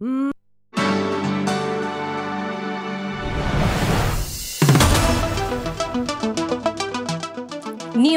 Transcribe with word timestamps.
New 0.00 0.22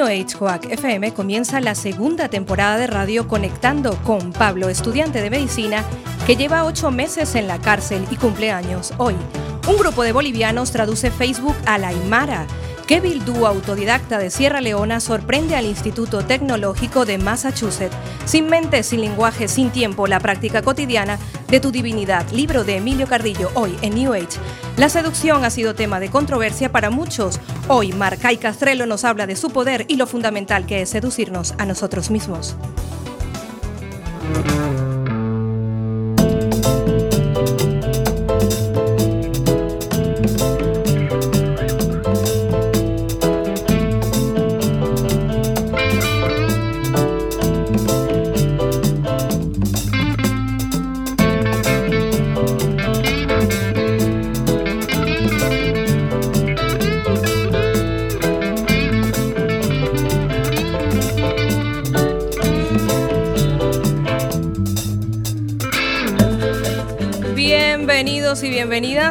Age 0.05 0.27
Quack 0.37 0.71
FM 0.71 1.11
comienza 1.13 1.59
la 1.59 1.73
segunda 1.73 2.29
temporada 2.29 2.77
de 2.77 2.85
radio 2.85 3.27
conectando 3.27 3.95
con 4.03 4.31
Pablo, 4.31 4.69
estudiante 4.69 5.23
de 5.23 5.31
medicina 5.31 5.83
que 6.27 6.35
lleva 6.35 6.65
ocho 6.65 6.91
meses 6.91 7.33
en 7.33 7.47
la 7.47 7.59
cárcel 7.59 8.05
y 8.11 8.15
cumple 8.15 8.51
años 8.51 8.93
hoy. 8.99 9.15
Un 9.67 9.77
grupo 9.77 10.03
de 10.03 10.11
bolivianos 10.11 10.71
traduce 10.71 11.09
Facebook 11.09 11.55
a 11.65 11.79
la. 11.79 11.91
Kevin 12.87 13.23
Du, 13.25 13.45
autodidacta 13.45 14.17
de 14.17 14.29
Sierra 14.29 14.61
Leona, 14.61 14.99
sorprende 14.99 15.55
al 15.55 15.65
Instituto 15.65 16.25
Tecnológico 16.25 17.05
de 17.05 17.17
Massachusetts. 17.17 17.95
Sin 18.25 18.47
mente, 18.47 18.83
sin 18.83 19.01
lenguaje, 19.01 19.47
sin 19.47 19.69
tiempo, 19.69 20.07
la 20.07 20.19
práctica 20.19 20.61
cotidiana 20.61 21.17
de 21.49 21.59
tu 21.59 21.71
divinidad. 21.71 22.29
Libro 22.31 22.63
de 22.63 22.77
Emilio 22.77 23.07
Cardillo, 23.07 23.49
hoy 23.53 23.75
en 23.81 23.95
New 23.95 24.13
Age. 24.13 24.39
La 24.77 24.89
seducción 24.89 25.45
ha 25.45 25.49
sido 25.49 25.75
tema 25.75 25.99
de 25.99 26.09
controversia 26.09 26.71
para 26.71 26.89
muchos. 26.89 27.39
Hoy, 27.67 27.93
Marcay 27.93 28.37
Castrelo 28.37 28.85
nos 28.85 29.03
habla 29.03 29.27
de 29.27 29.35
su 29.35 29.49
poder 29.49 29.85
y 29.87 29.95
lo 29.95 30.07
fundamental 30.07 30.65
que 30.65 30.81
es 30.81 30.89
seducirnos 30.89 31.53
a 31.57 31.65
nosotros 31.65 32.09
mismos. 32.09 32.55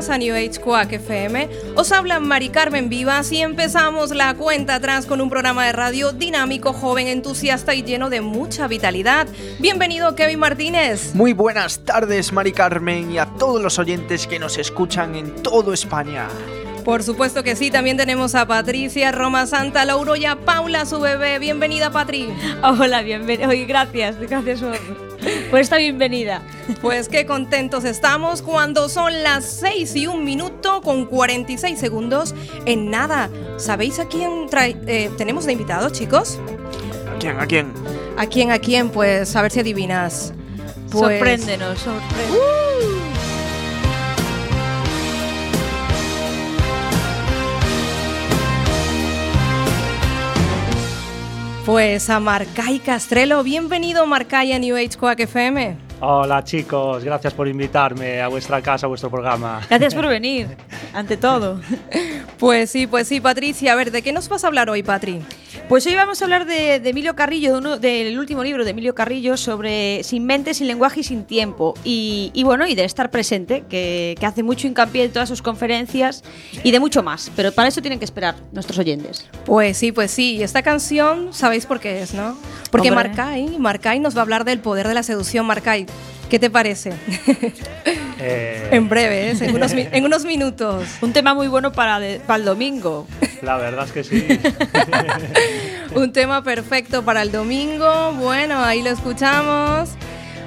A 0.08 0.16
New 0.16 0.34
Age 0.34 0.58
Quack 0.60 0.92
FM. 0.94 1.48
Os 1.76 1.92
habla 1.92 2.20
Mari 2.20 2.48
Carmen 2.48 2.88
Vivas 2.88 3.30
y 3.32 3.42
empezamos 3.42 4.12
la 4.12 4.32
cuenta 4.34 4.76
atrás 4.76 5.04
con 5.04 5.20
un 5.20 5.28
programa 5.28 5.66
de 5.66 5.72
radio 5.72 6.12
dinámico, 6.12 6.72
joven, 6.72 7.06
entusiasta 7.06 7.74
y 7.74 7.82
lleno 7.82 8.08
de 8.08 8.22
mucha 8.22 8.66
vitalidad. 8.66 9.28
Bienvenido 9.58 10.14
Kevin 10.14 10.38
Martínez. 10.38 11.14
Muy 11.14 11.34
buenas 11.34 11.80
tardes 11.80 12.32
Mari 12.32 12.52
Carmen 12.52 13.12
y 13.12 13.18
a 13.18 13.26
todos 13.26 13.60
los 13.60 13.78
oyentes 13.78 14.26
que 14.26 14.38
nos 14.38 14.56
escuchan 14.56 15.16
en 15.16 15.42
todo 15.42 15.74
España. 15.74 16.28
Por 16.84 17.02
supuesto 17.02 17.42
que 17.42 17.56
sí, 17.56 17.70
también 17.70 17.96
tenemos 17.96 18.34
a 18.34 18.46
Patricia 18.46 19.12
Roma 19.12 19.46
Santa 19.46 19.84
Lauro 19.84 20.16
y 20.16 20.24
a 20.24 20.36
Paula, 20.36 20.86
su 20.86 21.00
bebé. 21.00 21.38
Bienvenida, 21.38 21.90
Patri. 21.90 22.28
Hola, 22.62 23.02
bienvenida. 23.02 23.48
Gracias, 23.66 24.18
gracias 24.18 24.60
por, 24.60 24.78
por, 25.50 25.60
esta 25.60 25.76
bienvenida. 25.76 26.42
Pues 26.80 27.08
qué 27.08 27.26
contentos 27.26 27.84
estamos 27.84 28.42
cuando 28.42 28.88
son 28.88 29.22
las 29.22 29.44
6 29.44 29.96
y 29.96 30.06
un 30.06 30.24
minuto 30.24 30.80
con 30.80 31.06
46 31.06 31.78
segundos. 31.78 32.34
En 32.64 32.90
nada, 32.90 33.28
¿sabéis 33.58 33.98
a 33.98 34.06
quién 34.06 34.48
trae, 34.48 34.76
eh, 34.86 35.10
tenemos 35.18 35.46
de 35.46 35.52
invitado, 35.52 35.90
chicos? 35.90 36.38
¿A 37.14 37.18
quién? 37.18 37.38
¿A 37.38 37.46
quién? 37.46 37.72
¿A 38.16 38.26
quién? 38.26 38.50
¿A 38.50 38.58
quién? 38.58 38.90
Pues 38.90 39.36
a 39.36 39.42
ver 39.42 39.52
si 39.52 39.60
adivinas. 39.60 40.32
Pues... 40.90 41.18
Sorpréndenos, 41.18 41.78
sorpréndenos. 41.78 42.36
¡Uh! 42.36 42.99
Pues 51.70 52.10
a 52.10 52.18
Marcay 52.18 52.80
Castrelo. 52.80 53.44
Bienvenido, 53.44 54.04
Marcay, 54.04 54.52
a 54.52 54.58
New 54.58 54.74
Age 54.74 54.98
Quack 54.98 55.20
FM. 55.20 55.76
Hola 56.00 56.42
chicos, 56.42 57.04
gracias 57.04 57.32
por 57.32 57.46
invitarme 57.46 58.20
a 58.20 58.26
vuestra 58.26 58.60
casa, 58.60 58.86
a 58.86 58.88
vuestro 58.88 59.08
programa. 59.08 59.60
Gracias 59.70 59.94
por 59.94 60.08
venir, 60.08 60.48
ante 60.92 61.16
todo. 61.16 61.60
Pues 62.40 62.72
sí, 62.72 62.88
pues 62.88 63.06
sí, 63.06 63.20
Patricia. 63.20 63.72
A 63.72 63.76
ver, 63.76 63.92
¿de 63.92 64.02
qué 64.02 64.12
nos 64.12 64.28
vas 64.28 64.42
a 64.42 64.48
hablar 64.48 64.68
hoy, 64.68 64.82
Patri? 64.82 65.22
Pues 65.70 65.86
hoy 65.86 65.94
vamos 65.94 66.20
a 66.20 66.24
hablar 66.24 66.46
de, 66.46 66.80
de 66.80 66.90
Emilio 66.90 67.14
Carrillo, 67.14 67.52
de 67.52 67.58
uno, 67.58 67.78
del 67.78 68.18
último 68.18 68.42
libro 68.42 68.64
de 68.64 68.72
Emilio 68.72 68.92
Carrillo 68.92 69.36
sobre 69.36 70.02
Sin 70.02 70.26
mente, 70.26 70.52
sin 70.52 70.66
lenguaje 70.66 70.98
y 70.98 71.02
sin 71.04 71.22
tiempo. 71.22 71.74
Y, 71.84 72.32
y 72.34 72.42
bueno, 72.42 72.66
y 72.66 72.74
de 72.74 72.82
estar 72.82 73.12
presente, 73.12 73.62
que, 73.70 74.16
que, 74.18 74.26
hace 74.26 74.42
mucho 74.42 74.66
hincapié 74.66 75.04
en 75.04 75.12
todas 75.12 75.28
sus 75.28 75.42
conferencias 75.42 76.24
y 76.64 76.72
de 76.72 76.80
mucho 76.80 77.04
más. 77.04 77.30
Pero 77.36 77.52
para 77.52 77.68
eso 77.68 77.80
tienen 77.82 78.00
que 78.00 78.04
esperar 78.04 78.34
nuestros 78.50 78.80
oyentes. 78.80 79.28
Pues 79.44 79.76
sí, 79.76 79.92
pues 79.92 80.10
sí. 80.10 80.38
Y 80.38 80.42
esta 80.42 80.62
canción, 80.62 81.32
sabéis 81.32 81.66
por 81.66 81.78
qué 81.78 82.02
es, 82.02 82.14
¿no? 82.14 82.36
Porque. 82.72 82.90
Marcay, 82.90 83.56
Marcay 83.56 84.00
nos 84.00 84.16
va 84.16 84.18
a 84.18 84.22
hablar 84.22 84.44
del 84.44 84.58
poder 84.58 84.88
de 84.88 84.94
la 84.94 85.04
seducción. 85.04 85.46
Marcay, 85.46 85.86
¿qué 86.30 86.38
te 86.38 86.48
parece? 86.48 86.92
Eh, 88.22 88.68
en 88.72 88.86
breve, 88.90 89.30
¿eh? 89.30 89.36
en, 89.40 89.54
unos, 89.54 89.72
en, 89.72 90.04
unos, 90.04 90.26
minutos. 90.26 90.86
Un 91.00 91.14
tema 91.14 91.32
muy 91.32 91.48
bueno 91.48 91.72
para, 91.72 91.98
de, 91.98 92.20
para 92.20 92.36
el 92.36 92.44
domingo. 92.44 93.06
La 93.40 93.56
verdad 93.56 93.86
es 93.86 93.92
que 93.92 94.04
sí. 94.04 94.28
Un 95.94 96.12
tema 96.12 96.44
perfecto 96.44 97.02
para 97.02 97.22
el 97.22 97.32
domingo. 97.32 98.12
Bueno, 98.12 98.62
ahí 98.62 98.82
lo 98.82 98.90
escuchamos. 98.90 99.88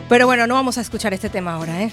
Pero 0.08 0.28
bueno, 0.28 0.46
no 0.46 0.54
vamos 0.54 0.78
a 0.78 0.82
escuchar 0.82 1.16
este 1.16 1.30
tema 1.30 1.56
ahora, 1.56 1.82
¿eh? 1.82 1.92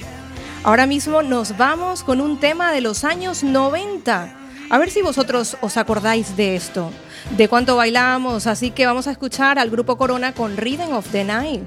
Ahora 0.65 0.85
mismo 0.85 1.23
nos 1.23 1.57
vamos 1.57 2.05
con 2.05 2.21
un 2.21 2.39
tema 2.39 2.73
de 2.73 2.83
los 2.83 3.05
años 3.05 3.43
90. 3.43 4.37
A 4.69 4.79
ver 4.79 4.91
si 4.91 5.01
vosotros 5.01 5.57
os 5.63 5.79
acordáis 5.79 6.37
de 6.37 6.57
esto, 6.57 6.91
de 7.39 7.49
cuánto 7.49 7.77
bailamos. 7.77 8.47
Así 8.47 8.71
que 8.71 8.85
vamos 8.85 9.07
a 9.07 9.13
escuchar 9.13 9.59
al 9.59 9.71
grupo 9.71 9.97
Corona 9.97 10.35
con 10.35 10.59
Rhythm 10.59 10.93
of 10.93 11.09
the 11.11 11.25
Night. 11.25 11.63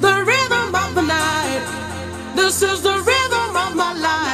The 0.00 0.14
rhythm 0.30 0.74
of 0.74 0.94
the 0.94 1.02
night. 1.02 1.66
This 2.34 2.62
is 2.62 2.82
the 2.82 2.96
rhythm 3.10 3.56
of 3.64 3.74
my 3.74 3.92
life, 3.94 4.27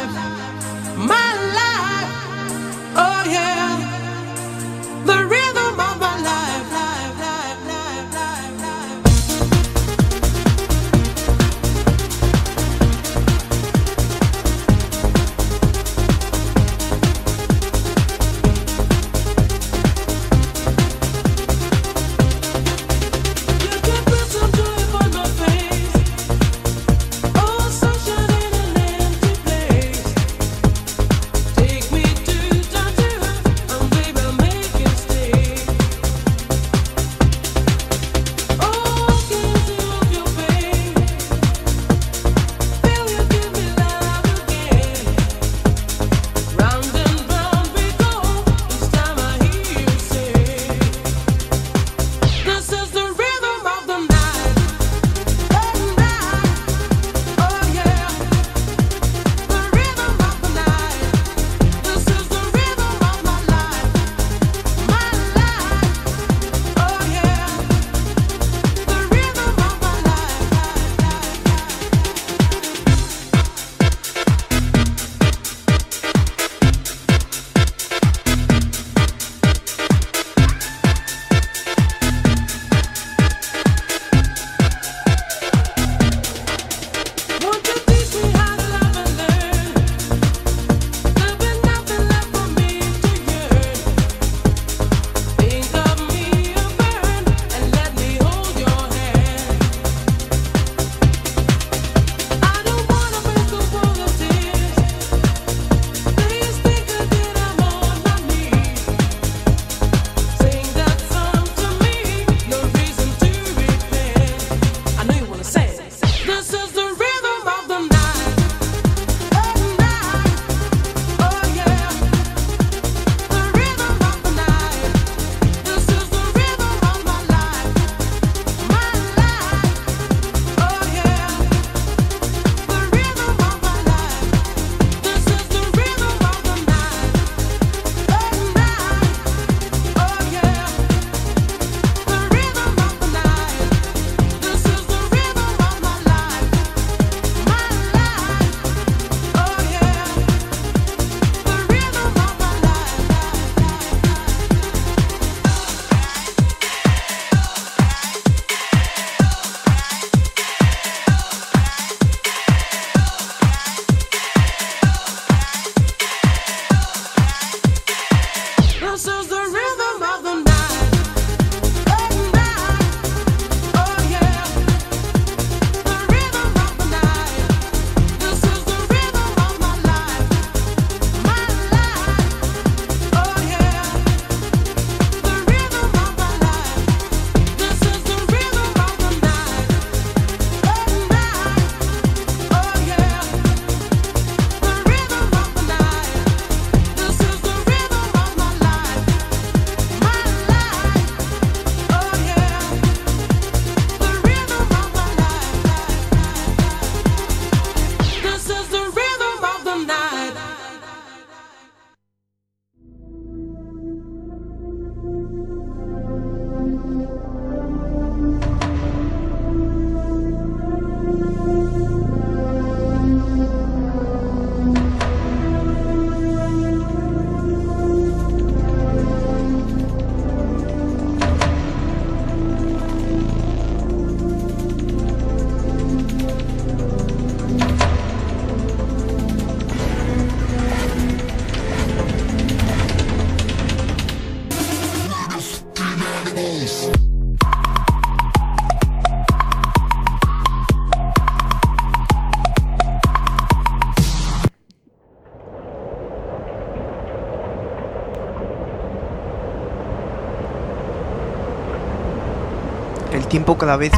tiempo 263.35 263.59
cada 263.59 263.77
vez 263.77 263.91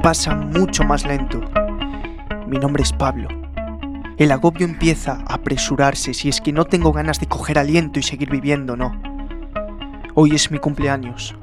pasa 0.00 0.36
mucho 0.36 0.84
más 0.84 1.04
lento. 1.04 1.40
Mi 2.46 2.56
nombre 2.56 2.84
es 2.84 2.92
Pablo. 2.92 3.26
El 4.16 4.30
agobio 4.30 4.64
empieza 4.64 5.24
a 5.26 5.34
apresurarse 5.34 6.14
si 6.14 6.28
es 6.28 6.40
que 6.40 6.52
no 6.52 6.64
tengo 6.64 6.92
ganas 6.92 7.18
de 7.18 7.26
coger 7.26 7.58
aliento 7.58 7.98
y 7.98 8.04
seguir 8.04 8.30
viviendo, 8.30 8.76
no. 8.76 8.92
Hoy 10.14 10.36
es 10.36 10.52
mi 10.52 10.60
cumpleaños. 10.60 11.34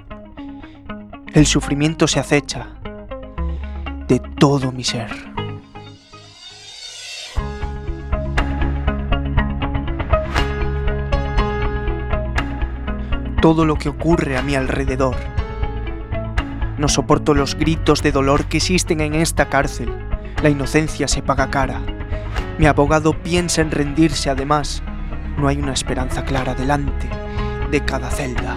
El 1.34 1.46
sufrimiento 1.48 2.08
se 2.08 2.22
acecha 2.22 2.68
de 4.08 4.20
todo 4.40 4.72
mi 4.72 4.86
ser. 4.86 5.12
Todo 13.42 13.66
lo 13.66 13.76
que 13.76 13.90
ocurre 13.90 14.38
a 14.38 14.42
mi 14.44 14.56
alrededor. 14.56 15.29
No 16.80 16.88
soporto 16.88 17.34
los 17.34 17.56
gritos 17.56 18.02
de 18.04 18.14
dolor 18.14 18.46
que 18.46 18.56
existen 18.56 19.02
en 19.02 19.14
esta 19.14 19.50
cárcel. 19.50 19.94
La 20.42 20.50
inocencia 20.50 21.10
se 21.10 21.22
paga 21.22 21.50
cara. 21.50 21.82
Mi 22.58 22.68
abogado 22.68 23.22
piensa 23.22 23.60
en 23.60 23.70
rendirse 23.70 24.30
además. 24.30 24.82
No 25.38 25.50
hay 25.50 25.58
una 25.58 25.74
esperanza 25.74 26.24
clara 26.24 26.56
delante 26.56 27.10
de 27.70 27.84
cada 27.84 28.10
celda. 28.10 28.56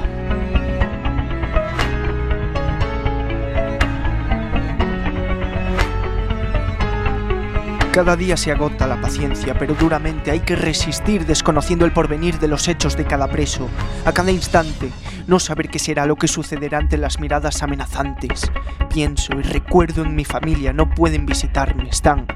Cada 7.92 8.16
día 8.16 8.38
se 8.38 8.50
agota 8.50 8.86
la 8.86 8.98
paciencia, 9.02 9.54
pero 9.58 9.74
duramente 9.74 10.30
hay 10.30 10.40
que 10.40 10.56
resistir 10.56 11.26
desconociendo 11.26 11.84
el 11.84 11.92
porvenir 11.92 12.38
de 12.38 12.48
los 12.48 12.66
hechos 12.66 12.96
de 12.96 13.04
cada 13.04 13.28
preso. 13.28 13.68
A 14.06 14.12
cada 14.12 14.30
instante, 14.30 14.90
no 15.26 15.38
saber 15.38 15.68
qué 15.68 15.78
será 15.78 16.06
lo 16.06 16.16
que 16.16 16.26
sucederá 16.26 16.78
ante 16.78 16.96
las 16.96 17.20
miradas 17.20 17.62
amenazantes. 17.62 18.50
Pienso 18.88 19.34
y 19.34 19.42
recuerdo 19.42 20.04
en 20.04 20.16
mi 20.16 20.24
familia, 20.24 20.72
no 20.72 20.88
pueden 20.88 21.26
visitarme, 21.26 21.90
están 21.90 22.26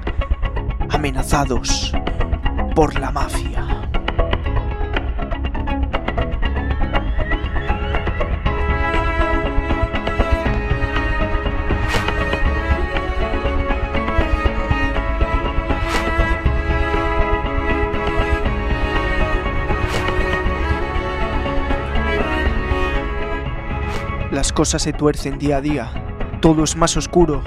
amenazados 0.91 1.91
por 2.75 2.99
la 2.99 3.09
mafia. 3.09 3.56
Cosas 24.57 24.81
se 24.81 24.91
tuercen 24.91 25.37
día 25.37 25.57
a 25.57 25.61
día, 25.61 25.91
todo 26.41 26.63
es 26.63 26.75
más 26.75 26.97
oscuro. 26.97 27.43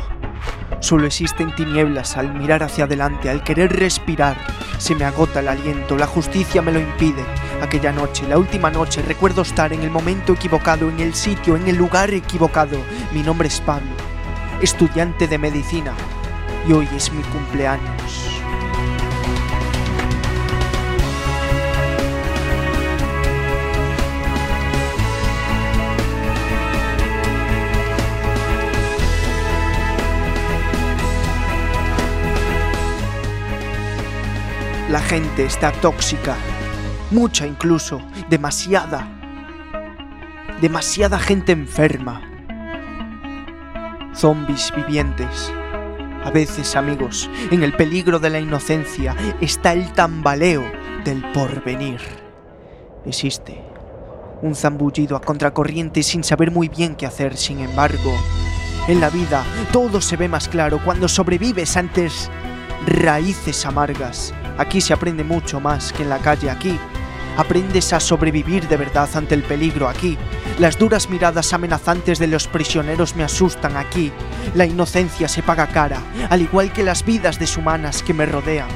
Solo 0.79 1.09
existen 1.09 1.53
tinieblas 1.57 2.17
al 2.17 2.33
mirar 2.33 2.63
hacia 2.63 2.85
adelante, 2.85 3.29
al 3.29 3.43
querer 3.43 3.73
respirar. 3.73 4.37
Se 4.79 4.95
me 4.95 5.05
agota 5.05 5.41
el 5.41 5.49
aliento, 5.49 5.97
la 5.97 6.07
justicia 6.07 6.63
me 6.63 6.71
lo 6.71 6.79
impide. 6.79 7.25
Aquella 7.61 7.91
noche, 7.91 8.29
la 8.29 8.39
última 8.39 8.71
noche, 8.71 9.03
recuerdo 9.03 9.43
estar 9.43 9.73
en 9.73 9.83
el 9.83 9.91
momento 9.91 10.35
equivocado, 10.35 10.89
en 10.89 11.01
el 11.01 11.17
sitio, 11.17 11.57
en 11.57 11.67
el 11.67 11.75
lugar 11.75 12.15
equivocado. 12.15 12.79
Mi 13.13 13.25
nombre 13.25 13.49
es 13.49 13.61
Pablo, 13.61 13.91
estudiante 14.63 15.27
de 15.27 15.37
medicina, 15.37 15.93
y 16.69 16.73
hoy 16.75 16.89
es 16.95 17.13
mi 17.13 17.25
cumpleaños. 17.25 18.30
La 34.91 34.99
gente 34.99 35.45
está 35.45 35.71
tóxica. 35.71 36.35
Mucha 37.13 37.47
incluso. 37.47 38.03
Demasiada. 38.29 39.07
Demasiada 40.61 41.17
gente 41.21 41.53
enferma. 41.53 42.21
Zombies 44.13 44.73
vivientes. 44.75 45.53
A 46.25 46.33
veces, 46.33 46.75
amigos, 46.75 47.31
en 47.53 47.63
el 47.63 47.73
peligro 47.75 48.19
de 48.19 48.31
la 48.31 48.41
inocencia 48.41 49.15
está 49.41 49.75
el 49.75 49.93
tambaleo 49.93 50.65
del 51.05 51.23
porvenir. 51.31 52.01
Existe 53.07 53.63
un 54.43 54.57
zambullido 54.57 55.17
a 55.17 55.21
contracorriente 55.21 56.03
sin 56.03 56.25
saber 56.25 56.51
muy 56.51 56.69
bien 56.69 56.97
qué 56.97 57.07
hacer, 57.07 57.37
sin 57.37 57.61
embargo. 57.61 58.13
En 58.89 59.01
la 59.01 59.09
vida 59.09 59.45
todo 59.73 60.01
se 60.01 60.17
ve 60.17 60.29
más 60.29 60.49
claro 60.49 60.81
cuando 60.85 61.07
sobrevives 61.07 61.77
antes 61.77 62.29
raíces 62.89 63.65
amargas. 63.67 64.35
Aquí 64.61 64.83
se 64.83 64.93
aprende 64.93 65.25
mucho 65.25 65.59
más 65.59 65.91
que 65.91 66.03
en 66.03 66.11
la 66.11 66.19
calle 66.19 66.51
aquí. 66.51 66.79
Aprendes 67.39 67.95
a 67.95 67.99
sobrevivir 67.99 68.69
de 68.69 68.77
verdad 68.77 69.09
ante 69.15 69.35
el 69.35 69.43
peligro 69.43 69.89
aquí. 69.89 70.19
Las 70.59 70.79
duras 70.79 71.09
miradas 71.09 71.55
amenazantes 71.55 72.19
de 72.19 72.27
los 72.27 72.47
prisioneros 72.47 73.17
me 73.17 73.25
asustan 73.25 73.79
aquí. 73.79 74.13
La 74.55 74.67
inocencia 74.67 75.29
se 75.29 75.43
paga 75.43 75.67
cara, 75.69 76.03
al 76.29 76.43
igual 76.43 76.75
que 76.75 76.83
las 76.83 77.07
vidas 77.07 77.39
deshumanas 77.39 78.03
que 78.03 78.13
me 78.13 78.27
rodean. 78.27 78.69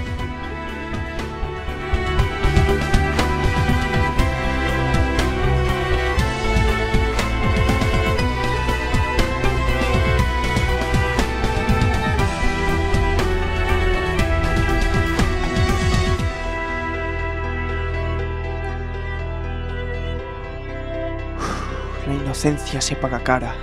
Inocencia 22.45 22.83
se 22.83 22.95
paga 22.95 23.21
cara, 23.21 23.55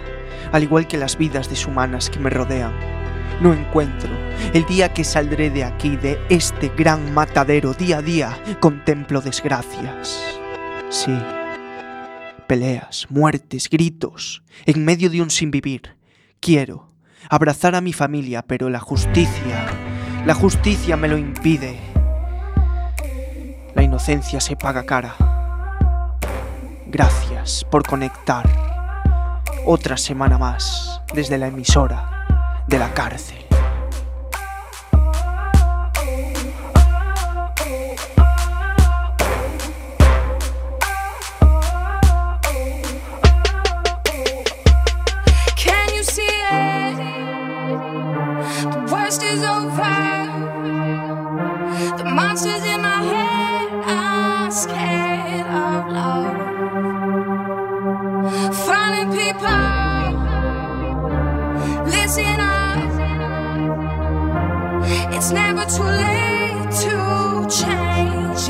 al 0.51 0.63
igual 0.63 0.87
que 0.87 0.97
las 0.97 1.15
vidas 1.15 1.47
deshumanas 1.47 2.09
que 2.09 2.17
me 2.17 2.31
rodean. 2.31 2.73
No 3.39 3.53
encuentro 3.53 4.09
el 4.55 4.65
día 4.65 4.91
que 4.91 5.03
saldré 5.03 5.51
de 5.51 5.63
aquí, 5.63 5.97
de 5.97 6.19
este 6.29 6.69
gran 6.75 7.13
matadero, 7.13 7.75
día 7.75 7.99
a 7.99 8.01
día, 8.01 8.43
contemplo 8.59 9.21
desgracias. 9.21 10.39
Sí, 10.89 11.15
Peleas, 12.47 13.05
muertes, 13.11 13.69
gritos, 13.69 14.41
en 14.65 14.83
medio 14.83 15.11
de 15.11 15.21
un 15.21 15.29
sinvivir. 15.29 15.95
Quiero 16.39 16.89
abrazar 17.29 17.75
a 17.75 17.81
mi 17.81 17.93
familia, 17.93 18.41
pero 18.41 18.67
la 18.71 18.79
justicia, 18.79 19.67
la 20.25 20.33
justicia 20.33 20.97
me 20.97 21.07
lo 21.07 21.19
impide. 21.19 21.79
La 23.75 23.83
inocencia 23.83 24.41
se 24.41 24.55
paga 24.55 24.87
cara. 24.87 25.13
Gracias 26.87 27.63
por 27.69 27.83
conectar 27.83 28.70
otra 29.65 29.97
semana 29.97 30.37
más 30.37 31.01
desde 31.13 31.37
la 31.37 31.47
emisora 31.47 32.63
de 32.67 32.79
la 32.79 32.93
cárcel. 32.93 33.41
Never 65.31 65.65
too 65.65 65.83
late 65.83 66.71
to 66.81 67.47
change 67.49 68.49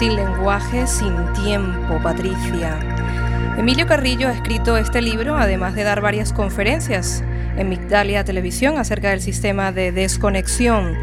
sin 0.00 0.16
lenguaje, 0.16 0.86
sin 0.86 1.14
tiempo, 1.44 2.00
Patricia. 2.02 2.78
Emilio 3.58 3.86
Carrillo 3.86 4.28
ha 4.28 4.32
escrito 4.32 4.78
este 4.78 5.02
libro, 5.02 5.36
además 5.36 5.74
de 5.74 5.84
dar 5.84 6.00
varias 6.00 6.32
conferencias 6.32 7.22
en 7.58 7.68
Migdalia 7.68 8.24
Televisión 8.24 8.78
acerca 8.78 9.10
del 9.10 9.20
sistema 9.20 9.72
de 9.72 9.92
desconexión. 9.92 10.96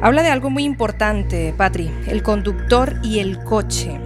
Habla 0.00 0.22
de 0.22 0.30
algo 0.30 0.48
muy 0.48 0.64
importante, 0.64 1.52
Patri, 1.54 1.90
el 2.06 2.22
conductor 2.22 2.98
y 3.02 3.18
el 3.18 3.44
coche. 3.44 4.00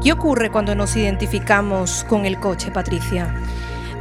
¿Qué 0.00 0.12
ocurre 0.12 0.50
cuando 0.50 0.76
nos 0.76 0.94
identificamos 0.94 2.06
con 2.08 2.26
el 2.26 2.38
coche, 2.38 2.70
Patricia? 2.70 3.34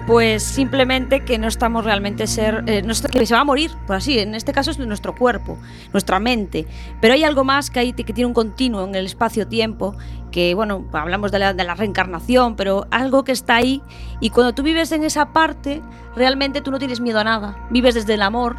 Pues 0.06 0.44
simplemente 0.44 1.24
que 1.24 1.38
no 1.38 1.48
estamos 1.48 1.86
realmente 1.86 2.28
ser. 2.28 2.66
eh, 2.68 2.84
que 3.12 3.26
se 3.26 3.34
va 3.34 3.40
a 3.40 3.46
morir, 3.46 3.72
por 3.88 3.96
así. 3.96 4.20
En 4.20 4.36
este 4.36 4.52
caso 4.52 4.70
es 4.72 4.78
nuestro 4.80 5.16
cuerpo, 5.16 5.58
nuestra 5.94 6.20
mente. 6.20 6.68
Pero 7.00 7.14
hay 7.14 7.24
algo 7.24 7.46
más 7.46 7.70
que, 7.70 7.80
hay, 7.80 7.94
que 7.94 8.12
tiene 8.12 8.26
un 8.26 8.34
continuo 8.34 8.84
en 8.84 8.96
el 8.96 9.06
espacio-tiempo. 9.06 9.96
Que, 10.30 10.56
bueno, 10.56 10.86
hablamos 10.92 11.32
de 11.32 11.40
la, 11.40 11.54
reencarnación, 11.76 12.58
pero 12.58 12.86
algo 12.92 13.24
que 13.24 13.32
está 13.32 13.56
ahí. 13.56 13.82
Y 14.20 14.30
cuando 14.32 14.54
tú 14.54 14.62
vives 14.62 14.92
en 14.92 15.04
esa 15.04 15.32
parte, 15.32 15.82
realmente 16.18 16.60
tú 16.60 16.70
no 16.72 16.80
tienes 16.80 17.00
miedo 17.00 17.20
a 17.20 17.24
nada. 17.24 17.68
Vives 17.70 17.96
desde 17.96 18.16
el 18.16 18.24
amor. 18.24 18.58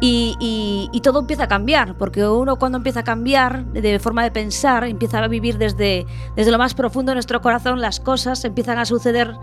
Y, 0.00 0.36
y- 0.38 0.90
y 0.92 1.00
todo 1.00 1.20
empieza 1.20 1.44
a 1.44 1.48
cambiar, 1.48 1.96
porque 1.96 2.26
uno 2.28 2.56
cuando 2.56 2.76
empieza 2.76 3.00
a 3.00 3.04
cambiar 3.04 3.64
de 3.64 3.98
forma 4.00 4.22
de 4.22 4.32
pensar, 4.32 4.84
empieza 4.84 5.20
a 5.20 5.28
vivir 5.28 5.56
desde, 5.56 6.04
desde 6.36 6.50
lo 6.50 6.58
más 6.58 6.74
profundo 6.74 7.10
de 7.12 7.14
nuestro 7.14 7.40
corazón, 7.40 7.80
las 7.80 8.00
cosas 8.00 8.44
empiezan 8.44 8.76
a 8.78 8.84
suceder 8.84 9.34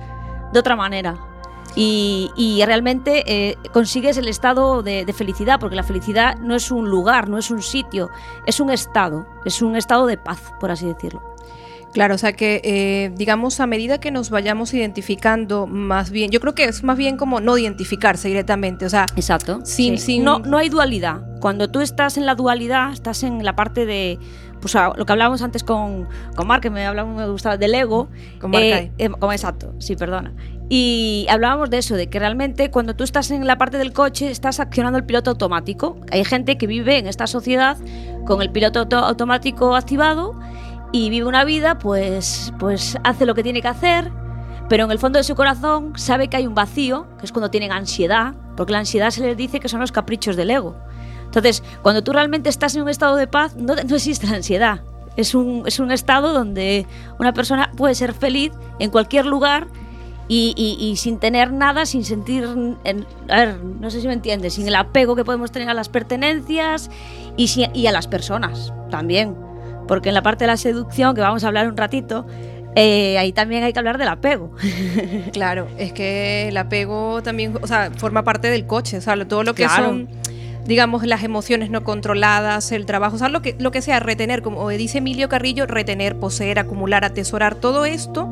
de 0.51 0.60
otra 0.60 0.75
manera. 0.75 1.31
Y, 1.75 2.31
y 2.36 2.63
realmente 2.65 3.23
eh, 3.25 3.57
consigues 3.71 4.17
el 4.17 4.27
estado 4.27 4.84
de, 4.84 5.05
de 5.05 5.13
felicidad, 5.13 5.60
porque 5.60 5.75
la 5.75 5.84
felicidad 5.84 6.38
no 6.39 6.55
es 6.55 6.69
un 6.71 6.89
lugar, 6.89 7.29
no 7.29 7.38
es 7.38 7.49
un 7.49 7.62
sitio, 7.62 8.10
es 8.45 8.60
un 8.60 8.69
estado, 8.71 9.25
es 9.45 9.62
un 9.62 9.75
estado 9.77 10.05
de 10.05 10.17
paz, 10.17 10.41
por 10.60 10.71
así 10.71 10.86
decirlo. 10.86 11.21
Claro, 11.93 12.15
o 12.15 12.17
sea 12.17 12.31
que, 12.34 12.62
eh, 12.63 13.12
digamos, 13.15 13.60
a 13.60 13.67
medida 13.67 13.99
que 13.99 14.12
nos 14.12 14.29
vayamos 14.29 14.73
identificando 14.73 15.67
más 15.67 16.10
bien, 16.10 16.31
yo 16.31 16.39
creo 16.39 16.55
que 16.55 16.63
es 16.63 16.84
más 16.84 16.97
bien 16.97 17.17
como 17.17 17.41
no 17.41 17.57
identificarse 17.57 18.29
directamente, 18.29 18.86
o 18.86 18.89
sea, 18.89 19.05
Exacto. 19.17 19.60
Sin- 19.65 19.97
sin- 19.97 20.23
No, 20.23 20.39
no 20.39 20.57
hay 20.57 20.69
dualidad. 20.69 21.21
Cuando 21.41 21.69
tú 21.69 21.81
estás 21.81 22.15
en 22.17 22.25
la 22.25 22.36
dualidad, 22.36 22.93
estás 22.93 23.23
en 23.23 23.43
la 23.43 23.55
parte 23.55 23.86
de. 23.86 24.19
Pues 24.62 24.75
lo 24.95 25.05
que 25.05 25.12
hablábamos 25.12 25.41
antes 25.41 25.63
con, 25.63 26.07
con 26.36 26.47
Mark, 26.47 26.62
que 26.62 26.69
me 26.69 26.86
hablaba, 26.86 27.12
me 27.12 27.27
gustaba 27.27 27.57
del 27.57 27.73
ego. 27.73 28.10
Con 28.39 28.51
Mark 28.51 28.63
eh, 28.63 28.91
eh, 28.99 29.10
como 29.10 29.34
exacto, 29.34 29.73
sí, 29.79 29.95
perdona. 29.95 30.34
Y 30.73 31.27
hablábamos 31.29 31.69
de 31.69 31.79
eso, 31.79 31.95
de 31.95 32.07
que 32.07 32.17
realmente 32.17 32.71
cuando 32.71 32.95
tú 32.95 33.03
estás 33.03 33.29
en 33.29 33.45
la 33.45 33.57
parte 33.57 33.77
del 33.77 33.91
coche, 33.91 34.31
estás 34.31 34.62
accionando 34.62 34.97
el 34.97 35.03
piloto 35.03 35.31
automático. 35.31 35.97
Hay 36.13 36.23
gente 36.23 36.57
que 36.57 36.65
vive 36.65 36.97
en 36.97 37.07
esta 37.07 37.27
sociedad 37.27 37.75
con 38.25 38.41
el 38.41 38.53
piloto 38.53 38.79
auto- 38.79 38.99
automático 38.99 39.75
activado 39.75 40.34
y 40.93 41.10
vive 41.10 41.25
una 41.25 41.43
vida, 41.43 41.77
pues, 41.77 42.53
pues 42.57 42.97
hace 43.03 43.25
lo 43.25 43.36
que 43.36 43.43
tiene 43.43 43.62
que 43.62 43.67
hacer, 43.67 44.13
pero 44.69 44.86
en 44.86 44.91
el 44.91 44.99
fondo 44.99 45.17
de 45.19 45.25
su 45.25 45.36
corazón 45.36 45.91
sabe 45.97 46.29
que 46.29 46.38
hay 46.38 46.47
un 46.47 46.55
vacío, 46.55 47.05
que 47.19 47.25
es 47.25 47.34
cuando 47.34 47.51
tienen 47.51 47.73
ansiedad, 47.73 48.34
porque 48.55 48.71
la 48.71 48.79
ansiedad 48.79 49.10
se 49.10 49.19
les 49.19 49.36
dice 49.36 49.60
que 49.60 49.67
son 49.67 49.81
los 49.81 49.91
caprichos 49.91 50.38
del 50.38 50.51
ego. 50.51 50.77
Entonces, 51.25 51.63
cuando 51.81 52.01
tú 52.01 52.13
realmente 52.13 52.47
estás 52.47 52.77
en 52.77 52.84
un 52.84 52.89
estado 52.89 53.17
de 53.17 53.27
paz, 53.27 53.57
no, 53.57 53.75
no 53.75 53.95
existe 53.97 54.25
la 54.25 54.38
ansiedad. 54.38 54.79
Es 55.17 55.36
un, 55.36 55.63
es 55.65 55.79
un 55.81 55.91
estado 55.91 56.31
donde 56.31 56.88
una 57.19 57.34
persona 57.34 57.73
puede 57.75 57.93
ser 57.93 58.13
feliz 58.13 58.53
en 58.79 58.89
cualquier 58.89 59.25
lugar 59.25 59.67
y, 60.34 60.54
y- 60.56 60.78
y 60.89 60.96
sin 60.96 61.20
tener 61.20 61.52
nada, 61.52 61.86
sin 61.86 62.06
sentir, 62.06 62.48
en- 62.86 63.06
a 63.28 63.36
ver, 63.38 63.58
no 63.63 63.89
sé 63.91 64.00
si 64.00 64.08
me 64.08 64.13
entiendes, 64.13 64.54
sin 64.54 64.65
el 64.65 64.76
apego 64.76 65.13
que 65.17 65.26
podemos 65.26 65.52
tener 65.52 65.67
a 65.67 65.74
las 65.74 65.89
pertenencias 65.89 66.89
y, 67.36 67.50
si- 67.50 67.67
y 67.74 67.88
a 67.88 67.91
las 67.91 68.08
personas 68.08 68.72
también. 68.89 69.36
Porque 69.89 70.08
en 70.08 70.15
la 70.15 70.22
parte 70.22 70.46
de 70.46 70.48
la 70.48 70.56
seducción, 70.58 71.15
que 71.15 71.22
vamos 71.22 71.44
a 71.44 71.48
hablar 71.48 71.67
un 71.67 71.76
ratito, 71.76 72.26
eh, 72.78 73.17
ahí 73.17 73.34
también 73.34 73.63
hay 73.65 73.74
que 73.74 73.80
hablar 73.80 73.98
del 73.98 74.08
apego. 74.08 74.52
claro, 75.34 75.67
es 75.78 75.91
que 75.91 76.48
el 76.48 76.56
apego 76.56 77.22
también, 77.22 77.58
o 77.62 77.67
sea, 77.67 77.91
forma 77.98 78.24
parte 78.24 78.50
del 78.50 78.65
coche, 78.65 79.00
o 79.00 79.02
sea, 79.02 79.15
todo 79.26 79.44
lo 79.44 79.54
que 79.54 79.63
Claro. 79.65 79.88
son, 79.88 80.08
digamos, 80.65 81.06
las 81.06 81.24
emociones 81.24 81.69
no 81.69 81.84
controladas, 81.84 82.71
el 82.71 82.86
trabajo, 82.86 83.15
o 83.15 83.19
sea, 83.19 83.30
lo 83.30 83.41
que, 83.41 83.56
lo 83.60 83.71
que 83.71 83.82
sea, 83.82 84.00
retener, 84.00 84.41
como 84.41 84.67
dice 84.69 85.00
Emilio 85.00 85.30
Carrillo, 85.30 85.65
retener, 85.65 86.17
poseer, 86.19 86.60
acumular, 86.60 87.04
atesorar, 87.06 87.56
todo 87.56 87.86
esto 87.86 88.30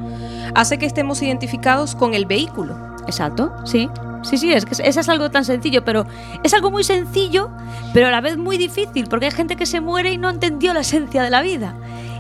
hace 0.56 0.78
que 0.78 0.86
estemos 0.86 1.22
identificados 1.22 1.96
con 1.96 2.14
el 2.14 2.26
vehículo. 2.26 2.76
Exacto, 3.08 3.54
sí. 3.66 3.90
Sí, 4.22 4.38
sí, 4.38 4.52
es 4.52 4.66
que 4.66 4.74
es- 4.74 4.82
eso 4.82 5.00
es 5.00 5.08
algo 5.10 5.32
tan 5.32 5.46
sencillo, 5.46 5.86
pero 5.86 6.06
es 6.44 6.54
algo 6.54 6.70
muy 6.72 6.84
sencillo, 6.84 7.50
pero 7.94 8.08
a 8.08 8.12
la 8.12 8.20
vez 8.20 8.36
muy 8.38 8.58
difícil, 8.58 9.08
porque 9.08 9.28
hay 9.28 9.32
gente 9.32 9.56
que 9.56 9.66
se 9.66 9.80
muere 9.80 10.12
y 10.12 10.18
no 10.18 10.30
entendió 10.30 10.74
la 10.74 10.82
esencia 10.82 11.24
de 11.24 11.30
la 11.30 11.42
vida. 11.42 11.74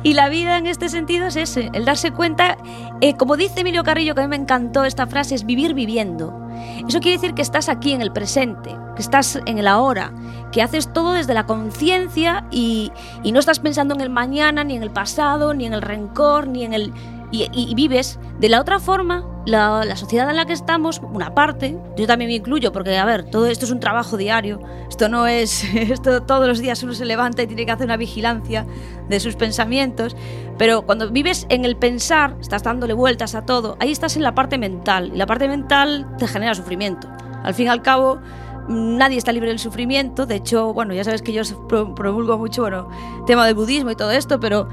Y 0.04 0.14
la 0.14 0.30
vida 0.30 0.58
en 0.58 0.66
este 0.66 0.90
sentido 0.90 1.28
es 1.28 1.36
ese, 1.36 1.70
el 1.74 1.86
darse 1.86 2.12
cuenta, 2.12 2.58
eh, 3.02 3.16
como 3.16 3.36
dice 3.36 3.62
Emilio 3.62 3.84
Carrillo, 3.84 4.16
que 4.16 4.22
a 4.22 4.24
mí 4.24 4.30
me 4.30 4.42
encantó 4.42 4.86
esta 4.86 5.08
frase, 5.08 5.36
es 5.36 5.46
vivir 5.46 5.74
viviendo. 5.74 6.48
Eso 6.88 7.00
quiere 7.00 7.18
decir 7.18 7.34
que 7.34 7.42
estás 7.42 7.70
aquí 7.70 7.94
en 7.94 8.02
el 8.02 8.12
presente, 8.12 8.76
que 8.96 9.02
estás 9.02 9.40
en 9.46 9.58
el 9.58 9.68
ahora, 9.68 10.14
que 10.52 10.62
haces 10.62 10.92
todo 10.92 11.14
desde 11.14 11.34
la 11.34 11.46
conciencia 11.46 12.46
y, 12.52 12.92
y 13.24 13.32
no 13.32 13.40
estás 13.40 13.60
pensando 13.60 13.94
en 13.94 14.02
el 14.02 14.10
mañana, 14.10 14.64
ni 14.64 14.76
en 14.76 14.84
el 14.84 14.92
pasado, 14.92 15.54
ni 15.54 15.66
en 15.66 15.74
el 15.74 15.82
rencor, 15.82 16.48
ni 16.48 16.64
en 16.64 16.74
el... 16.74 16.94
Y, 17.32 17.48
y- 17.54 17.76
vives 17.76 18.20
de 18.40 18.50
la 18.50 18.60
otra 18.60 18.80
forma, 18.80 19.24
la, 19.46 19.84
la 19.86 19.96
sociedad 19.96 20.30
en 20.30 20.36
la 20.36 20.46
que 20.46 20.54
estamos, 20.54 21.00
una 21.14 21.36
parte, 21.36 21.78
yo 21.96 22.08
también 22.08 22.30
me 22.30 22.36
incluyo, 22.36 22.72
porque 22.72 22.98
a 22.98 23.06
ver, 23.06 23.24
todo 23.30 23.46
esto 23.48 23.66
es 23.66 23.72
un 23.72 23.80
trabajo 23.80 24.18
diario, 24.18 24.60
esto 24.90 25.10
no 25.10 25.28
es, 25.28 25.64
esto 25.76 26.24
todos 26.24 26.48
los 26.48 26.60
días 26.60 26.82
uno 26.82 26.94
se 26.94 27.06
levanta 27.06 27.44
y 27.44 27.48
tiene 27.48 27.66
que 27.68 27.72
hacer 27.72 27.86
una 27.86 27.98
vigilancia 27.98 28.66
de 29.08 29.20
sus 29.20 29.36
pensamientos, 29.36 30.16
pero 30.58 30.82
cuando 30.84 31.10
vives 31.12 31.46
en 31.50 31.66
el 31.66 31.76
pensar, 31.78 32.36
estás 32.42 32.64
dándole 32.64 32.94
vueltas 32.94 33.36
a 33.36 33.46
todo, 33.46 33.78
ahí 33.80 33.92
estás 33.92 34.16
en 34.16 34.24
la 34.24 34.34
parte 34.34 34.58
mental, 34.58 35.12
y 35.14 35.18
la 35.18 35.26
parte 35.28 35.48
mental 35.48 36.08
te 36.18 36.28
genera 36.28 36.56
sufrimiento. 36.56 37.08
Al 37.44 37.54
fin 37.54 37.68
y 37.68 37.70
al 37.70 37.82
cabo, 37.84 38.20
nadie 38.68 39.18
está 39.18 39.32
libre 39.32 39.50
del 39.50 39.60
sufrimiento, 39.60 40.26
de 40.26 40.36
hecho, 40.36 40.74
bueno, 40.74 40.94
ya 40.96 41.04
sabes 41.04 41.22
que 41.22 41.32
yo 41.34 41.44
pro- 41.68 41.94
promulgo 41.94 42.38
mucho, 42.40 42.62
bueno, 42.64 42.90
tema 43.28 43.46
del 43.46 43.56
budismo 43.56 43.92
y 43.92 43.96
todo 43.96 44.12
esto, 44.12 44.40
pero 44.40 44.68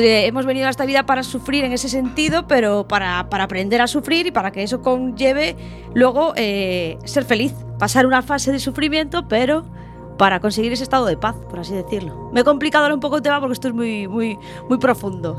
que 0.00 0.26
hemos 0.26 0.46
venido 0.46 0.66
a 0.66 0.70
esta 0.70 0.84
vida 0.84 1.06
para 1.06 1.22
sufrir 1.22 1.64
en 1.64 1.72
ese 1.72 1.88
sentido, 1.88 2.46
pero 2.46 2.86
para, 2.86 3.28
para 3.28 3.44
aprender 3.44 3.80
a 3.80 3.86
sufrir 3.86 4.26
y 4.26 4.30
para 4.30 4.52
que 4.52 4.62
eso 4.62 4.82
conlleve 4.82 5.56
luego 5.94 6.32
eh, 6.36 6.98
ser 7.04 7.24
feliz, 7.24 7.52
pasar 7.78 8.06
una 8.06 8.22
fase 8.22 8.52
de 8.52 8.58
sufrimiento, 8.58 9.28
pero 9.28 9.64
para 10.18 10.40
conseguir 10.40 10.72
ese 10.72 10.82
estado 10.82 11.06
de 11.06 11.16
paz, 11.16 11.36
por 11.48 11.60
así 11.60 11.72
decirlo. 11.72 12.28
Me 12.32 12.40
he 12.40 12.44
complicado 12.44 12.84
ahora 12.84 12.94
un 12.94 13.00
poco 13.00 13.16
el 13.16 13.22
tema 13.22 13.40
porque 13.40 13.54
esto 13.54 13.68
es 13.68 13.74
muy, 13.74 14.08
muy, 14.08 14.36
muy 14.68 14.78
profundo. 14.78 15.38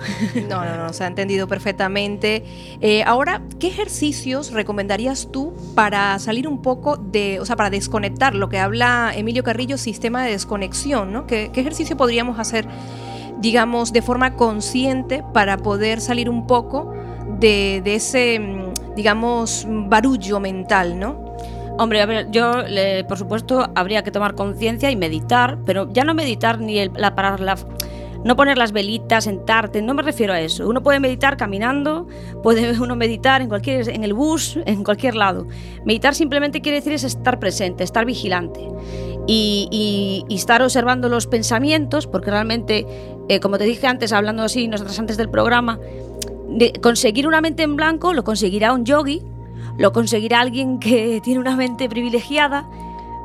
No, 0.49 0.63
no, 0.65 0.77
no, 0.77 0.93
se 0.93 1.03
ha 1.03 1.07
entendido 1.07 1.47
perfectamente. 1.47 2.43
Eh, 2.79 3.03
ahora, 3.03 3.41
¿qué 3.59 3.67
ejercicios 3.67 4.51
recomendarías 4.51 5.29
tú 5.31 5.53
para 5.75 6.17
salir 6.17 6.47
un 6.47 6.61
poco 6.61 6.95
de, 6.97 7.39
o 7.39 7.45
sea, 7.45 7.55
para 7.55 7.69
desconectar 7.69 8.33
lo 8.33 8.47
que 8.49 8.57
habla 8.57 9.11
Emilio 9.13 9.43
Carrillo, 9.43 9.77
sistema 9.77 10.23
de 10.23 10.31
desconexión, 10.31 11.11
¿no? 11.11 11.27
¿Qué, 11.27 11.51
qué 11.53 11.59
ejercicio 11.59 11.97
podríamos 11.97 12.39
hacer, 12.39 12.65
digamos, 13.39 13.91
de 13.93 14.01
forma 14.01 14.35
consciente 14.35 15.23
para 15.33 15.57
poder 15.57 16.01
salir 16.01 16.29
un 16.29 16.45
poco 16.47 16.93
de, 17.39 17.81
de 17.83 17.95
ese, 17.95 18.39
mm, 18.39 18.95
digamos, 18.95 19.65
barullo 19.69 20.39
mental, 20.39 20.99
¿no? 20.99 21.29
Hombre, 21.77 22.01
a 22.01 22.05
ver, 22.05 22.29
yo, 22.31 22.61
le- 22.63 23.05
por 23.05 23.17
supuesto, 23.17 23.69
habría 23.75 24.03
que 24.03 24.11
tomar 24.11 24.35
conciencia 24.35 24.91
y 24.91 24.95
meditar, 24.97 25.57
pero 25.65 25.87
ya 25.93 26.03
no 26.03 26.13
meditar 26.13 26.59
ni 26.59 26.79
el, 26.79 26.91
la, 26.95 27.15
parar 27.15 27.39
la, 27.39 27.55
no 28.23 28.35
poner 28.35 28.57
las 28.57 28.71
velitas, 28.71 29.23
sentarte, 29.23 29.81
no 29.81 29.93
me 29.93 30.01
refiero 30.03 30.33
a 30.33 30.41
eso. 30.41 30.67
Uno 30.67 30.83
puede 30.83 30.99
meditar 30.99 31.37
caminando, 31.37 32.07
puede 32.43 32.71
uno 32.81 32.95
meditar 32.95 33.41
en 33.41 33.49
cualquier, 33.49 33.87
en 33.89 34.03
el 34.03 34.13
bus, 34.13 34.57
en 34.65 34.83
cualquier 34.83 35.15
lado. 35.15 35.47
Meditar 35.85 36.15
simplemente 36.15 36.61
quiere 36.61 36.77
decir 36.79 36.93
es 36.93 37.03
estar 37.03 37.39
presente, 37.39 37.83
estar 37.83 38.05
vigilante 38.05 38.59
y, 39.27 40.25
y- 40.29 40.35
estar 40.35 40.61
observando 40.61 41.07
los 41.09 41.27
pensamientos, 41.27 42.07
porque 42.07 42.31
realmente, 42.31 42.85
eh, 43.29 43.39
como 43.39 43.57
te 43.57 43.63
dije 43.63 43.87
antes, 43.87 44.11
hablando 44.11 44.43
así, 44.43 44.67
nosotras 44.67 44.99
antes 44.99 45.17
del 45.17 45.29
programa, 45.29 45.79
de 46.49 46.73
conseguir 46.81 47.27
una 47.27 47.41
mente 47.41 47.61
en 47.63 47.75
blanco 47.75 48.11
lo 48.13 48.23
conseguirá 48.23 48.73
un 48.73 48.83
yogi, 48.85 49.21
lo 49.77 49.93
conseguirá 49.93 50.41
alguien 50.41 50.79
que 50.79 51.21
tiene 51.23 51.39
una 51.39 51.55
mente 51.55 51.87
privilegiada, 51.87 52.67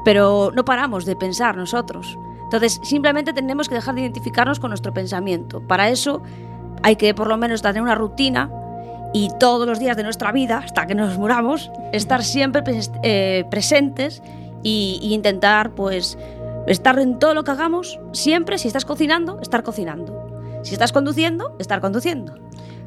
pero 0.04 0.52
no 0.54 0.64
paramos 0.64 1.04
de 1.06 1.16
pensar 1.16 1.56
nosotros. 1.56 2.18
Entonces, 2.54 2.80
simplemente 2.84 3.32
tenemos 3.32 3.68
que 3.68 3.74
dejar 3.74 3.96
de 3.96 4.02
identificarnos 4.02 4.60
con 4.60 4.70
nuestro 4.70 4.94
pensamiento. 4.94 5.60
Para 5.60 5.88
eso 5.88 6.22
hay 6.84 6.94
que 6.94 7.12
por 7.12 7.26
lo 7.26 7.36
menos 7.36 7.62
tener 7.62 7.82
una 7.82 7.96
rutina 7.96 8.48
y 9.12 9.28
todos 9.40 9.66
los 9.66 9.80
días 9.80 9.96
de 9.96 10.04
nuestra 10.04 10.30
vida, 10.30 10.58
hasta 10.58 10.86
que 10.86 10.94
nos 10.94 11.18
muramos, 11.18 11.72
estar 11.92 12.22
siempre 12.22 12.62
eh, 13.02 13.44
presentes 13.50 14.22
y 14.62 15.00
intentar, 15.02 15.72
pues, 15.72 16.16
estar 16.68 16.96
en 17.00 17.18
todo 17.18 17.34
lo 17.34 17.42
que 17.42 17.50
hagamos, 17.50 17.98
siempre, 18.12 18.56
si 18.58 18.68
estás 18.68 18.84
cocinando, 18.84 19.40
estar 19.40 19.64
cocinando. 19.64 20.60
Si 20.62 20.74
estás 20.74 20.92
conduciendo, 20.92 21.56
estar 21.58 21.80
conduciendo. 21.80 22.36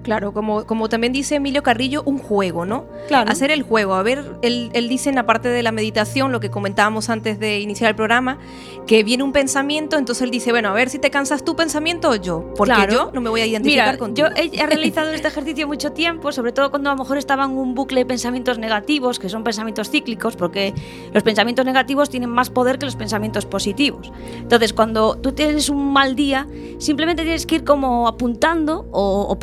Claro, 0.04 0.32
como, 0.34 0.66
como 0.66 0.88
también 0.88 1.12
dice 1.12 1.36
Emilio 1.36 1.64
Carrillo, 1.64 2.02
un 2.06 2.18
juego, 2.18 2.66
¿no? 2.66 2.86
Claro. 3.08 3.30
Hacer 3.30 3.52
el 3.52 3.64
juego. 3.64 3.94
A 3.96 4.04
ver, 4.04 4.24
él, 4.42 4.70
él 4.74 4.88
dice 4.88 5.10
en 5.10 5.16
la 5.16 5.26
parte 5.26 5.50
de 5.50 5.62
la 5.64 5.72
meditación, 5.74 6.32
lo 6.32 6.40
que 6.40 6.50
comentábamos 6.50 7.10
antes 7.10 7.40
de 7.40 7.60
iniciar 7.60 7.90
el 7.90 7.96
programa, 7.96 8.38
que 8.86 9.04
viene 9.04 9.24
un 9.24 9.34
pensamiento, 9.34 9.98
entonces 9.98 10.22
él 10.24 10.32
dice, 10.32 10.52
bueno, 10.52 10.70
a 10.70 10.74
ver 10.74 10.90
si 10.90 10.98
te 11.00 11.10
cansas 11.12 11.44
tu 11.44 11.56
pensamiento 11.58 12.10
o 12.10 12.16
yo, 12.16 12.54
porque 12.56 12.74
Claro. 12.74 12.94
yo 12.94 13.12
no 13.14 13.20
me 13.22 13.30
voy 13.30 13.42
a 13.42 13.46
identificar 13.46 13.88
Mira, 13.88 13.98
contigo. 13.98 14.28
yo 14.30 14.34
he, 14.42 14.50
he 14.58 14.66
realizado 14.66 15.12
este 15.12 15.28
ejercicio 15.28 15.68
mucho 15.68 15.92
tiempo, 15.92 16.32
sobre 16.32 16.54
todo 16.54 16.70
cuando 16.70 16.90
a 16.90 16.94
lo 16.94 17.00
mejor 17.00 17.18
estaba 17.18 17.44
en 17.44 17.52
un 17.52 17.76
bucle 17.76 18.00
de 18.02 18.06
pensamientos 18.06 18.60
negativos, 18.60 19.20
que 19.20 19.28
son 19.28 19.44
pensamientos 19.44 19.90
cíclicos, 19.90 20.38
porque 20.38 20.74
los 21.12 21.24
pensamientos 21.24 21.66
negativos 21.66 22.10
tienen 22.10 22.30
más 22.30 22.50
poder 22.50 22.80
que 22.80 22.86
los 22.86 22.96
pensamientos 22.96 23.46
positivos. 23.46 24.12
Entonces, 24.38 24.72
cuando 24.72 25.18
tú 25.18 25.34
tienes 25.34 25.68
un 25.70 25.92
mal 25.92 26.16
día, 26.16 26.48
simplemente 26.78 27.24
tienes 27.24 27.46
que 27.46 27.56
ir 27.56 27.64
como 27.66 28.08
apuntando 28.08 28.88
o, 28.92 29.26
o 29.30 29.40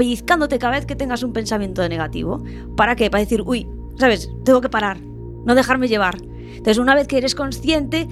cada 0.48 0.74
vez 0.74 0.86
que 0.86 0.96
tengas 0.96 1.22
un 1.22 1.32
pensamiento 1.32 1.82
de 1.82 1.88
negativo. 1.88 2.42
¿Para 2.76 2.96
qué? 2.96 3.10
Para 3.10 3.22
decir, 3.22 3.42
uy, 3.44 3.66
¿sabes? 3.98 4.30
Tengo 4.44 4.60
que 4.60 4.68
parar, 4.68 4.98
no 5.00 5.54
dejarme 5.54 5.88
llevar. 5.88 6.16
Entonces, 6.22 6.78
una 6.78 6.94
vez 6.94 7.08
que 7.08 7.18
eres 7.18 7.34
consciente, 7.34 8.08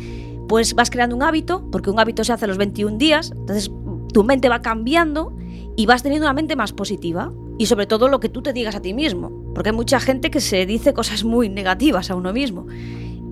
pues 0.49 0.75
vas 0.75 0.91
creando 0.91 1.17
un 1.17 1.23
hábito, 1.23 1.69
porque 1.71 1.91
un 1.91 1.99
hábito 1.99 2.25
se 2.25 2.33
hace 2.33 2.47
los 2.47 2.59
21 2.59 2.99
días, 2.99 3.33
entonces 3.33 3.71
tu 4.13 4.25
mente 4.25 4.49
va 4.49 4.61
cambiando 4.61 5.35
y 5.77 5.87
vas 5.87 6.03
teniendo 6.03 6.27
una 6.27 6.35
mente 6.35 6.57
más 6.57 6.73
positiva. 6.73 7.33
Y 7.59 7.67
sobre 7.67 7.87
todo 7.87 8.09
lo 8.09 8.19
que 8.19 8.29
tú 8.29 8.43
te 8.43 8.53
digas 8.53 8.75
a 8.75 8.81
ti 8.81 8.93
mismo, 8.93 9.31
porque 9.55 9.71
hay 9.71 9.77
mucha 9.77 10.01
gente 10.01 10.31
que 10.31 10.41
se 10.41 10.67
dice 10.67 10.95
cosas 10.95 11.23
muy 11.23 11.49
negativas 11.49 12.11
a 12.11 12.17
uno 12.17 12.33
mismo. 12.33 12.67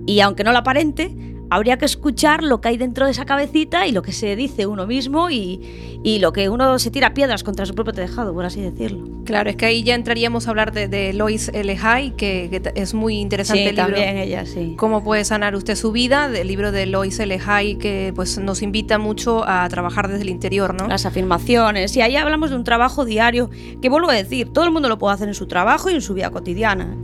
Y 0.05 0.19
aunque 0.21 0.43
no 0.43 0.51
lo 0.51 0.59
aparente, 0.59 1.15
habría 1.51 1.77
que 1.77 1.83
escuchar 1.83 2.43
lo 2.43 2.61
que 2.61 2.69
hay 2.69 2.77
dentro 2.77 3.05
de 3.05 3.11
esa 3.11 3.25
cabecita 3.25 3.85
y 3.85 3.91
lo 3.91 4.01
que 4.01 4.13
se 4.13 4.37
dice 4.37 4.67
uno 4.67 4.87
mismo 4.87 5.29
y, 5.29 5.99
y 6.01 6.19
lo 6.19 6.31
que 6.31 6.47
uno 6.47 6.79
se 6.79 6.91
tira 6.91 7.13
piedras 7.13 7.43
contra 7.43 7.65
su 7.65 7.75
propio 7.75 7.91
tejado, 7.91 8.33
por 8.33 8.45
así 8.45 8.61
decirlo. 8.61 9.05
Claro, 9.25 9.49
es 9.49 9.57
que 9.57 9.65
ahí 9.65 9.83
ya 9.83 9.95
entraríamos 9.95 10.47
a 10.47 10.51
hablar 10.51 10.71
de, 10.71 10.87
de 10.87 11.11
Lois 11.11 11.51
L. 11.53 11.77
Hay, 11.83 12.11
que, 12.11 12.61
es 12.73 12.93
muy 12.93 13.19
interesante 13.19 13.67
el 13.67 13.75
libro. 13.75 13.95
también 13.95 14.17
ella, 14.17 14.45
sí. 14.45 14.75
Cómo 14.77 15.03
puede 15.03 15.25
sanar 15.25 15.53
usted 15.55 15.75
su 15.75 15.91
vida, 15.91 16.29
del 16.29 16.47
libro 16.47 16.71
de 16.71 16.85
Lois 16.85 17.19
L. 17.19 17.37
Hay, 17.45 17.75
que 17.75 18.13
pues 18.15 18.37
nos 18.37 18.61
invita 18.61 18.97
mucho 18.97 19.43
a 19.45 19.67
trabajar 19.67 20.07
desde 20.07 20.21
el 20.21 20.29
interior, 20.29 20.73
¿no? 20.73 20.87
Las 20.87 21.05
afirmaciones. 21.05 21.93
Y 21.97 22.01
ahí 22.01 22.15
hablamos 22.15 22.51
de 22.51 22.55
un 22.55 22.63
trabajo 22.63 23.03
diario, 23.03 23.49
que 23.81 23.89
vuelvo 23.89 24.09
a 24.09 24.13
decir, 24.13 24.53
todo 24.53 24.63
el 24.63 24.71
mundo 24.71 24.87
lo 24.87 24.97
puede 24.97 25.15
hacer 25.15 25.27
en 25.27 25.35
su 25.35 25.47
trabajo 25.47 25.89
y 25.89 25.95
en 25.95 26.01
su 26.01 26.13
vida 26.13 26.29
cotidiana. 26.29 26.95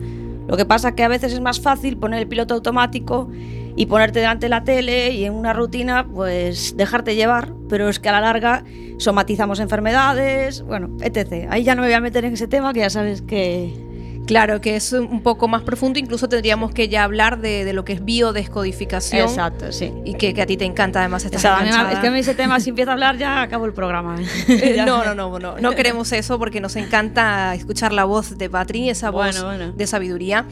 Lo 0.47 0.55
que 0.55 0.63
pasa 0.65 0.95
que 0.95 1.03
a 1.03 1.09
veces 1.09 1.33
es 1.33 1.41
más 1.41 1.59
fácil 1.59 1.97
poner 1.97 2.21
el 2.21 2.27
piloto 2.27 2.53
automático 2.53 3.29
y 3.77 3.85
ponerte 3.85 4.19
delante 4.19 4.47
de 4.47 4.49
la 4.49 4.63
tele 4.63 5.11
y 5.11 5.23
en 5.23 5.33
una 5.33 5.53
rutina, 5.53 6.05
pues 6.05 6.75
dejarte 6.75 7.15
llevar, 7.15 7.53
pero 7.69 7.87
es 7.87 7.99
que 7.99 8.09
a 8.09 8.11
la 8.11 8.21
larga 8.21 8.65
somatizamos 8.97 9.59
enfermedades, 9.59 10.63
bueno, 10.63 10.89
etc. 11.01 11.47
Ahí 11.51 11.63
ya 11.63 11.75
no 11.75 11.83
me 11.83 11.87
voy 11.87 11.93
a 11.93 12.01
meter 12.01 12.25
en 12.25 12.33
ese 12.33 12.47
tema, 12.47 12.73
que 12.73 12.79
ya 12.79 12.89
sabes 12.89 13.21
que... 13.21 13.86
Claro, 14.27 14.61
que 14.61 14.75
es 14.75 14.91
un 14.93 15.23
poco 15.23 15.47
más 15.47 15.63
profundo, 15.63 15.97
incluso 15.99 16.29
tendríamos 16.29 16.71
que 16.71 16.89
ya 16.89 17.03
hablar 17.03 17.39
de, 17.39 17.63
de 17.65 17.73
lo 17.73 17.83
que 17.85 17.93
es 17.93 18.03
biodescodificación. 18.05 19.21
Exacto, 19.27 19.71
sí. 19.71 19.91
Y 20.05 20.15
que, 20.15 20.33
que 20.33 20.41
a 20.41 20.45
ti 20.45 20.57
te 20.57 20.65
encanta 20.65 20.99
además 20.99 21.23
esta 21.25 21.37
Esa- 21.37 21.89
es 21.91 21.99
que 21.99 22.07
a 22.07 22.11
mí 22.11 22.19
ese 22.19 22.35
tema, 22.35 22.59
si 22.59 22.69
empiezo 22.69 22.91
a 22.91 22.93
hablar, 22.93 23.17
ya 23.17 23.41
acabo 23.41 23.65
el 23.65 23.73
programa. 23.73 24.17
Ya. 24.75 24.85
no, 24.85 25.03
no, 25.05 25.15
no, 25.15 25.39
no, 25.39 25.57
no 25.57 25.71
queremos 25.75 26.11
eso 26.11 26.37
porque 26.37 26.59
nos 26.61 26.75
encanta 26.75 27.55
escuchar 27.55 27.93
la 27.93 28.03
voz 28.03 28.37
de 28.37 28.49
Patri, 28.49 28.89
esa 28.89 29.09
voz 29.11 29.39
Bueno, 29.41 29.45
bueno. 29.57 29.71
de 29.73 29.87
sabiduría. 29.87 30.45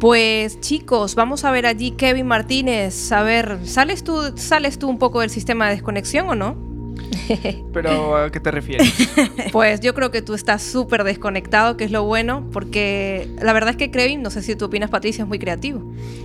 Pues 0.00 0.60
chicos, 0.60 1.14
vamos 1.14 1.44
a 1.44 1.50
ver 1.50 1.66
allí 1.66 1.90
Kevin 1.92 2.26
Martínez. 2.26 3.10
A 3.12 3.22
ver, 3.22 3.58
¿sales 3.64 4.04
tú, 4.04 4.32
¿sales 4.36 4.78
tú 4.78 4.88
un 4.88 4.98
poco 4.98 5.20
del 5.20 5.30
sistema 5.30 5.66
de 5.66 5.72
desconexión 5.72 6.28
o 6.28 6.34
no? 6.34 6.75
Pero 7.72 8.16
¿a 8.16 8.30
qué 8.30 8.40
te 8.40 8.50
refieres? 8.50 8.92
Pues 9.52 9.80
yo 9.80 9.94
creo 9.94 10.10
que 10.10 10.22
tú 10.22 10.34
estás 10.34 10.62
súper 10.62 11.04
desconectado, 11.04 11.76
que 11.76 11.84
es 11.84 11.90
lo 11.90 12.04
bueno, 12.04 12.48
porque 12.52 13.28
la 13.40 13.52
verdad 13.52 13.70
es 13.70 13.76
que 13.76 13.90
Kevin, 13.90 14.22
no 14.22 14.30
sé 14.30 14.42
si 14.42 14.54
tú 14.54 14.66
opinas, 14.66 14.90
Patricia, 14.90 15.22
es 15.22 15.28
muy 15.28 15.38
creativo. 15.38 15.82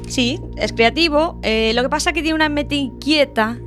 Sí, 0.08 0.40
es 0.58 0.74
creativo. 0.74 1.40
Eh, 1.44 1.72
lo 1.74 1.84
que 1.84 1.90
pasa 1.90 2.10
es 2.10 2.14
que 2.14 2.22
tiene 2.22 2.36
una 2.36 2.50
mente 2.50 2.76
inquieta, 2.76 3.58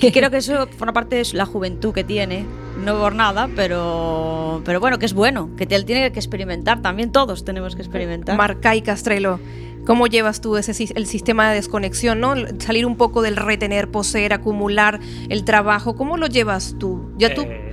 que 0.00 0.12
creo 0.12 0.30
que 0.30 0.38
eso 0.38 0.66
forma 0.76 0.92
parte 0.92 1.16
de 1.16 1.26
la 1.32 1.46
juventud 1.46 1.92
que 1.94 2.04
tiene. 2.04 2.44
No 2.84 2.98
por 2.98 3.14
nada, 3.14 3.48
pero, 3.56 4.60
pero 4.64 4.80
bueno, 4.80 4.98
que 4.98 5.06
es 5.06 5.14
bueno, 5.14 5.50
que 5.56 5.66
él 5.70 5.86
tiene 5.86 6.12
que 6.12 6.18
experimentar. 6.18 6.82
También 6.82 7.10
todos 7.10 7.44
tenemos 7.44 7.74
que 7.74 7.80
experimentar. 7.80 8.36
Marcay 8.36 8.82
Castrelo, 8.82 9.40
¿cómo 9.86 10.06
llevas 10.06 10.40
tú 10.40 10.56
ese, 10.56 10.92
el 10.94 11.06
sistema 11.06 11.48
de 11.48 11.56
desconexión, 11.56 12.20
no? 12.20 12.34
Salir 12.58 12.86
un 12.86 12.96
poco 12.96 13.22
del 13.22 13.36
retener, 13.36 13.90
poseer, 13.90 14.32
acumular 14.32 15.00
el 15.28 15.44
trabajo, 15.44 15.96
¿cómo 15.96 16.16
lo 16.16 16.26
llevas 16.26 16.76
tú? 16.78 17.12
Ya 17.16 17.34
tú, 17.34 17.42
Eh, 17.42 17.72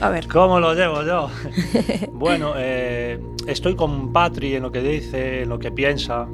a 0.00 0.10
ver. 0.10 0.28
¿Cómo 0.28 0.60
lo 0.60 0.74
llevo 0.74 1.02
yo? 1.04 1.30
bueno, 2.12 2.52
eh, 2.56 3.18
estoy 3.46 3.74
con 3.74 4.12
Patri 4.12 4.54
en 4.54 4.62
lo 4.62 4.70
que 4.70 4.82
dice, 4.82 5.42
en 5.42 5.48
lo 5.48 5.58
que 5.58 5.72
piensa. 5.72 6.28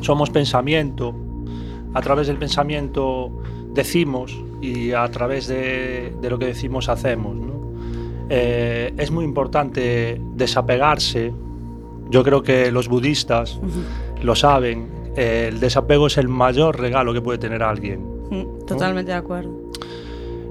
Somos 0.00 0.30
pensamiento. 0.30 1.14
A 1.92 2.00
través 2.00 2.28
del 2.28 2.38
pensamiento 2.38 3.30
decimos 3.72 4.36
y 4.62 4.92
a 4.92 5.08
través 5.10 5.48
de, 5.48 6.14
de 6.20 6.30
lo 6.30 6.38
que 6.38 6.46
decimos 6.46 6.88
hacemos. 6.88 7.36
¿no? 7.36 7.50
Eh, 8.30 8.94
es 8.96 9.10
muy 9.10 9.24
importante 9.24 10.20
desapegarse. 10.34 11.34
Yo 12.08 12.22
creo 12.22 12.42
que 12.42 12.70
los 12.70 12.88
budistas 12.88 13.60
lo 14.22 14.34
saben. 14.34 14.88
Eh, 15.16 15.46
el 15.48 15.60
desapego 15.60 16.06
es 16.06 16.16
el 16.18 16.28
mayor 16.28 16.78
regalo 16.78 17.12
que 17.12 17.20
puede 17.20 17.38
tener 17.38 17.62
alguien. 17.62 18.00
Mm, 18.30 18.64
Totalmente 18.66 19.10
de 19.12 19.18
acuerdo. 19.18 19.50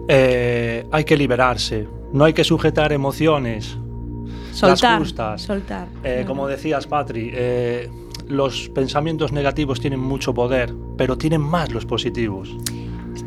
Eh, 0.08 0.86
hay 0.92 1.04
que 1.04 1.16
liberarse. 1.18 1.88
No 2.14 2.26
hay 2.26 2.34
que 2.34 2.44
sujetar 2.44 2.92
emociones. 2.92 3.78
Soltar. 4.52 5.00
justas. 5.00 5.42
Soltar. 5.44 5.88
Eh, 6.04 6.24
como 6.28 6.48
decías, 6.48 6.88
Patri, 6.88 7.30
eh, 7.34 7.90
los 8.28 8.70
pensamientos 8.70 9.32
negativos 9.32 9.80
tienen 9.80 10.00
mucho 10.00 10.34
poder, 10.34 10.74
pero 10.98 11.18
tienen 11.18 11.42
más 11.42 11.72
los 11.72 11.86
positivos. 11.86 12.56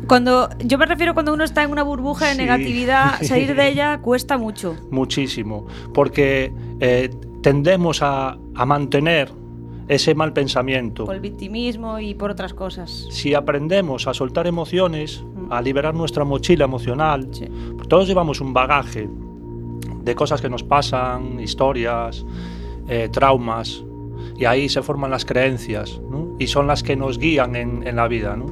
Cuando, 0.07 0.49
yo 0.59 0.77
me 0.77 0.85
refiero 0.85 1.13
cuando 1.13 1.33
uno 1.33 1.45
está 1.45 1.63
en 1.63 1.71
una 1.71 1.83
burbuja 1.83 2.25
de 2.27 2.33
Sí. 2.33 2.37
negatividad, 2.37 3.21
salir 3.21 3.55
de 3.55 3.69
ella 3.69 3.99
cuesta 4.01 4.37
mucho. 4.37 4.75
Muchísimo. 4.91 5.65
Porque 5.93 6.51
eh, 6.81 7.09
tendemos 7.41 8.01
a, 8.01 8.37
a 8.55 8.65
mantener 8.65 9.31
ese 9.87 10.15
mal 10.15 10.33
pensamiento. 10.33 11.05
Por 11.05 11.15
el 11.15 11.21
victimismo 11.21 11.99
y 11.99 12.13
por 12.13 12.31
otras 12.31 12.53
cosas. 12.53 13.07
Si 13.11 13.33
aprendemos 13.33 14.07
a 14.07 14.13
soltar 14.13 14.47
emociones, 14.47 15.23
a 15.49 15.61
liberar 15.61 15.93
nuestra 15.93 16.23
mochila 16.23 16.65
emocional, 16.65 17.27
Sí. 17.31 17.45
todos 17.87 18.07
llevamos 18.07 18.41
un 18.41 18.53
bagaje 18.53 19.09
de 20.03 20.15
cosas 20.15 20.41
que 20.41 20.49
nos 20.49 20.63
pasan, 20.63 21.39
historias, 21.39 22.25
eh, 22.87 23.09
traumas, 23.11 23.83
y 24.37 24.45
ahí 24.45 24.67
se 24.69 24.81
forman 24.81 25.11
las 25.11 25.25
creencias, 25.25 26.01
¿no? 26.09 26.35
y 26.39 26.47
son 26.47 26.67
las 26.67 26.83
que 26.83 26.95
nos 26.95 27.17
guían 27.19 27.55
en, 27.55 27.85
en 27.87 27.95
la 27.95 28.07
vida. 28.07 28.35
¿no? 28.35 28.45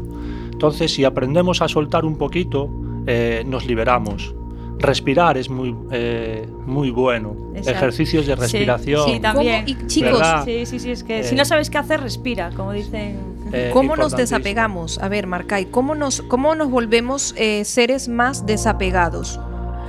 Entonces, 0.52 0.94
si 0.94 1.04
aprendemos 1.04 1.62
a 1.62 1.68
soltar 1.68 2.06
un 2.06 2.18
poquito, 2.18 2.70
eh, 3.08 3.44
nos 3.48 3.66
liberamos. 3.66 4.36
Respirar 4.82 5.38
es 5.38 5.50
muy, 5.50 5.76
eh, 5.92 6.48
muy 6.66 6.90
bueno. 6.92 7.36
Exacto. 7.56 7.72
Ejercicios 7.72 8.26
de 8.26 8.36
Sí, 8.36 8.40
respiración. 8.42 9.10
sí, 9.10 9.20
también. 9.20 9.66
¿Cómo? 9.66 9.80
Y 9.84 9.88
chicos, 9.88 10.14
¿Verdad? 10.14 10.46
Sí, 10.46 10.66
sí, 10.66 10.80
sí, 10.80 10.92
es 10.92 11.04
que 11.04 11.20
Eh, 11.20 11.24
si 11.24 11.36
no 11.36 11.46
sabes 11.46 11.70
qué 11.70 11.78
hacer, 11.78 12.02
respira, 12.02 12.50
como 12.56 12.72
dicen. 12.72 13.20
Eh, 13.54 13.70
¿Cómo 13.74 13.96
nos 13.96 14.16
desapegamos? 14.16 14.98
A 15.00 15.10
ver, 15.10 15.28
Marcay, 15.28 15.66
¿cómo 15.66 15.94
nos, 15.96 16.22
cómo 16.24 16.56
nos 16.56 16.70
volvemos 16.72 17.34
eh, 17.38 17.64
seres 17.66 18.08
más 18.08 18.46
desapegados? 18.46 19.40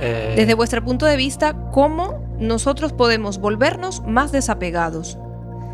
Eh, 0.01 0.33
Desde 0.35 0.53
vuestro 0.53 0.83
punto 0.83 1.05
de 1.05 1.15
vista, 1.15 1.55
¿cómo 1.71 2.19
nosotros 2.39 2.91
podemos 2.91 3.39
volvernos 3.39 4.03
más 4.05 4.31
desapegados? 4.33 5.17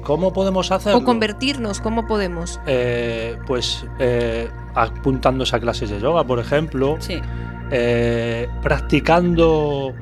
¿Cómo 0.04 0.32
podemos 0.34 0.72
hacerlo? 0.72 1.00
O 1.00 1.04
convertirnos, 1.04 1.82
¿cómo 1.82 2.06
podemos? 2.08 2.60
Eh, 2.68 3.38
pues 3.48 3.86
eh, 4.00 4.48
apuntándose 4.76 5.56
a 5.56 5.60
clases 5.60 5.90
de 5.90 6.00
yoga, 6.00 6.24
por 6.24 6.40
ejemplo, 6.40 6.96
Sí. 7.00 7.20
Eh, 7.72 8.48
practicando 8.62 9.94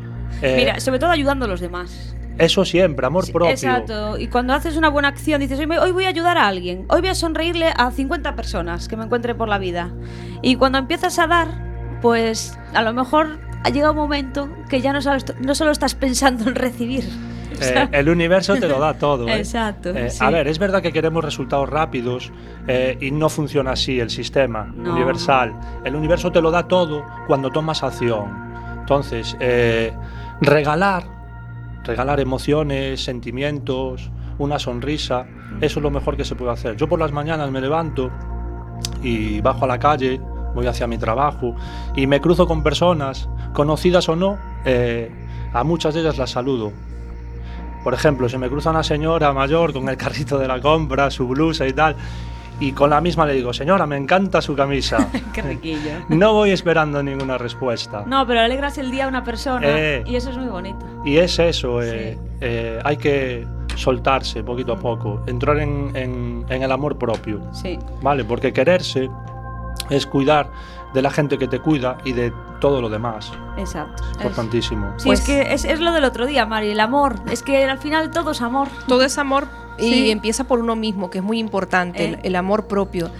eh, 0.42 0.56
Mira, 0.58 0.80
sobre 0.80 1.00
todo 1.00 1.10
ayudando 1.12 1.46
a 1.46 1.48
los 1.48 1.60
demás. 1.60 2.16
eso 2.38 2.64
siempre, 2.66 3.06
amor 3.08 3.26
Sí, 3.26 3.32
propio. 3.32 3.52
Exacto. 3.52 4.18
Y 4.18 4.28
cuando 4.28 4.54
haces 4.54 4.78
una 4.78 4.90
buena 4.90 5.08
acción, 5.08 5.40
dices, 5.42 5.60
hoy, 5.60 5.92
voy 5.92 6.06
a 6.06 6.10
ayudar 6.10 6.38
a 6.38 6.48
alguien, 6.48 6.86
hoy 6.90 7.02
voy 7.02 7.10
a 7.10 7.16
sonreírle 7.16 7.74
a 7.76 7.90
50 7.92 8.36
personas 8.36 8.88
que 8.88 8.96
me 8.98 9.06
encuentre 9.06 9.34
por 9.36 9.50
la 9.50 9.58
vida. 9.58 9.92
Y 10.42 10.56
cuando 10.56 10.78
empiezas 10.78 11.18
a 11.20 11.28
dar, 11.28 11.48
pues 12.02 12.58
a 12.74 12.82
lo 12.84 12.94
mejor 12.94 13.40
ha 13.64 13.70
llegado 13.70 13.94
un 13.94 13.98
momento 13.98 14.50
que 14.70 14.82
ya 14.82 14.94
no 14.94 15.00
est- 15.00 15.36
no 15.40 15.56
solo 15.56 15.72
estás 15.72 15.96
pensando 15.96 16.48
en 16.48 16.56
recibir. 16.56 17.04
Eh, 17.62 17.88
el 17.92 18.10
universo 18.10 18.56
te 18.56 18.68
lo 18.68 18.80
da 18.80 18.94
todo. 18.96 19.28
¿eh? 19.28 19.38
Exacto. 19.38 19.90
Eh, 19.90 20.10
sí. 20.10 20.24
A 20.24 20.30
ver, 20.30 20.48
es 20.48 20.60
verdad 20.60 20.82
que 20.82 20.92
queremos 20.92 21.24
resultados 21.24 21.70
rápidos 21.70 22.32
y 23.00 23.12
no 23.12 23.30
funciona 23.30 23.72
así 23.72 24.00
el 24.00 24.10
sistema 24.10 24.72
No. 24.76 24.94
universal. 24.94 25.54
El 25.84 25.96
universo 25.96 26.32
te 26.32 26.42
lo 26.42 26.52
da 26.52 26.68
todo 26.68 27.04
cuando 27.28 27.50
tomas 27.50 27.84
acción. 27.84 28.48
Entonces, 28.80 29.36
regalar, 30.42 31.04
regalar 31.84 32.20
emociones, 32.20 33.04
sentimientos, 33.04 34.12
una 34.38 34.60
sonrisa, 34.60 35.26
eso 35.62 35.80
es 35.80 35.84
lo 35.84 35.90
mejor 35.92 36.16
que 36.18 36.26
se 36.26 36.36
puede 36.36 36.52
hacer. 36.52 36.76
Yo 36.76 36.88
por 36.88 37.00
las 37.00 37.12
mañanas 37.12 37.50
me 37.52 37.62
levanto 37.62 38.12
y 39.02 39.42
bajo 39.42 39.66
a 39.66 39.68
la 39.68 39.80
calle, 39.80 40.22
voy 40.54 40.68
hacia 40.68 40.88
mi 40.88 40.98
trabajo 40.98 41.56
y 41.96 42.08
me 42.08 42.22
cruzo 42.22 42.48
con 42.48 42.64
personas, 42.64 43.30
conocidas 43.54 44.08
o 44.10 44.16
no, 44.16 44.38
eh, 44.66 45.10
a 45.54 45.64
muchas 45.64 45.94
de 45.94 46.02
ellas 46.02 46.18
las 46.18 46.32
saludo 46.32 46.72
Por 47.88 47.94
ejemplo, 47.94 48.28
si 48.28 48.38
me 48.38 48.50
cruza 48.50 48.72
una 48.72 48.84
señora 48.84 49.32
mayor 49.32 49.72
con 49.72 49.88
el 49.88 49.96
carrito 49.96 50.38
de 50.38 50.46
la 50.46 50.60
compra, 50.60 51.10
su 51.10 51.26
blusa 51.26 51.66
y 51.66 51.72
tal, 51.72 51.96
y 52.60 52.74
con 52.74 52.90
la 52.90 53.00
misma 53.00 53.26
le 53.26 53.32
digo, 53.32 53.54
señora, 53.54 53.88
me 53.88 53.96
encanta 53.96 54.42
su 54.42 54.58
camisa. 54.58 55.08
Qué 55.34 55.42
riquillo. 55.42 55.92
No 56.10 56.34
voy 56.34 56.52
esperando 56.52 57.02
ninguna 57.02 57.38
respuesta. 57.38 58.04
No, 58.06 58.28
pero 58.28 58.42
alegras 58.42 58.78
el 58.78 58.92
día 58.92 59.06
a 59.06 59.08
una 59.08 59.24
persona 59.24 59.66
Eh. 59.70 60.04
y 60.06 60.18
eso 60.18 60.32
es 60.32 60.38
muy 60.38 60.50
bonito. 60.50 60.86
Y 61.06 61.16
es 61.16 61.40
eso, 61.40 61.82
eh, 61.82 62.18
Sí. 62.22 62.38
eh, 62.42 62.80
hay 62.84 62.98
que 62.98 63.48
soltarse 63.78 64.44
poquito 64.44 64.74
a 64.74 64.78
poco, 64.80 65.24
entrar 65.26 65.58
en, 65.60 65.92
en- 65.96 66.46
en 66.50 66.64
el 66.64 66.72
amor 66.74 66.98
propio, 66.98 67.40
Sí. 67.54 67.80
¿vale? 68.02 68.26
Porque 68.26 68.52
quererse 68.52 69.10
es 69.90 70.06
cuidar 70.06 70.50
de 70.98 71.04
la 71.04 71.12
gente 71.12 71.38
que 71.38 71.48
te 71.48 71.60
cuida 71.60 71.98
y 72.04 72.14
de 72.14 72.34
todo 72.60 72.82
lo 72.82 72.90
demás. 72.90 73.32
Exacto. 73.56 74.04
Es- 74.04 74.16
Importantísimo. 74.16 74.94
Sí, 74.98 75.06
Pues- 75.06 75.20
es 75.20 75.26
que 75.28 75.54
es, 75.54 75.64
es 75.64 75.80
lo 75.80 75.92
del 75.92 76.04
otro 76.06 76.26
día, 76.26 76.48
Mari, 76.48 76.72
el 76.72 76.80
amor. 76.80 77.18
Es 77.30 77.44
que 77.44 77.64
al 77.66 77.78
final 77.78 78.10
todo 78.10 78.32
es 78.32 78.42
amor. 78.42 78.68
Todo 78.88 79.04
es 79.04 79.18
amor 79.20 79.48
y 79.78 79.92
Sí. 79.92 80.10
empieza 80.12 80.46
por 80.46 80.60
uno 80.60 80.76
mismo, 80.76 81.12
que 81.12 81.20
es 81.20 81.24
muy 81.24 81.38
importante, 81.38 82.04
Eh. 82.04 82.08
el, 82.08 82.20
el 82.24 82.36
amor 82.36 82.66
propio. 82.66 83.12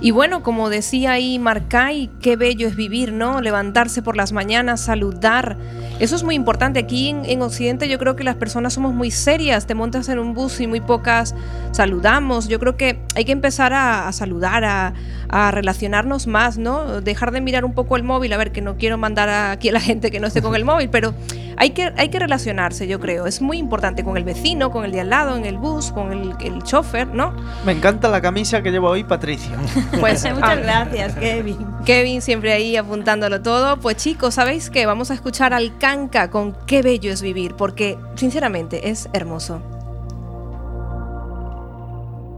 Y 0.00 0.10
bueno, 0.10 0.42
como 0.42 0.68
decía 0.68 1.12
ahí 1.12 1.38
Marcay, 1.38 2.10
qué 2.20 2.36
bello 2.36 2.68
es 2.68 2.76
vivir, 2.76 3.12
¿no? 3.12 3.40
Levantarse 3.40 4.02
por 4.02 4.16
las 4.16 4.32
mañanas, 4.32 4.82
saludar. 4.82 5.56
Eso 5.98 6.16
es 6.16 6.24
muy 6.24 6.34
importante. 6.34 6.80
Aquí 6.80 7.08
en, 7.08 7.24
en 7.24 7.40
Occidente 7.42 7.88
yo 7.88 7.98
creo 7.98 8.16
que 8.16 8.24
las 8.24 8.36
personas 8.36 8.74
somos 8.74 8.92
muy 8.92 9.10
serias. 9.10 9.66
Te 9.66 9.74
montas 9.74 10.08
en 10.08 10.18
un 10.18 10.34
bus 10.34 10.60
y 10.60 10.66
muy 10.66 10.80
pocas 10.80 11.34
saludamos. 11.72 12.48
Yo 12.48 12.58
creo 12.58 12.76
que 12.76 12.98
hay 13.14 13.24
que 13.24 13.32
empezar 13.32 13.72
a, 13.72 14.10
saludar, 14.12 14.64
a, 14.64 15.50
relacionarnos 15.50 16.26
más, 16.26 16.58
¿no? 16.58 17.00
Dejar 17.00 17.32
de 17.32 17.40
mirar 17.40 17.64
un 17.64 17.74
poco 17.74 17.96
el 17.96 18.02
móvil. 18.02 18.32
A 18.32 18.36
ver, 18.36 18.52
que 18.52 18.60
no 18.60 18.76
quiero 18.76 18.98
mandar 18.98 19.28
aquí 19.28 19.68
a 19.70 19.72
la 19.72 19.80
gente 19.80 20.10
que 20.10 20.20
no 20.20 20.26
esté 20.26 20.42
con 20.42 20.54
el 20.54 20.64
móvil, 20.64 20.90
pero 20.90 21.14
hay 21.56 21.70
que, 21.70 21.92
hay 21.96 22.08
que 22.08 22.18
relacionarse, 22.18 22.86
yo 22.86 23.00
creo. 23.00 23.26
Es 23.26 23.40
muy 23.40 23.58
importante 23.58 24.04
con 24.04 24.16
el 24.16 24.24
vecino, 24.24 24.70
con 24.70 24.84
el 24.84 24.92
de 24.92 25.00
al 25.00 25.10
lado, 25.10 25.36
en 25.36 25.44
el 25.44 25.58
bus, 25.58 25.92
con 25.92 26.12
el, 26.12 26.34
el 26.40 26.62
chofer, 26.62 27.08
¿no? 27.08 27.32
Me 27.64 27.72
encanta 27.72 28.08
la 28.08 28.20
camisa 28.20 28.62
que 28.62 28.70
lleva 28.70 28.90
hoy 28.90 29.04
Patricia. 29.04 29.56
Pues 30.00 30.24
Muchas 30.24 30.38
ah, 30.42 30.54
gracias, 30.56 31.14
Kevin. 31.14 31.66
Kevin 31.84 32.20
siempre 32.20 32.52
ahí 32.52 32.76
apuntándolo 32.76 33.42
todo. 33.42 33.78
Pues 33.78 33.96
chicos, 33.96 34.34
¿sabéis 34.34 34.70
qué? 34.70 34.86
Vamos 34.86 35.10
a 35.10 35.14
escuchar 35.14 35.54
al 35.54 35.78
Canca 35.78 36.30
con 36.30 36.56
Qué 36.66 36.82
bello 36.82 37.12
es 37.12 37.22
vivir, 37.22 37.54
porque 37.54 37.98
sinceramente 38.16 38.90
es 38.90 39.08
hermoso. 39.12 39.62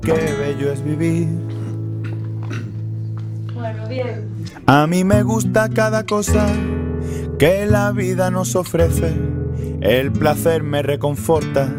Qué 0.03 0.13
bello 0.13 0.73
es 0.73 0.85
vivir. 0.85 1.29
Bueno, 3.55 3.89
bien. 3.89 4.29
A 4.67 4.87
mí 4.87 5.03
me 5.03 5.23
gusta 5.23 5.69
cada 5.69 6.05
cosa 6.05 6.47
que 7.39 7.67
la 7.67 7.93
vida 7.93 8.31
nos 8.31 8.57
ofrece. 8.57 9.15
El 9.81 10.13
placer 10.13 10.63
me 10.63 10.83
reconforta, 10.83 11.73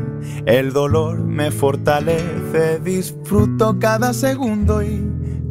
el 0.46 0.72
dolor 0.72 1.20
me 1.20 1.50
fortalece. 1.52 2.80
Disfruto 2.84 3.78
cada 3.80 4.14
segundo 4.14 4.84
y 4.84 5.04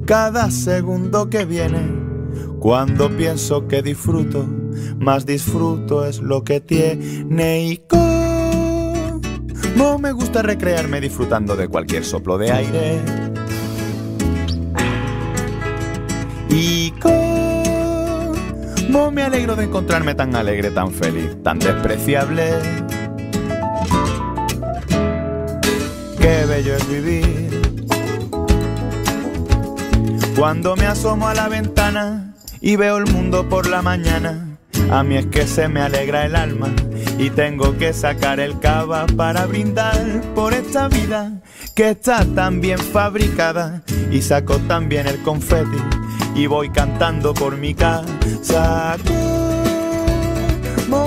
cada 0.06 0.50
segundo 0.50 1.28
que 1.28 1.44
viene. 1.44 2.06
Cuando 2.60 3.14
pienso 3.16 3.66
que 3.68 3.82
disfruto, 3.82 4.46
más 4.98 5.26
disfruto 5.26 6.06
es 6.06 6.20
lo 6.20 6.44
que 6.44 6.60
tiene 6.60 7.64
y 7.64 7.78
como 7.88 8.06
me 9.98 10.12
gusta 10.12 10.42
recrearme 10.42 11.00
disfrutando 11.00 11.56
de 11.56 11.68
cualquier 11.68 12.04
soplo 12.04 12.38
de 12.38 12.52
aire. 12.52 13.00
Y 16.48 16.92
cómo 18.86 19.10
me 19.10 19.22
alegro 19.22 19.56
de 19.56 19.64
encontrarme 19.64 20.14
tan 20.14 20.34
alegre, 20.36 20.70
tan 20.70 20.92
feliz, 20.92 21.36
tan 21.42 21.58
despreciable. 21.58 22.50
Qué 26.18 26.46
bello 26.46 26.76
es 26.76 26.88
vivir. 26.88 27.62
Cuando 30.36 30.76
me 30.76 30.86
asomo 30.86 31.28
a 31.28 31.34
la 31.34 31.48
ventana 31.48 32.34
y 32.60 32.76
veo 32.76 32.98
el 32.98 33.06
mundo 33.06 33.48
por 33.48 33.66
la 33.66 33.82
mañana, 33.82 34.58
a 34.90 35.02
mí 35.02 35.16
es 35.16 35.26
que 35.26 35.46
se 35.46 35.68
me 35.68 35.80
alegra 35.80 36.26
el 36.26 36.36
alma 36.36 36.68
y 37.18 37.30
tengo 37.30 37.76
que 37.78 37.92
sacar 37.92 38.40
el 38.40 38.58
cava 38.60 39.06
para 39.16 39.46
brindar 39.46 40.22
por 40.34 40.52
esta 40.52 40.88
vida 40.88 41.40
que 41.74 41.90
está 41.90 42.24
tan 42.34 42.60
bien 42.60 42.78
fabricada 42.78 43.82
y 44.10 44.20
saco 44.22 44.58
también 44.60 45.06
el 45.06 45.22
confeti 45.22 45.78
y 46.36 46.46
voy 46.46 46.68
cantando 46.68 47.32
por 47.32 47.56
mi 47.56 47.74
casa. 47.74 48.96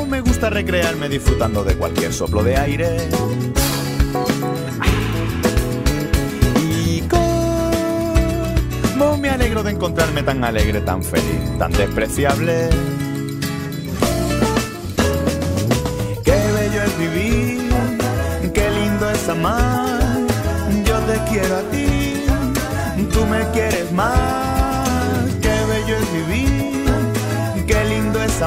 Me 0.10 0.22
gusta 0.22 0.50
recrearme 0.50 1.08
disfrutando 1.08 1.64
de 1.64 1.76
cualquier 1.76 2.12
soplo 2.12 2.44
de 2.44 2.58
aire. 2.58 2.98
Y 6.58 7.04
me 9.22 9.30
alegro 9.30 9.64
de 9.64 9.72
encontrarme 9.72 10.24
tan 10.24 10.44
alegre, 10.44 10.82
tan 10.82 11.04
feliz, 11.04 11.58
tan 11.58 11.72
despreciable. 11.72 12.70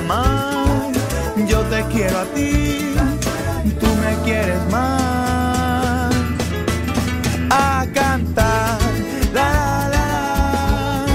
Amar. 0.03 0.93
Yo 1.47 1.61
te 1.63 1.83
quiero 1.93 2.19
a 2.19 2.25
ti, 2.35 2.95
tú 3.81 3.87
me 4.03 4.15
quieres 4.25 4.61
más. 4.71 6.15
A 7.51 7.87
cantar, 7.93 8.79
la 9.33 9.49
la 9.53 9.89
la, 9.95 11.07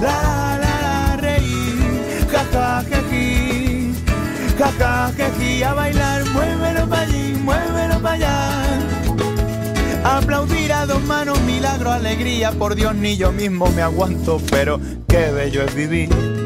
la 0.00 0.58
la 0.62 0.74
la, 0.84 1.16
reír, 1.16 2.26
ja 2.30 2.44
ja 2.52 2.82
jeji, 2.88 3.94
ja 4.58 4.70
ja 4.78 5.12
jeji, 5.16 5.62
a 5.62 5.74
bailar, 5.74 6.24
muévelo 6.30 6.88
para 6.88 7.02
allí, 7.02 7.34
muévelo 7.34 8.00
para 8.00 8.14
allá. 8.14 8.64
Aplaudir 10.04 10.72
a 10.72 10.86
dos 10.86 11.02
manos, 11.04 11.40
milagro, 11.42 11.90
alegría, 11.92 12.52
por 12.52 12.74
Dios 12.74 12.94
ni 12.94 13.16
yo 13.16 13.32
mismo 13.32 13.66
me 13.70 13.82
aguanto, 13.82 14.40
pero 14.50 14.80
qué 15.08 15.30
bello 15.30 15.62
es 15.62 15.74
vivir. 15.74 16.43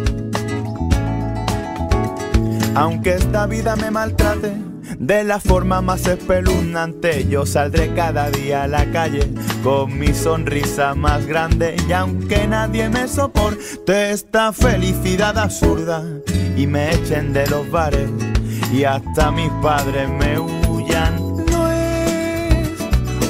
Aunque 2.74 3.14
esta 3.14 3.46
vida 3.46 3.76
me 3.76 3.90
maltrate 3.90 4.52
de 4.98 5.24
la 5.24 5.38
forma 5.38 5.82
más 5.82 6.06
espeluznante, 6.06 7.26
yo 7.28 7.44
saldré 7.44 7.94
cada 7.94 8.30
día 8.30 8.64
a 8.64 8.68
la 8.68 8.90
calle 8.90 9.28
con 9.62 9.98
mi 9.98 10.14
sonrisa 10.14 10.94
más 10.94 11.26
grande. 11.26 11.76
Y 11.88 11.92
aunque 11.92 12.46
nadie 12.46 12.88
me 12.88 13.06
soporte 13.08 14.10
esta 14.10 14.52
felicidad 14.52 15.36
absurda 15.38 16.04
y 16.56 16.66
me 16.66 16.94
echen 16.94 17.32
de 17.32 17.46
los 17.48 17.70
bares 17.70 18.10
y 18.72 18.84
hasta 18.84 19.30
mis 19.30 19.50
padres 19.62 20.08
me 20.08 20.38
huyan, 20.38 21.16
no 21.50 21.70
es 21.70 22.68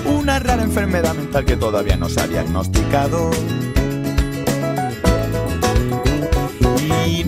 una 0.07 0.39
rara 0.39 0.63
enfermedad 0.63 1.15
mental 1.15 1.45
que 1.45 1.57
todavía 1.57 1.97
no 1.97 2.09
se 2.09 2.21
ha 2.21 2.27
diagnosticado. 2.27 3.31
Y 7.07 7.25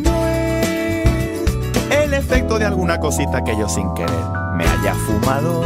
efecto 2.20 2.59
de 2.59 2.66
alguna 2.66 3.00
cosita 3.00 3.42
que 3.42 3.56
yo 3.56 3.68
sin 3.68 3.92
querer 3.94 4.24
me 4.54 4.64
haya 4.64 4.94
fumado. 4.94 5.62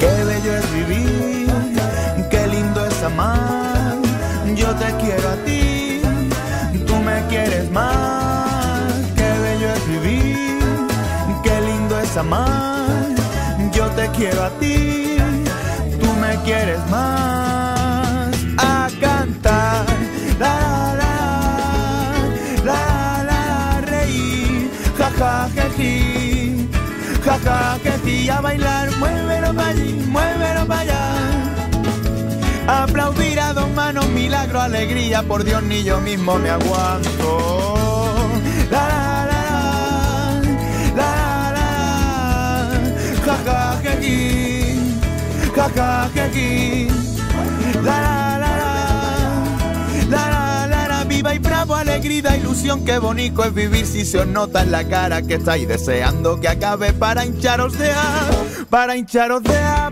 Qué 0.00 0.24
bello 0.24 0.52
es 0.56 0.72
vivir, 0.72 1.52
qué 2.30 2.46
lindo 2.46 2.84
es 2.86 3.02
amar. 3.02 3.96
Yo 4.56 4.68
te 4.76 4.86
quiero 5.02 5.28
a 5.28 5.36
ti, 5.44 6.00
tú 6.86 6.96
me 6.96 7.22
quieres 7.28 7.70
más. 7.70 8.90
Qué 9.14 9.30
bello 9.46 9.68
es 9.76 9.88
vivir, 9.88 10.58
qué 11.42 11.60
lindo 11.60 12.00
es 12.00 12.16
amar. 12.16 13.08
Yo 13.72 13.86
te 13.90 14.08
quiero 14.16 14.44
a 14.44 14.50
ti, 14.58 15.16
tú 16.00 16.08
me 16.20 16.36
quieres 16.44 16.80
más. 16.90 17.33
A 28.34 28.40
bailar, 28.40 28.90
muévelo 28.96 29.54
para 29.54 29.68
allí, 29.68 29.92
muévelo 30.08 30.66
para 30.66 30.80
allá. 30.80 31.04
Aplaudir 32.66 33.38
a 33.40 33.52
dos 33.52 33.70
manos, 33.70 34.06
milagro, 34.08 34.60
alegría, 34.60 35.22
por 35.22 35.44
Dios 35.44 35.62
ni 35.62 35.84
yo 35.84 36.00
mismo 36.00 36.38
me 36.38 36.50
aguanto. 36.50 37.74
La 38.70 38.88
la 38.88 39.26
la 39.30 39.42
la, 40.96 41.00
la 41.00 41.10
la, 41.56 41.68
la 43.26 43.36
la 43.42 43.62
la 47.82 47.92
la, 47.92 48.23
viva 51.14 51.34
y 51.34 51.38
bravo, 51.38 51.74
alegría. 51.74 52.36
ilusión, 52.36 52.84
qué 52.84 52.98
bonito 52.98 53.44
es 53.44 53.54
vivir 53.54 53.86
si 53.86 54.04
se 54.04 54.18
os 54.18 54.26
nota 54.26 54.62
en 54.62 54.72
la 54.72 54.84
cara 54.88 55.22
que 55.22 55.34
estáis 55.34 55.68
deseando 55.68 56.40
que 56.40 56.48
acabe 56.48 56.92
para 56.92 57.24
hincharos 57.24 57.78
de 57.78 57.90
a, 57.90 58.30
para 58.68 58.96
hincharos 58.96 59.42
de 59.42 59.56
aplaudir. 59.56 59.83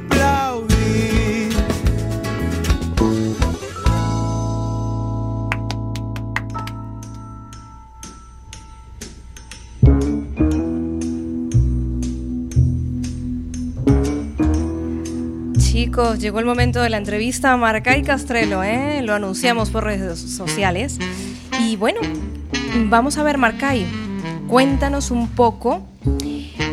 Chicos, 15.93 16.21
llegó 16.21 16.39
el 16.39 16.47
momento 16.47 16.81
de 16.81 16.89
la 16.89 16.97
entrevista 16.97 17.53
a 17.53 17.59
Marcay 17.59 18.03
Castrelo, 18.03 18.65
¿eh? 18.65 19.03
lo 19.03 19.13
anunciamos 19.13 19.69
por 19.69 19.85
redes 19.85 20.19
sociales. 20.19 20.99
Y 21.61 21.77
bueno, 21.77 22.01
vamos 22.87 23.19
a 23.19 23.23
ver, 23.23 23.37
Marcay, 23.37 23.85
cuéntanos 24.49 25.11
un 25.11 25.29
poco 25.29 25.83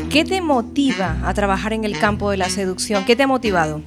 qué 0.10 0.24
te 0.24 0.40
motiva 0.40 1.18
a 1.26 1.34
trabajar 1.34 1.74
en 1.74 1.84
el 1.84 2.00
campo 2.00 2.32
de 2.32 2.38
la 2.38 2.48
seducción. 2.50 3.04
¿Qué 3.04 3.18
te 3.18 3.24
ha 3.24 3.28
motivado? 3.28 3.82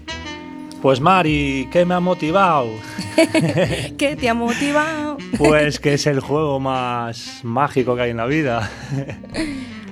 Pues 0.83 1.01
Mari, 1.01 1.67
¿qué 1.73 1.87
me 1.87 1.95
ha 1.95 2.01
motivado? 2.01 2.69
¿Qué 3.97 4.17
te 4.21 4.29
ha 4.29 4.35
motivado? 4.35 5.17
Pues 5.39 5.81
que 5.81 5.95
es 5.95 6.07
el 6.07 6.21
juego 6.21 6.61
más 6.61 7.41
mágico 7.43 7.97
que 7.97 8.03
hay 8.03 8.11
en 8.11 8.19
la 8.19 8.27
vida. 8.27 8.71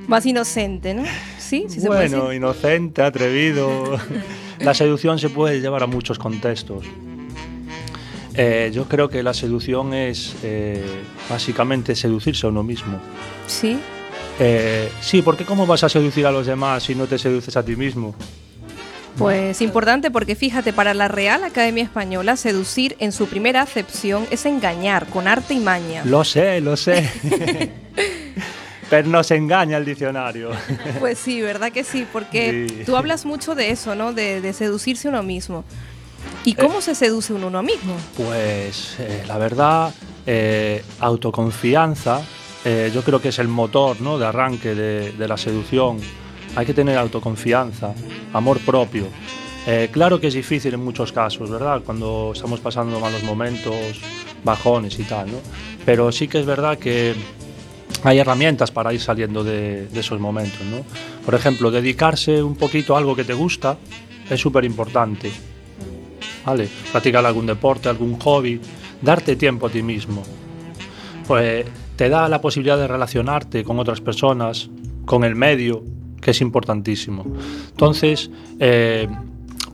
Más 0.06 0.26
inocente, 0.26 0.92
¿no? 0.92 1.04
Sí, 1.50 1.64
sí 1.68 1.80
se 1.80 1.88
puede 1.88 2.08
bueno, 2.08 2.26
decir. 2.26 2.36
inocente, 2.36 3.02
atrevido. 3.02 3.98
La 4.60 4.72
seducción 4.72 5.18
se 5.18 5.30
puede 5.30 5.60
llevar 5.60 5.82
a 5.82 5.88
muchos 5.88 6.16
contextos. 6.16 6.84
Eh, 8.34 8.70
yo 8.72 8.84
creo 8.84 9.08
que 9.08 9.24
la 9.24 9.34
seducción 9.34 9.92
es 9.92 10.36
eh, 10.44 10.84
básicamente 11.28 11.96
seducirse 11.96 12.46
a 12.46 12.50
uno 12.50 12.62
mismo. 12.62 13.00
Sí. 13.48 13.76
Eh, 14.38 14.88
sí, 15.00 15.22
porque 15.22 15.44
¿cómo 15.44 15.66
vas 15.66 15.82
a 15.82 15.88
seducir 15.88 16.24
a 16.24 16.30
los 16.30 16.46
demás 16.46 16.84
si 16.84 16.94
no 16.94 17.06
te 17.06 17.18
seduces 17.18 17.56
a 17.56 17.64
ti 17.64 17.74
mismo? 17.74 18.14
Pues 19.18 19.60
importante 19.60 20.12
porque 20.12 20.36
fíjate, 20.36 20.72
para 20.72 20.94
la 20.94 21.08
Real 21.08 21.42
Academia 21.42 21.82
Española, 21.82 22.36
seducir 22.36 22.96
en 23.00 23.10
su 23.10 23.26
primera 23.26 23.62
acepción 23.62 24.24
es 24.30 24.46
engañar 24.46 25.06
con 25.06 25.26
arte 25.26 25.54
y 25.54 25.58
maña. 25.58 26.04
Lo 26.04 26.22
sé, 26.22 26.60
lo 26.60 26.76
sé. 26.76 27.10
Pero 28.90 29.08
nos 29.08 29.30
engaña 29.30 29.76
el 29.78 29.84
diccionario. 29.84 30.50
Pues 30.98 31.18
sí, 31.18 31.40
¿verdad 31.40 31.70
que 31.72 31.84
sí? 31.84 32.06
Porque 32.12 32.66
Sí. 32.68 32.82
tú 32.84 32.96
hablas 32.96 33.24
mucho 33.24 33.54
de 33.54 33.70
eso, 33.70 33.94
¿no? 33.94 34.12
De, 34.12 34.40
de 34.40 34.52
seducirse 34.52 35.08
uno 35.08 35.22
mismo. 35.22 35.64
¿Y 36.44 36.54
cómo 36.54 36.80
se 36.80 36.94
seduce 36.94 37.32
uno 37.32 37.46
uno 37.46 37.62
mismo? 37.62 37.94
Pues 38.16 38.96
eh, 38.98 39.22
la 39.26 39.38
verdad, 39.38 39.94
eh, 40.26 40.82
autoconfianza, 41.00 42.20
eh, 42.64 42.90
yo 42.94 43.02
creo 43.02 43.20
que 43.22 43.28
es 43.28 43.38
el 43.38 43.48
motor 43.48 44.00
¿no? 44.00 44.18
de 44.18 44.26
arranque 44.26 44.74
de, 44.74 45.12
de 45.12 45.28
la 45.28 45.36
seducción. 45.36 45.98
Hay 46.56 46.66
que 46.66 46.74
tener 46.74 46.98
autoconfianza, 46.98 47.94
amor 48.32 48.58
propio. 48.60 49.06
Eh, 49.66 49.88
claro 49.92 50.20
que 50.20 50.26
es 50.28 50.34
difícil 50.34 50.74
en 50.74 50.82
muchos 50.82 51.12
casos, 51.12 51.48
¿verdad? 51.50 51.82
Cuando 51.84 52.32
estamos 52.34 52.60
pasando 52.60 52.98
malos 52.98 53.22
momentos, 53.22 53.74
bajones 54.42 54.98
y 54.98 55.04
tal, 55.04 55.30
¿no? 55.30 55.38
Pero 55.86 56.10
sí 56.12 56.26
que 56.28 56.40
es 56.40 56.46
verdad 56.46 56.78
que 56.78 57.14
hay 58.02 58.18
herramientas 58.18 58.70
para 58.70 58.92
ir 58.92 59.00
saliendo 59.00 59.44
de, 59.44 59.88
esos 59.94 60.20
momentos, 60.20 60.60
¿no? 60.70 60.84
Por 61.24 61.34
ejemplo, 61.34 61.70
dedicarse 61.70 62.42
un 62.42 62.56
poquito 62.56 62.94
a 62.94 62.98
algo 62.98 63.14
que 63.14 63.24
te 63.24 63.34
gusta 63.34 63.78
es 64.28 64.40
súper 64.40 64.64
importante. 64.64 65.30
¿vale? 66.44 66.68
Practicar 66.90 67.24
algún 67.26 67.46
deporte, 67.46 67.88
algún 67.88 68.18
hobby, 68.18 68.60
darte 69.02 69.36
tiempo 69.36 69.66
a 69.66 69.70
ti 69.70 69.82
mismo. 69.82 70.22
Pues 71.26 71.66
te 71.96 72.08
da 72.08 72.28
la 72.28 72.40
posibilidad 72.40 72.78
de 72.78 72.88
relacionarte 72.88 73.62
con 73.64 73.78
otras 73.78 74.00
personas, 74.00 74.70
con 75.04 75.24
el 75.24 75.36
medio, 75.36 75.84
que 76.20 76.32
es 76.32 76.40
importantísimo. 76.40 77.24
Entonces, 77.70 78.30
eh, 78.58 79.08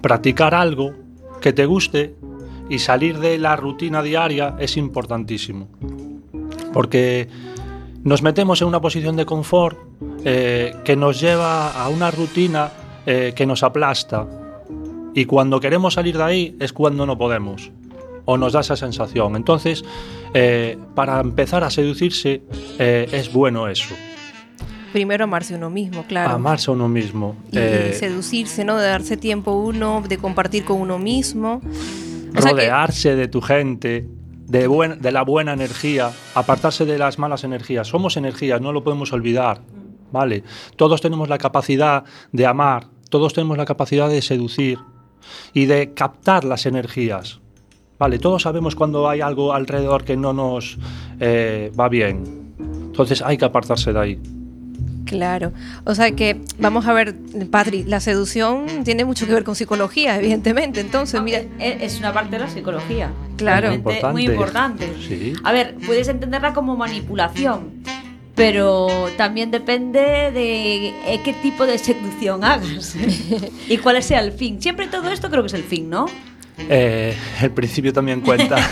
practicar 0.00 0.54
algo 0.54 0.92
que 1.40 1.52
te 1.52 1.66
guste 1.66 2.14
y 2.68 2.78
salir 2.78 3.18
de 3.18 3.38
la 3.38 3.56
rutina 3.56 4.02
diaria 4.02 4.56
es 4.58 4.76
importantísimo. 4.76 5.68
Porque 6.72 7.28
nos 8.06 8.22
metemos 8.22 8.62
en 8.62 8.68
una 8.68 8.80
posición 8.80 9.16
de 9.16 9.26
confort 9.26 9.76
eh, 10.24 10.76
que 10.84 10.94
nos 10.94 11.20
lleva 11.20 11.72
a 11.72 11.88
una 11.88 12.12
rutina 12.12 12.70
eh, 13.04 13.32
que 13.34 13.46
nos 13.46 13.64
aplasta. 13.64 14.24
Y 15.12 15.24
cuando 15.24 15.58
queremos 15.58 15.94
salir 15.94 16.16
de 16.16 16.22
ahí 16.22 16.56
es 16.60 16.72
cuando 16.72 17.04
no 17.04 17.18
podemos. 17.18 17.72
O 18.24 18.38
nos 18.38 18.52
da 18.52 18.60
esa 18.60 18.76
sensación. 18.76 19.34
Entonces, 19.34 19.84
eh, 20.34 20.78
para 20.94 21.20
empezar 21.20 21.64
a 21.64 21.70
seducirse, 21.70 22.42
eh, 22.78 23.08
es 23.10 23.32
bueno 23.32 23.66
eso. 23.66 23.94
Primero 24.92 25.24
amarse 25.24 25.56
uno 25.56 25.68
mismo, 25.68 26.04
claro. 26.04 26.30
Amarse 26.30 26.70
a 26.70 26.74
uno 26.74 26.88
mismo. 26.88 27.34
y 27.50 27.58
eh, 27.58 27.92
seducirse, 27.98 28.64
¿no? 28.64 28.76
De 28.76 28.86
darse 28.86 29.16
tiempo 29.16 29.50
uno, 29.52 30.04
de 30.08 30.16
compartir 30.18 30.64
con 30.64 30.80
uno 30.80 31.00
mismo. 31.00 31.60
O 32.36 32.40
sea 32.40 32.52
que- 32.52 32.56
rodearse 32.56 33.16
de 33.16 33.26
tu 33.26 33.40
gente, 33.40 34.06
de, 34.46 35.12
la 35.12 35.22
buena 35.22 35.52
energía, 35.52 36.12
apartarse 36.34 36.84
de 36.84 36.98
las 36.98 37.18
malas 37.18 37.44
energías. 37.44 37.88
Somos 37.88 38.16
energías, 38.16 38.60
no 38.60 38.72
lo 38.72 38.84
podemos 38.84 39.12
olvidar, 39.12 39.60
¿vale? 40.12 40.44
Todos 40.76 41.00
tenemos 41.00 41.28
la 41.28 41.38
capacidad 41.38 42.04
de 42.32 42.46
amar, 42.46 42.88
todos 43.10 43.34
tenemos 43.34 43.56
la 43.58 43.64
capacidad 43.64 44.08
de 44.08 44.22
seducir 44.22 44.78
y 45.52 45.66
de 45.66 45.92
captar 45.94 46.44
las 46.44 46.66
energías, 46.66 47.40
¿vale? 47.98 48.18
Todos 48.18 48.42
sabemos 48.42 48.76
cuando 48.76 49.08
hay 49.08 49.20
algo 49.20 49.52
alrededor 49.52 50.04
que 50.04 50.16
no 50.16 50.32
nos 50.32 50.78
eh, 51.20 51.72
va 51.78 51.88
bien. 51.88 52.54
Entonces 52.58 53.22
hay 53.22 53.36
que 53.36 53.44
apartarse 53.44 53.92
de 53.92 53.98
ahí. 53.98 54.35
Claro. 55.06 55.52
O 55.84 55.94
sea 55.94 56.10
que, 56.10 56.42
vamos 56.58 56.86
a 56.86 56.92
ver, 56.92 57.14
Patri, 57.50 57.84
la 57.84 58.00
seducción 58.00 58.66
tiene 58.84 59.04
mucho 59.06 59.26
que 59.26 59.32
ver 59.32 59.44
con 59.44 59.54
psicología, 59.56 60.16
evidentemente. 60.18 60.80
Entonces, 60.80 61.22
mira, 61.22 61.38
E- 61.58 61.78
Es 61.80 61.98
una 61.98 62.12
parte 62.12 62.32
de 62.32 62.40
la 62.40 62.50
psicología. 62.50 63.10
Claro. 63.36 63.68
realmente 63.68 63.90
Importante. 63.90 64.12
Muy 64.12 64.24
importante. 64.26 64.92
Sí. 65.08 65.32
A 65.44 65.52
ver, 65.52 65.76
puedes 65.86 66.08
entenderla 66.08 66.52
como 66.52 66.76
manipulación, 66.76 67.82
pero 68.34 68.88
también 69.16 69.50
depende 69.50 70.00
de 70.32 70.88
eh, 70.88 71.20
qué 71.24 71.32
tipo 71.34 71.66
de 71.66 71.78
seducción 71.78 72.44
hagas 72.44 72.94
y 73.68 73.78
cuál 73.78 74.02
sea 74.02 74.20
el 74.20 74.32
fin. 74.32 74.60
Siempre 74.60 74.88
todo 74.88 75.10
esto 75.10 75.30
creo 75.30 75.42
que 75.42 75.46
es 75.48 75.54
el 75.54 75.62
fin, 75.64 75.88
¿no? 75.88 76.06
Eh, 76.58 77.16
el 77.42 77.50
principio 77.50 77.92
también 77.92 78.20
cuenta. 78.22 78.56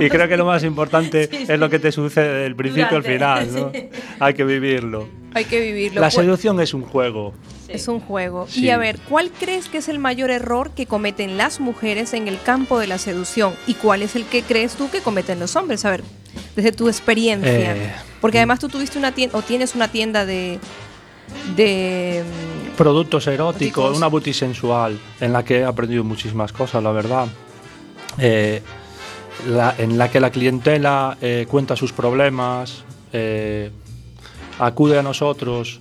y 0.00 0.08
creo 0.08 0.28
que 0.28 0.36
lo 0.36 0.46
más 0.46 0.64
importante 0.64 1.28
Sí, 1.30 1.36
sí. 1.46 1.52
es 1.52 1.58
lo 1.58 1.68
que 1.68 1.78
te 1.78 1.92
sucede 1.92 2.42
del 2.42 2.56
principio 2.56 2.96
al 2.96 3.02
final, 3.04 3.52
¿no? 3.52 3.70
sí. 3.72 3.88
Hay 4.18 4.34
que 4.34 4.44
vivirlo. 4.44 5.08
hay 5.34 5.44
que 5.44 5.60
vivirlo. 5.60 6.00
La 6.00 6.10
seducción 6.10 6.60
es 6.60 6.72
un 6.74 6.82
juego. 6.82 7.34
Es 7.68 7.86
un 7.86 8.00
juego. 8.00 8.46
Sí. 8.48 8.64
Y 8.64 8.70
a 8.70 8.78
ver, 8.78 8.98
¿cuál 9.08 9.30
crees 9.30 9.68
que 9.68 9.78
es 9.78 9.88
el 9.88 9.98
mayor 9.98 10.30
error 10.30 10.70
que 10.72 10.86
cometen 10.86 11.36
las 11.36 11.60
mujeres 11.60 12.14
en 12.14 12.28
el 12.28 12.40
campo 12.42 12.78
de 12.78 12.86
la 12.86 12.98
seducción? 12.98 13.52
¿Y 13.66 13.74
cuál 13.74 14.02
es 14.02 14.16
el 14.16 14.24
que 14.24 14.42
crees 14.42 14.74
tú 14.74 14.90
que 14.90 15.00
cometen 15.00 15.38
los 15.38 15.54
hombres? 15.56 15.84
A 15.84 15.90
ver, 15.90 16.02
desde 16.56 16.72
tu 16.72 16.88
experiencia. 16.88 17.76
Eh, 17.76 17.92
Porque 18.20 18.38
además 18.38 18.58
tú 18.58 18.68
tuviste 18.68 18.98
una 18.98 19.12
tienda, 19.12 19.36
o 19.38 19.42
tienes 19.42 19.74
una 19.74 19.88
tienda 19.88 20.24
de... 20.26 20.58
de 21.56 22.22
Productos 22.80 23.26
eróticos, 23.26 23.60
Eróticos. 23.84 23.96
una 23.98 24.06
boutique 24.06 24.32
sensual 24.38 24.98
en 25.20 25.34
la 25.34 25.44
que 25.44 25.58
he 25.58 25.64
aprendido 25.64 26.02
muchísimas 26.02 26.50
cosas, 26.50 26.82
la 26.82 26.90
verdad. 26.92 27.26
Eh, 28.16 28.62
la- 29.48 29.74
en 29.76 29.98
la 29.98 30.10
que 30.10 30.18
la 30.18 30.30
clientela 30.30 31.18
eh, 31.20 31.44
cuenta 31.46 31.76
sus 31.76 31.92
problemas, 31.92 32.82
eh, 33.12 33.70
acude 34.58 34.98
a 34.98 35.02
nosotros 35.02 35.78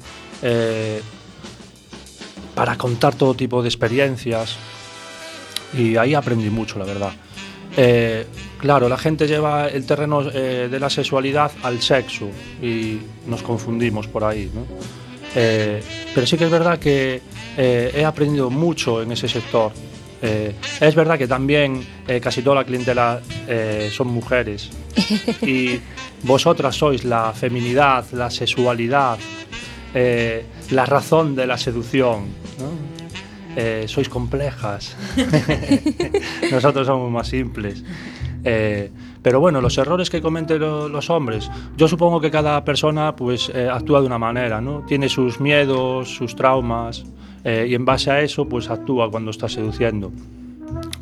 para 2.54 2.78
contar 2.78 3.16
todo 3.16 3.34
tipo 3.34 3.62
de 3.62 3.70
experiencias 3.70 4.58
y 5.78 5.96
ahí 5.96 6.14
aprendí 6.16 6.50
mucho, 6.50 6.80
la 6.80 6.86
verdad. 6.86 7.14
Eh, 7.78 8.28
claro, 8.58 8.90
la 8.90 8.98
gente 8.98 9.26
lleva 9.26 9.70
el 9.70 9.86
terreno 9.86 10.22
eh, 10.34 10.68
de 10.70 10.80
la 10.82 10.90
sexualidad 10.90 11.50
al 11.64 11.82
sexo 11.82 12.28
y 12.62 13.00
nos 13.26 13.42
confundimos 13.42 14.06
por 14.08 14.26
ahí, 14.26 14.52
¿no? 14.54 14.66
Eh, 15.36 15.82
pero 16.14 16.26
sí 16.26 16.38
que 16.38 16.46
es 16.46 16.52
verdad 16.52 16.80
que 16.80 17.22
eh, 17.58 17.92
he 17.96 18.06
aprendido 18.06 18.50
mucho 18.50 19.02
en 19.02 19.12
ese 19.12 19.28
sector. 19.28 19.72
Eh, 20.22 20.54
es 20.82 20.96
verdad 20.96 21.18
que 21.18 21.28
también 21.28 21.86
eh, 22.08 22.20
casi 22.20 22.42
toda 22.42 22.58
la 22.58 22.64
clientela 22.66 23.22
eh, 23.48 23.90
son 23.92 24.08
mujeres 24.08 24.70
y 25.42 25.80
vosotras 26.24 26.76
sois 26.76 27.06
la 27.06 27.32
feminidad, 27.32 28.06
la 28.12 28.30
sexualidad, 28.30 29.18
eh, 29.94 30.44
la 30.72 30.86
razón 30.86 31.36
de 31.36 31.48
la 31.48 31.58
seducción. 31.58 32.26
¿no? 32.60 32.90
Sois 33.88 34.08
complejas. 34.08 34.96
Nosotros 36.52 36.88
somos 36.88 37.12
más 37.12 37.28
simples. 37.28 37.84
Pero 39.22 39.40
bueno, 39.40 39.60
los 39.62 39.78
errores 39.78 40.10
que 40.10 40.22
cometen 40.22 40.60
lo- 40.62 40.88
los 40.88 41.10
hombres, 41.10 41.50
yo 41.76 41.88
supongo 41.88 42.22
que 42.22 42.32
cada 42.32 42.64
persona 42.64 43.16
pues 43.16 43.52
eh, 43.54 43.68
actúa 43.70 44.00
de 44.02 44.08
una 44.08 44.18
manera, 44.18 44.62
¿no? 44.62 44.84
Tiene 44.88 45.10
sus 45.10 45.40
miedos, 45.42 46.10
sus 46.16 46.36
traumas 46.36 47.04
eh, 47.44 47.68
y 47.70 47.76
en 47.76 47.84
base 47.86 48.12
a 48.12 48.22
eso 48.22 48.48
pues 48.48 48.70
actúa 48.70 49.10
cuando 49.12 49.32
está 49.32 49.50
seduciendo. 49.50 50.12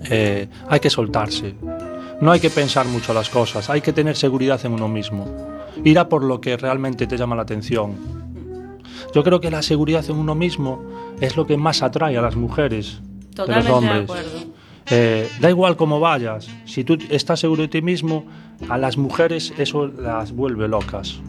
Eh, 0.09 0.47
hay 0.68 0.80
que 0.80 0.89
soltarse. 0.89 1.55
No 2.22 2.32
hay 2.32 2.39
que 2.39 2.49
pensar 2.49 2.88
mucho 2.88 3.13
las 3.13 3.30
cosas, 3.30 3.70
hay 3.70 3.82
que 3.82 3.93
tener 3.93 4.15
seguridad 4.15 4.59
en 4.65 4.74
uno 4.74 4.88
mismo. 4.88 5.28
Ir 5.84 5.99
a 5.99 6.09
por 6.09 6.24
lo 6.24 6.41
que 6.41 6.57
realmente 6.57 7.05
te 7.05 7.18
llama 7.18 7.36
la 7.36 7.43
atención. 7.43 7.93
Yo 9.13 9.24
creo 9.24 9.39
que 9.39 9.51
la 9.51 9.61
seguridad 9.61 10.03
en 10.09 10.15
uno 10.18 10.34
mismo 10.34 10.82
es 11.22 11.38
lo 11.38 11.45
que 11.45 11.55
más 11.57 11.84
atrae 11.84 12.18
a 12.18 12.22
las 12.22 12.36
mujeres 12.36 12.99
de 12.99 13.07
los 13.28 13.36
Totalmente 13.36 13.68
de 13.70 13.74
hombres. 13.74 14.03
acuerdo. 14.03 14.46
Eh, 14.89 15.27
da 15.39 15.49
igual 15.49 15.75
cómo 15.75 15.99
vayas, 15.99 16.47
si 16.65 16.83
tú 16.83 16.97
estás 17.09 17.39
seguro 17.39 17.63
de 17.63 17.67
ti 17.67 17.81
mismo, 17.81 18.25
a 18.69 18.77
las 18.77 18.97
mujeres 18.97 19.53
eso 19.57 19.88
las 19.88 20.31
vuelve 20.31 20.67
locas. 20.67 21.19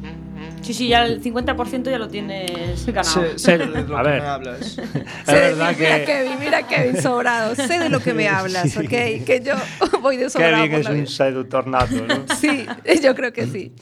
Sí, 0.60 0.74
sí, 0.74 0.88
ya 0.88 1.04
el 1.06 1.22
50% 1.22 1.90
ya 1.90 1.98
lo 1.98 2.08
tienes 2.08 2.84
ganado. 2.86 3.22
Sé, 3.22 3.38
sé 3.38 3.58
de 3.58 3.66
lo 3.66 3.78
A 3.98 4.02
que 4.02 4.08
ver. 4.10 4.20
me 4.22 4.28
hablas. 4.28 4.60
Es 4.60 4.74
Sé 4.74 5.32
de- 5.32 5.40
verdad 5.40 5.74
mira 5.78 5.98
que 5.98 6.04
Kevin, 6.04 6.38
mira 6.40 6.66
Kevin 6.66 7.02
sobrado. 7.02 7.54
Sé 7.54 7.78
de 7.78 7.88
lo 7.88 8.00
que 8.00 8.12
me 8.12 8.28
hablas, 8.28 8.76
¿ok? 8.76 8.88
Que 8.88 9.42
yo 9.44 9.54
voy 10.02 10.16
de 10.18 10.28
sobrado 10.28 10.64
Kevin 10.64 10.82
por 10.82 10.92
es 10.92 10.98
un 11.00 11.06
seductor 11.06 11.66
nato, 11.66 11.94
¿no? 12.06 12.34
Sí, 12.36 12.66
yo 13.02 13.14
creo 13.14 13.32
que 13.32 13.46
sí. 13.46 13.72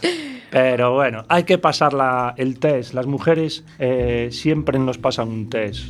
Pero 0.50 0.94
bueno, 0.94 1.24
hay 1.28 1.42
que 1.44 1.58
pasar 1.58 1.92
la- 1.92 2.34
el 2.36 2.58
test. 2.58 2.94
Las 2.94 3.06
mujeres 3.06 3.64
eh, 3.78 4.28
siempre 4.30 4.78
nos 4.78 4.96
pasan 4.98 5.28
un 5.28 5.48
test. 5.50 5.86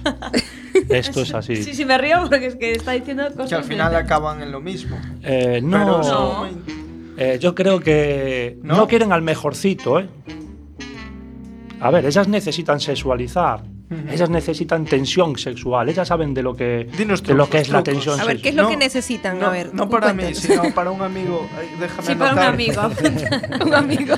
Esto 0.88 1.22
es 1.22 1.34
así. 1.34 1.56
Sí, 1.62 1.74
sí, 1.74 1.84
me 1.84 1.98
río 1.98 2.18
porque 2.28 2.46
es 2.46 2.56
que 2.56 2.72
está 2.72 2.92
diciendo 2.92 3.24
cosas. 3.34 3.48
Que 3.48 3.54
al 3.56 3.64
final 3.64 3.90
de- 3.92 3.96
acaban 3.98 4.42
en 4.42 4.52
lo 4.52 4.60
mismo. 4.60 4.98
Eh, 5.22 5.60
no, 5.62 5.78
Pero 5.78 6.02
No. 6.02 6.48
eh, 7.16 7.38
yo 7.40 7.54
creo 7.54 7.80
que 7.80 8.58
no. 8.62 8.76
¿No? 8.76 8.86
quieren 8.88 9.12
al 9.12 9.22
mejorcito, 9.22 10.00
¿eh? 10.00 10.08
A 11.80 11.90
ver, 11.90 12.06
ellas 12.06 12.26
necesitan 12.28 12.80
sexualizar. 12.80 13.62
Ellas 14.10 14.28
necesitan 14.30 14.84
tensión 14.84 15.38
sexual. 15.38 15.88
Ellas 15.88 16.08
saben 16.08 16.34
de 16.34 16.42
lo 16.42 16.56
que, 16.56 16.88
Dinos 16.98 17.22
de 17.22 17.34
lo 17.34 17.48
que 17.48 17.58
es 17.58 17.68
la 17.68 17.84
trucos. 17.84 18.02
tensión 18.04 18.20
A 18.20 18.24
ver, 18.24 18.36
¿qué 18.40 18.48
es 18.48 18.54
sexual. 18.54 18.64
lo 18.64 18.68
que 18.70 18.74
No, 18.74 18.80
necesitan? 18.80 19.38
No, 19.38 19.46
a 19.46 19.50
ver, 19.50 19.72
no 19.74 19.88
para 19.88 20.12
mí, 20.12 20.34
sino 20.34 20.74
para 20.74 20.90
un 20.90 21.02
amigo. 21.02 21.46
Déjame 21.78 22.02
Sí, 22.02 22.14
para 22.16 22.32
un 22.32 22.38
anotar. 22.38 22.54
amigo. 22.54 22.82
un 23.66 23.74
amigo. 23.74 24.16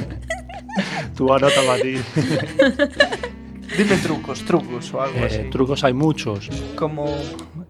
Tú 1.14 1.34
anota 1.34 1.60
para 1.66 1.82
ti. 1.82 1.96
Dime 3.76 3.96
trucos, 3.98 4.44
trucos 4.44 4.92
o 4.94 5.02
algo 5.02 5.18
Eh, 5.18 5.26
así. 5.26 5.50
trucos 5.50 5.84
hay 5.84 5.92
muchos. 5.92 6.48
Como. 6.76 7.06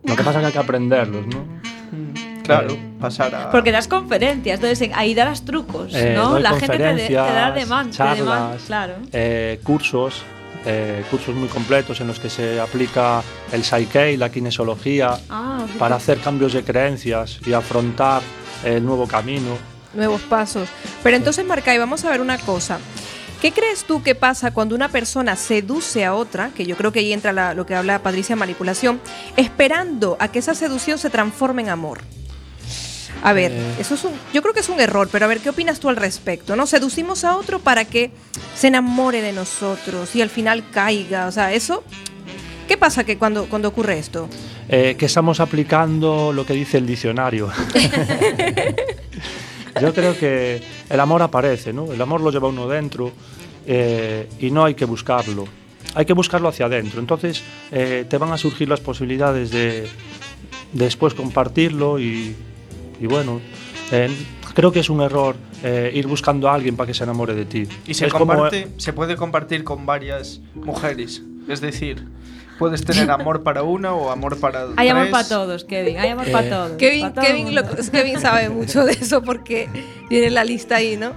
Lo 0.04 0.16
que 0.16 0.22
pasa 0.22 0.38
es 0.38 0.42
que 0.42 0.46
hay 0.46 0.52
que 0.52 0.58
aprenderlos, 0.58 1.26
¿no? 1.26 1.38
mm, 1.40 2.42
Claro, 2.44 2.76
pasar 3.00 3.34
a. 3.34 3.50
Porque 3.50 3.72
das 3.72 3.88
conferencias, 3.88 4.54
entonces 4.56 4.80
en- 4.80 4.94
ahí 4.94 5.14
darás 5.14 5.44
trucos, 5.44 5.92
Eh, 5.94 6.14
¿no? 6.16 6.38
La 6.38 6.50
gente 6.54 6.78
te, 6.78 6.94
de- 6.94 7.06
te 7.08 7.12
da 7.14 7.50
demanda, 7.50 7.92
charlas, 7.92 8.62
claro. 8.66 8.94
eh, 9.12 9.60
cursos, 9.62 10.22
eh, 10.64 11.04
cursos 11.10 11.34
muy 11.34 11.48
completos 11.48 12.00
en 12.00 12.06
los 12.06 12.18
que 12.18 12.30
se 12.30 12.58
aplica 12.58 13.22
el 13.52 13.64
Psyche, 13.64 14.16
la 14.16 14.30
kinesiología, 14.30 15.18
Ah, 15.28 15.66
para 15.78 15.96
hacer 15.96 16.18
cambios 16.20 16.54
de 16.54 16.62
creencias 16.64 17.38
y 17.46 17.52
afrontar 17.52 18.22
el 18.64 18.82
nuevo 18.84 19.06
camino. 19.06 19.50
Nuevos 19.94 20.20
pasos. 20.22 20.68
Pero 21.02 21.16
entonces, 21.16 21.44
Marcay, 21.44 21.76
vamos 21.78 22.04
a 22.04 22.10
ver 22.10 22.20
una 22.20 22.38
cosa. 22.38 22.78
¿Qué 23.40 23.52
crees 23.52 23.84
tú 23.84 24.02
que 24.02 24.16
pasa 24.16 24.50
cuando 24.50 24.74
una 24.74 24.88
persona 24.88 25.36
seduce 25.36 26.04
a 26.04 26.14
otra, 26.14 26.50
que 26.56 26.66
yo 26.66 26.76
creo 26.76 26.90
que 26.90 26.98
ahí 26.98 27.12
entra 27.12 27.32
la- 27.32 27.54
lo 27.54 27.66
que 27.66 27.76
habla 27.76 28.02
Patricia, 28.02 28.34
manipulación, 28.34 29.00
esperando 29.36 30.16
a 30.18 30.26
que 30.28 30.40
esa 30.40 30.56
seducción 30.56 30.98
se 30.98 31.08
transforme 31.08 31.62
en 31.62 31.68
amor? 31.68 32.00
A 33.22 33.32
ver, 33.32 33.52
Eh. 33.52 33.74
eso 33.78 33.94
es 33.94 34.02
un, 34.04 34.12
yo 34.32 34.42
creo 34.42 34.54
que 34.54 34.60
es 34.60 34.68
un 34.68 34.80
error, 34.80 35.08
pero 35.10 35.24
a 35.24 35.28
ver, 35.28 35.38
¿qué 35.38 35.50
opinas 35.50 35.78
tú 35.78 35.88
al 35.88 35.96
respecto? 35.96 36.56
¿No? 36.56 36.66
Seducimos 36.66 37.22
a 37.24 37.36
otro 37.36 37.60
para 37.60 37.84
que 37.84 38.10
se 38.56 38.68
enamore 38.68 39.22
de 39.22 39.32
nosotros 39.32 40.14
y 40.16 40.22
al 40.22 40.30
final 40.30 40.64
caiga, 40.72 41.26
o 41.26 41.32
sea, 41.32 41.52
eso... 41.52 41.84
¿Qué 42.66 42.76
pasa 42.76 43.02
que 43.04 43.16
cuando, 43.16 43.46
cuando 43.48 43.68
ocurre 43.68 43.98
esto? 43.98 44.28
Eh, 44.68 44.94
que 44.98 45.06
estamos 45.06 45.40
aplicando 45.40 46.32
lo 46.34 46.44
que 46.44 46.52
dice 46.52 46.76
el 46.76 46.86
diccionario. 46.86 47.50
Yo 49.80 49.94
creo 49.94 50.18
que 50.18 50.62
el 50.90 51.00
amor 51.00 51.22
aparece, 51.22 51.72
¿no? 51.72 51.92
El 51.92 52.00
amor 52.00 52.20
lo 52.20 52.30
lleva 52.30 52.48
uno 52.48 52.68
dentro 52.68 53.12
eh, 53.66 54.28
y 54.40 54.50
no 54.50 54.64
hay 54.64 54.74
que 54.74 54.84
buscarlo. 54.84 55.46
Hay 55.94 56.04
que 56.04 56.12
buscarlo 56.12 56.48
hacia 56.48 56.66
adentro. 56.66 57.00
Entonces 57.00 57.42
eh, 57.72 58.04
te 58.08 58.18
van 58.18 58.32
a 58.32 58.38
surgir 58.38 58.68
las 58.68 58.80
posibilidades 58.80 59.50
de 59.50 59.88
después 60.72 61.14
compartirlo 61.14 61.98
y, 61.98 62.34
y 63.00 63.06
bueno, 63.06 63.40
eh, 63.90 64.10
creo 64.54 64.70
que 64.72 64.80
es 64.80 64.90
un 64.90 65.00
error 65.00 65.36
eh, 65.62 65.90
ir 65.94 66.06
buscando 66.06 66.48
a 66.48 66.54
alguien 66.54 66.76
para 66.76 66.86
que 66.86 66.94
se 66.94 67.04
enamore 67.04 67.34
de 67.34 67.44
ti. 67.46 67.66
Y 67.86 67.94
se 67.94 68.06
Es 68.06 68.12
como- 68.12 68.26
comparte, 68.26 68.68
se 68.76 68.92
puede 68.92 69.16
compartir 69.16 69.64
con 69.64 69.86
varias 69.86 70.40
mujeres. 70.54 71.22
Es 71.48 71.60
decir, 71.60 72.04
puedes 72.58 72.84
tener 72.84 73.10
amor 73.10 73.42
para 73.42 73.62
una 73.62 73.94
o 73.94 74.10
amor 74.10 74.38
para 74.40 74.66
Hay 74.76 74.88
amor 74.88 75.04
tres. 75.04 75.12
para 75.12 75.28
todos, 75.28 75.64
Kevin, 75.64 75.98
hay 75.98 76.08
amor 76.10 76.28
Eh, 76.28 76.32
para 76.32 76.48
todos. 76.50 76.72
Kevin, 76.72 77.02
pa' 77.08 77.12
todo 77.14 77.24
Kevin, 77.24 77.54
lo-. 77.54 77.62
Kevin 77.92 78.20
sabe 78.20 78.48
mucho 78.48 78.84
de 78.84 78.92
eso 78.92 79.22
porque 79.22 79.68
tiene 80.08 80.30
la 80.30 80.44
lista 80.44 80.76
ahí, 80.76 80.96
¿no? 80.96 81.12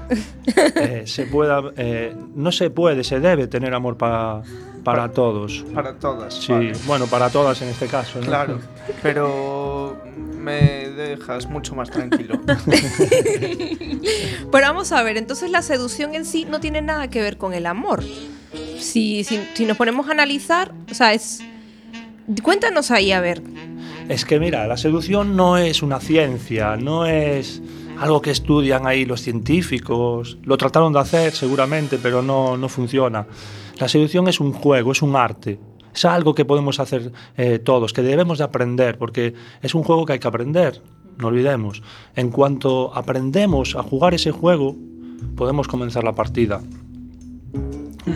eh, 0.76 1.04
se 1.06 1.26
pueda, 1.26 1.62
eh, 1.78 2.16
no 2.36 2.52
se 2.52 2.70
puede, 2.70 3.04
se 3.04 3.20
debe 3.20 3.48
tener 3.48 3.74
amor 3.74 3.98
pa- 3.98 4.42
para 4.84 5.10
todos. 5.12 5.64
Para 5.76 5.94
todas. 5.94 6.34
Sí, 6.34 6.52
vale. 6.52 6.74
bueno, 6.86 7.06
para 7.08 7.30
todas 7.30 7.62
en 7.62 7.70
este 7.70 7.86
caso. 7.88 8.20
¿no? 8.20 8.26
Claro, 8.26 8.60
pero 9.04 9.96
me 10.40 10.90
dejas 10.90 11.46
mucho 11.48 11.76
más 11.76 11.90
tranquilo. 11.92 12.40
Pero 14.52 14.68
vamos 14.68 14.92
a 14.92 15.04
ver, 15.04 15.18
entonces 15.18 15.52
la 15.52 15.62
seducción 15.62 16.16
en 16.16 16.26
sí 16.26 16.46
no 16.46 16.60
tiene 16.60 16.82
nada 16.82 17.08
que 17.10 17.22
ver 17.22 17.38
con 17.38 17.54
el 17.54 17.66
amor. 17.66 18.04
Si, 18.80 19.24
si, 19.24 19.40
si 19.54 19.66
nos 19.66 19.78
ponemos 19.78 20.08
a 20.08 20.12
analizar, 20.12 20.72
o 20.90 20.94
sea, 20.94 21.14
es... 21.14 21.44
Cuéntanos 22.44 22.92
ahí, 22.92 23.12
a 23.12 23.22
ver. 23.22 23.42
Es 24.10 24.26
que 24.26 24.40
mira, 24.40 24.68
la 24.68 24.78
seducción 24.78 25.36
no 25.36 25.58
es 25.58 25.82
una 25.82 26.00
ciencia, 26.00 26.76
no 26.76 27.06
es 27.06 27.62
algo 28.00 28.22
que 28.22 28.32
estudian 28.32 28.88
ahí 28.88 29.06
los 29.06 29.22
científicos. 29.22 30.38
Lo 30.44 30.58
trataron 30.58 30.92
de 30.92 31.00
hacer 31.00 31.34
seguramente, 31.34 31.98
pero 31.98 32.22
no, 32.22 32.58
no 32.58 32.68
funciona. 32.68 33.28
La 33.78 33.88
seducción 33.88 34.28
es 34.28 34.40
un 34.40 34.54
juego, 34.54 34.92
es 34.92 35.02
un 35.02 35.16
arte. 35.16 35.60
Es 35.94 36.06
algo 36.06 36.34
que 36.34 36.46
podemos 36.46 36.80
hacer 36.80 37.12
eh, 37.38 37.60
todos, 37.60 37.94
que 37.94 38.02
debemos 38.02 38.38
de 38.38 38.44
aprender, 38.46 38.98
porque 38.98 39.34
es 39.62 39.76
un 39.76 39.84
juego 39.84 40.06
que 40.06 40.14
hay 40.14 40.20
que 40.20 40.28
aprender, 40.28 40.82
no 41.18 41.28
olvidemos. 41.28 41.84
En 42.16 42.32
cuanto 42.32 42.96
aprendemos 42.96 43.76
a 43.76 43.84
jugar 43.84 44.14
ese 44.14 44.32
juego, 44.32 44.76
podemos 45.36 45.68
comenzar 45.68 46.04
la 46.04 46.14
partida. 46.14 46.62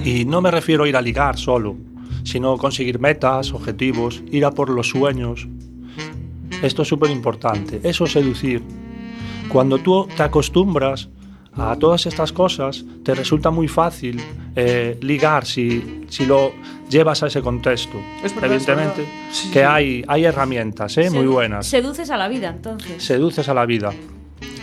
Y 0.04 0.26
no 0.26 0.42
me 0.42 0.52
refiero 0.52 0.84
a 0.84 0.90
ir 0.90 0.96
a 0.96 1.02
ligar 1.02 1.38
solo, 1.38 1.76
sino 2.24 2.58
conseguir 2.58 3.00
metas, 3.00 3.54
objetivos, 3.54 4.24
ir 4.32 4.46
a 4.46 4.52
por 4.52 4.70
los 4.70 4.90
sueños. 4.90 5.48
Esto 6.62 6.82
es 6.82 6.88
súper 6.88 7.12
importante, 7.12 7.80
eso 7.84 8.06
es 8.06 8.12
seducir. 8.12 8.64
Cuando 9.50 9.78
tú 9.78 10.08
te 10.16 10.24
acostumbras 10.24 11.10
a 11.54 11.76
todas 11.78 12.06
estas 12.06 12.32
cosas, 12.32 12.84
te 13.04 13.16
resulta 13.16 13.50
muy 13.50 13.68
fácil 13.68 14.22
eh, 14.56 14.98
ligar 15.02 15.46
si, 15.46 16.04
si 16.10 16.26
lo 16.26 16.54
llevas 16.90 17.24
a 17.24 17.28
ese 17.28 17.42
contexto. 17.42 17.98
Es 18.24 18.34
verdad, 18.34 18.52
Evidentemente 18.52 19.04
es 19.04 19.08
verdad. 19.08 19.30
Sí, 19.32 19.52
que 19.52 19.60
sí. 19.60 19.66
hay, 19.66 20.04
hay 20.08 20.26
herramientas 20.26 20.98
eh, 20.98 21.10
muy 21.10 21.28
buenas. 21.28 21.68
Seduces 21.68 22.10
a 22.10 22.18
la 22.18 22.28
vida, 22.28 22.50
entonces. 22.50 23.02
Seduces 23.02 23.48
a 23.48 23.54
la 23.54 23.66
vida. 23.66 23.94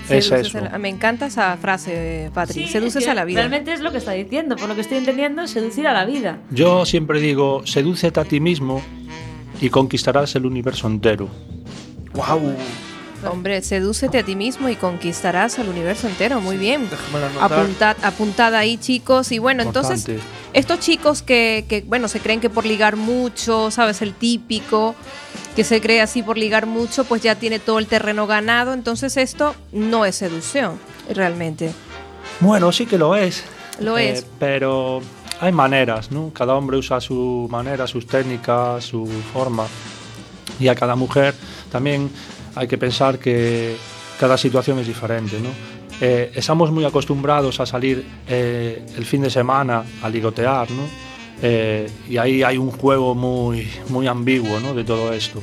Es 0.08 0.54
la- 0.54 0.78
me 0.78 0.88
encanta 0.88 1.26
esa 1.26 1.56
frase, 1.56 2.30
Patri. 2.34 2.66
Sí, 2.66 2.68
Seduces 2.72 2.96
es 2.96 3.04
que 3.04 3.10
a 3.10 3.14
la 3.14 3.24
vida. 3.24 3.40
Realmente 3.40 3.72
es 3.72 3.80
lo 3.80 3.92
que 3.92 3.98
está 3.98 4.12
diciendo, 4.12 4.56
por 4.56 4.68
lo 4.68 4.74
que 4.74 4.80
estoy 4.80 4.98
entendiendo, 4.98 5.46
seducir 5.46 5.86
a 5.86 5.92
la 5.92 6.04
vida. 6.04 6.38
Yo 6.50 6.84
siempre 6.84 7.20
digo, 7.20 7.62
sedúcete 7.66 8.20
a 8.20 8.24
ti 8.24 8.40
mismo 8.40 8.82
y 9.60 9.70
conquistarás 9.70 10.34
el 10.34 10.46
universo 10.46 10.86
entero. 10.86 11.28
¡Wow! 12.14 12.54
Hombre, 13.30 13.62
sedúcete 13.62 14.18
a 14.18 14.22
ti 14.24 14.34
mismo 14.34 14.68
y 14.68 14.74
conquistarás 14.74 15.58
al 15.58 15.68
universo 15.68 16.08
entero. 16.08 16.40
Muy 16.40 16.56
bien. 16.56 16.88
Apuntad, 17.40 17.96
apuntad 18.02 18.54
ahí, 18.54 18.76
chicos. 18.78 19.30
Y 19.30 19.38
bueno, 19.38 19.62
entonces. 19.62 20.06
Estos 20.52 20.80
chicos 20.80 21.22
que, 21.22 21.64
que, 21.68 21.82
bueno, 21.82 22.08
se 22.08 22.20
creen 22.20 22.40
que 22.40 22.50
por 22.50 22.66
ligar 22.66 22.96
mucho, 22.96 23.70
¿sabes? 23.70 24.02
El 24.02 24.14
típico, 24.14 24.94
que 25.56 25.64
se 25.64 25.80
cree 25.80 26.00
así 26.00 26.22
por 26.22 26.38
ligar 26.38 26.66
mucho, 26.66 27.04
pues 27.04 27.22
ya 27.22 27.34
tiene 27.34 27.58
todo 27.58 27.78
el 27.78 27.86
terreno 27.86 28.26
ganado. 28.26 28.72
Entonces, 28.72 29.16
esto 29.16 29.54
no 29.72 30.04
es 30.04 30.16
seducción, 30.16 30.78
realmente. 31.08 31.72
Bueno, 32.40 32.72
sí 32.72 32.86
que 32.86 32.98
lo 32.98 33.14
es. 33.14 33.44
Lo 33.80 33.98
Eh, 33.98 34.12
es. 34.12 34.26
Pero 34.38 35.00
hay 35.40 35.52
maneras, 35.52 36.10
¿no? 36.10 36.30
Cada 36.32 36.54
hombre 36.54 36.76
usa 36.76 37.00
su 37.00 37.48
manera, 37.50 37.86
sus 37.86 38.06
técnicas, 38.06 38.84
su 38.84 39.06
forma. 39.32 39.66
Y 40.60 40.68
a 40.68 40.74
cada 40.74 40.94
mujer 40.96 41.34
también 41.70 42.10
hay 42.54 42.68
que 42.68 42.78
pensar 42.78 43.18
que 43.18 43.76
cada 44.20 44.36
situación 44.36 44.78
es 44.78 44.86
diferente, 44.86 45.40
¿no? 45.40 45.48
Eh, 46.04 46.32
estamos 46.34 46.72
muy 46.72 46.84
acostumbrados 46.84 47.60
a 47.60 47.66
salir 47.66 48.04
eh, 48.28 48.84
el 48.96 49.04
fin 49.04 49.22
de 49.22 49.30
semana 49.30 49.84
a 50.02 50.08
ligotear, 50.08 50.68
¿no? 50.72 50.82
Eh, 51.40 51.88
y 52.08 52.16
ahí 52.16 52.42
hay 52.42 52.58
un 52.58 52.72
juego 52.72 53.14
muy, 53.14 53.68
muy 53.88 54.08
ambiguo, 54.08 54.58
¿no? 54.58 54.74
De 54.74 54.82
todo 54.82 55.12
esto. 55.12 55.40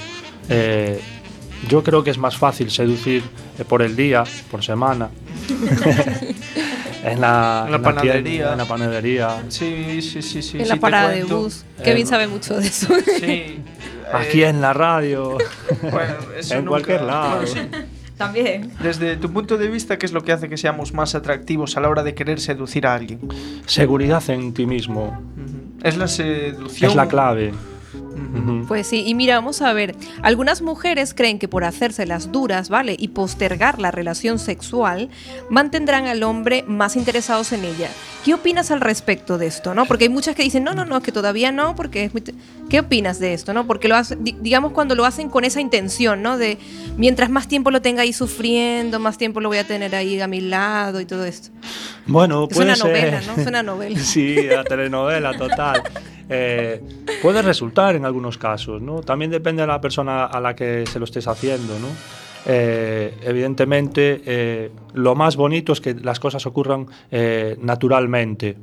Eh, 0.50 1.00
yo 1.70 1.82
creo 1.82 2.04
que 2.04 2.10
es 2.10 2.18
más 2.18 2.36
fácil 2.38 2.70
seducir 2.72 3.24
eh, 3.58 3.64
por 3.64 3.82
el 3.82 3.96
día, 3.96 4.24
por 4.52 4.62
semana. 4.62 5.10
en 7.04 7.22
la, 7.22 7.64
En 7.66 7.72
la 7.72 7.78
tienda, 7.78 7.82
panadería. 7.82 8.52
en 8.52 8.58
la 8.58 8.66
panadería. 8.66 9.44
Sí, 9.48 10.02
sí, 10.02 10.22
sí, 10.22 10.42
sí. 10.42 10.58
en 10.58 10.64
sí 10.66 10.70
la 10.70 10.76
parada 10.76 11.10
de 11.10 11.24
bus. 11.24 11.64
Kevin 11.84 12.04
Eh, 12.04 12.10
sabe 12.10 12.28
mucho 12.28 12.56
de 12.58 12.68
eso. 12.68 12.88
Sí. 13.20 13.60
Aquí 14.14 14.44
eh, 14.44 14.50
en 14.50 14.60
la 14.62 14.74
radio. 14.74 15.38
bueno, 15.82 16.16
eso 16.38 16.54
en 16.56 16.60
nunca- 16.66 16.70
cualquier 16.70 17.02
lado. 17.04 17.42
bueno, 17.42 17.48
sí. 17.48 17.60
También. 18.20 18.70
Desde 18.84 19.16
tu 19.16 19.32
punto 19.32 19.58
de 19.58 19.70
vista, 19.70 19.98
¿qué 19.98 20.06
es 20.06 20.12
lo 20.12 20.26
que 20.26 20.34
hace 20.34 20.50
que 20.50 20.58
seamos 20.58 20.94
más 20.94 21.16
atractivos 21.16 21.78
a 21.78 21.80
la 21.80 21.88
hora 21.88 22.04
de 22.04 22.14
querer 22.14 22.42
seducir 22.42 22.86
a 22.86 22.94
alguien? 22.94 23.22
Seguridad 23.66 24.22
en 24.30 24.54
ti 24.54 24.66
mismo. 24.66 25.18
Es 25.82 25.96
la 25.96 26.10
seducción. 26.10 26.90
es 26.90 26.98
la 26.98 27.08
clave. 27.08 27.54
Pues 28.68 28.88
sí, 28.88 29.04
y 29.06 29.16
mira, 29.16 29.36
vamos 29.36 29.62
a 29.62 29.74
ver, 29.74 29.96
algunas 30.22 30.62
mujeres 30.62 31.14
creen 31.16 31.40
que 31.40 31.48
por 31.48 31.64
hacerse 31.64 32.06
las 32.06 32.32
duras, 32.32 32.70
¿vale? 32.70 32.96
Y 32.98 33.10
postergar 33.10 33.80
la 33.80 33.90
relación 33.92 34.38
sexual, 34.38 35.10
mantendrán 35.50 36.06
al 36.06 36.22
hombre 36.24 36.64
más 36.68 36.96
interesados 36.96 37.52
en 37.52 37.64
ella. 37.66 37.90
¿Qué 38.24 38.34
opinas 38.34 38.70
al 38.70 38.82
respecto 38.82 39.38
de 39.38 39.48
esto, 39.48 39.74
no? 39.74 39.86
Porque 39.86 40.04
hay 40.06 40.10
muchas 40.10 40.36
que 40.36 40.44
dicen, 40.44 40.64
no, 40.64 40.74
no, 40.74 40.86
no, 40.86 41.02
que 41.02 41.12
todavía 41.12 41.52
no, 41.52 41.76
porque 41.76 42.04
es 42.04 42.14
muy 42.14 42.22
te-". 42.22 42.34
¿Qué 42.70 42.82
opinas 42.82 43.20
de 43.20 43.34
esto, 43.34 43.54
no? 43.54 43.66
Porque 43.66 43.88
lo 43.88 43.96
hacen, 43.96 44.24
di- 44.24 44.36
digamos, 44.40 44.72
cuando 44.74 44.94
lo 44.94 45.06
hacen 45.06 45.30
con 45.30 45.44
esa 45.46 45.62
intención, 45.62 46.22
¿no? 46.22 46.38
De 46.38 46.60
mientras 46.98 47.30
más 47.32 47.48
tiempo 47.48 47.72
lo 47.72 47.82
tenga 47.82 48.04
ahí 48.04 48.14
sufriendo, 48.14 49.00
más 49.00 49.18
tiempo 49.18 49.42
lo 49.42 49.50
voy 49.50 49.58
a 49.58 49.64
tener 49.66 49.96
ahí 49.96 50.20
a 50.22 50.28
mi 50.28 50.42
lado 50.42 51.02
y 51.02 51.06
todo 51.06 51.26
esto. 51.26 51.50
Bueno, 52.06 52.48
Es 52.50 52.56
puede 52.56 52.68
una 52.68 52.76
ser. 52.76 52.86
novela, 52.88 53.22
¿no? 53.26 53.42
Es 53.42 53.48
una 53.48 53.64
novela. 53.64 54.00
sí, 54.04 54.36
la 54.44 54.64
telenovela, 54.64 55.36
total. 55.38 55.82
Eh, 56.30 56.82
puede 57.22 57.42
resultar 57.42 57.96
en 57.96 58.06
algunos 58.06 58.38
casos, 58.38 58.82
¿no? 58.82 59.02
También 59.02 59.32
depende 59.32 59.64
de 59.64 59.68
la 59.68 59.82
persona 59.82 60.26
a 60.26 60.40
la 60.40 60.56
que 60.56 60.86
se 60.86 61.00
lo 61.00 61.06
estés 61.06 61.28
haciendo, 61.28 61.80
¿no? 61.80 61.88
Eh, 62.46 63.18
evidentemente, 63.24 64.22
eh, 64.26 64.72
lo 64.94 65.16
más 65.16 65.36
bonito 65.36 65.74
es 65.74 65.82
que 65.82 65.94
las 65.96 66.20
cosas 66.20 66.46
ocurran 66.46 66.88
eh, 67.12 67.58
naturalmente. 67.62 68.56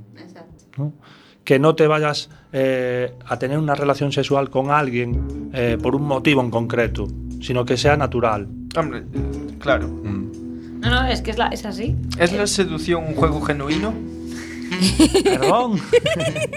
¿no? 0.78 0.92
Que 1.44 1.58
no 1.58 1.74
te 1.74 1.86
vayas 1.86 2.30
eh, 2.52 3.12
a 3.26 3.38
tener 3.38 3.58
una 3.58 3.74
relación 3.74 4.12
sexual 4.12 4.50
con 4.50 4.70
alguien 4.70 5.50
eh, 5.52 5.78
por 5.80 5.94
un 5.94 6.02
motivo 6.02 6.40
en 6.40 6.50
concreto, 6.50 7.06
sino 7.40 7.64
que 7.64 7.76
sea 7.76 7.96
natural. 7.96 8.48
Hombre, 8.76 9.04
claro. 9.58 9.88
No, 9.88 10.90
no, 10.90 11.06
es 11.06 11.22
que 11.22 11.30
es, 11.30 11.38
la, 11.38 11.48
es 11.48 11.64
así. 11.64 11.96
¿Es 12.18 12.32
la 12.32 12.46
seducción 12.46 13.04
un 13.04 13.14
juego 13.14 13.40
genuino? 13.40 13.92
Perdón. 15.24 15.80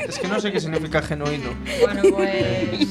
Es 0.07 0.19
que 0.19 0.27
no 0.27 0.39
sé 0.39 0.51
qué 0.51 0.59
significa 0.59 1.01
genuino. 1.01 1.49
Bueno, 1.81 2.01
pues. 2.15 2.87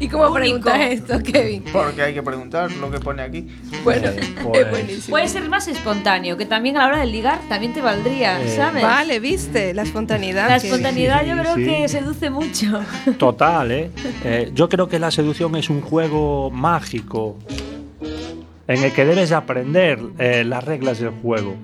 ¿Y 0.00 0.08
cómo 0.08 0.24
Único. 0.24 0.34
preguntas 0.34 0.80
esto, 0.90 1.18
Kevin? 1.22 1.64
Porque 1.72 2.02
hay 2.02 2.14
que 2.14 2.22
preguntar 2.22 2.70
lo 2.72 2.90
que 2.90 2.98
pone 3.00 3.22
aquí. 3.22 3.46
Bueno, 3.82 4.08
Eh, 4.08 4.16
es 4.20 4.28
pues, 4.42 4.70
buenísimo. 4.70 5.10
Puede 5.10 5.28
ser 5.28 5.48
más 5.48 5.68
espontáneo, 5.68 6.36
que 6.36 6.46
también 6.46 6.76
a 6.76 6.80
la 6.82 6.86
hora 6.88 6.98
de 7.00 7.06
ligar 7.06 7.40
también 7.48 7.72
te 7.72 7.80
valdría, 7.80 8.40
Eh, 8.42 8.48
¿sabes? 8.56 8.82
Vale, 8.82 9.20
viste, 9.20 9.74
la 9.74 9.82
espontaneidad. 9.82 10.48
La 10.48 10.56
espontaneidad 10.56 11.24
yo 11.24 11.34
Sí, 11.34 11.40
creo 11.40 11.54
sí. 11.56 11.64
que 11.64 11.88
seduce 11.88 12.30
mucho. 12.30 12.80
Total, 13.18 13.70
¿eh? 13.72 13.90
Eh, 14.24 14.50
Yo 14.54 14.68
creo 14.68 14.88
que 14.88 14.98
la 14.98 15.10
seducción 15.10 15.54
es 15.56 15.70
un 15.70 15.80
juego 15.80 16.50
mágico 16.50 17.38
en 18.66 18.82
el 18.82 18.92
que 18.92 19.04
debes 19.04 19.28
de 19.30 19.34
aprender 19.34 19.98
eh, 20.18 20.44
las 20.44 20.64
reglas 20.64 20.98
del 20.98 21.10
juego. 21.10 21.54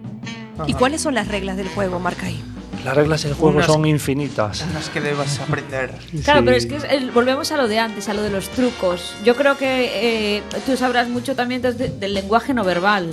¿Y 0.66 0.74
cuáles 0.74 1.00
son 1.00 1.14
las 1.14 1.28
reglas 1.28 1.56
del 1.56 1.68
juego, 1.68 1.98
Marcai? 1.98 2.36
Las 2.84 2.94
reglas 2.96 3.22
del 3.24 3.34
juego 3.34 3.56
Unas- 3.56 3.66
son 3.66 3.84
infinitas. 3.86 4.64
Las 4.72 4.88
que 4.88 5.00
debas 5.00 5.38
aprender. 5.40 5.90
Claro, 6.24 6.40
Sí. 6.40 6.44
pero 6.46 6.56
es 6.56 6.66
que 6.66 6.76
es 6.76 6.84
el- 6.84 7.10
volvemos 7.10 7.52
a 7.52 7.56
lo 7.56 7.68
de 7.68 7.78
antes, 7.78 8.08
a 8.08 8.14
lo 8.14 8.22
de 8.22 8.30
los 8.30 8.48
trucos. 8.48 9.14
Yo 9.24 9.36
creo 9.36 9.56
que 9.58 10.38
eh, 10.38 10.42
tú 10.66 10.76
sabrás 10.76 11.08
mucho 11.08 11.34
también 11.36 11.60
de- 11.62 11.72
del 11.74 12.14
lenguaje 12.14 12.54
no 12.54 12.64
verbal. 12.64 13.10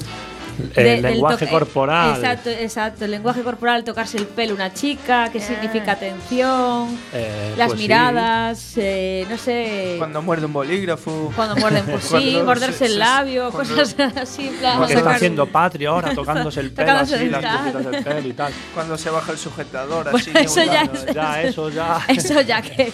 El 0.76 1.02
De- 1.02 1.02
lenguaje 1.02 1.48
corporal. 1.48 2.16
Exacto, 2.16 2.50
exacto. 2.50 3.06
El 3.06 3.12
lenguaje 3.12 3.42
corporal, 3.44 3.84
tocarse 3.84 4.18
el 4.18 4.26
pelo 4.26 4.54
a 4.54 4.56
una 4.56 4.74
chica, 4.74 5.30
qué 5.32 5.40
significa 5.40 5.92
atención, 5.94 6.98
Eh, 7.14 7.54
las 7.58 7.68
pues 7.68 7.80
sí. 7.80 7.84
miradas, 7.84 8.74
eh, 8.78 9.26
no 9.30 9.38
sé. 9.38 9.96
Cuando 9.98 10.22
muerde 10.22 10.46
un 10.48 10.54
bolígrafo. 10.54 11.32
Cuando 11.36 11.56
muerden 11.58 11.86
por 11.86 12.02
sí, 12.02 12.10
Cuando 12.10 12.46
morderse 12.46 12.78
se- 12.80 12.86
el 12.88 13.00
labio, 13.00 13.52
cuando- 13.52 13.76
cosas 13.76 13.96
así. 14.18 14.48
en 14.48 14.56
plan, 14.56 14.80
Lo 14.82 14.88
que 14.88 14.94
está 14.94 15.12
haciendo 15.12 15.46
Patria 15.46 15.90
ahora, 15.90 16.14
tocándose 16.16 16.60
el 16.60 16.72
pelo 16.74 16.88
Tocándose 16.88 17.16
así, 17.16 17.26
el 17.26 17.32
las 17.32 17.92
del 17.92 18.04
pelo 18.04 18.28
y 18.28 18.34
tal. 18.34 18.54
Cuando 18.74 18.98
se 18.98 19.10
baja 19.10 19.32
el 19.32 19.38
sujetador 19.38 20.12
Bueno, 20.12 20.18
así. 20.18 20.32
eso 20.36 20.64
ya 20.64 20.82
es- 20.84 21.06
Ya, 21.14 21.42
eso 21.44 21.70
ya. 21.70 22.00
Eso 22.08 22.42
ya 22.42 22.62
que 22.62 22.92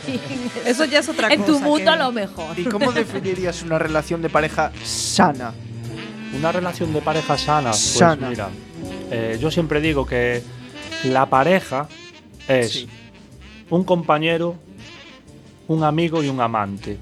Eso 0.66 0.86
ya 0.86 1.00
es 1.00 1.10
otra 1.10 1.32
en 1.34 1.46
tu 1.46 1.54
cosa, 1.54 1.66
mundo 1.66 1.92
a 1.92 1.96
lo 1.96 2.12
mejor. 2.12 2.58
¿Y 2.60 2.66
cómo 2.66 2.92
definirías 2.92 3.62
una 3.64 3.80
relación 3.80 4.22
de 4.22 4.30
pareja 4.30 4.72
sana? 4.84 5.54
Una 6.38 6.52
relación 6.52 6.94
de 6.94 7.02
pareja 7.02 7.38
sana. 7.38 7.70
Pues 7.72 7.80
Sana. 7.82 8.30
mira, 8.30 8.50
eh, 9.12 9.38
yo 9.40 9.52
siempre 9.52 9.80
digo 9.82 10.06
que 10.06 10.42
la 11.06 11.26
pareja 11.28 11.88
es 12.48 12.72
Sí. 12.72 12.88
un 13.70 13.84
compañero, 13.84 14.56
un 15.68 15.84
amigo 15.84 16.24
y 16.24 16.28
un 16.30 16.40
amante. 16.42 16.98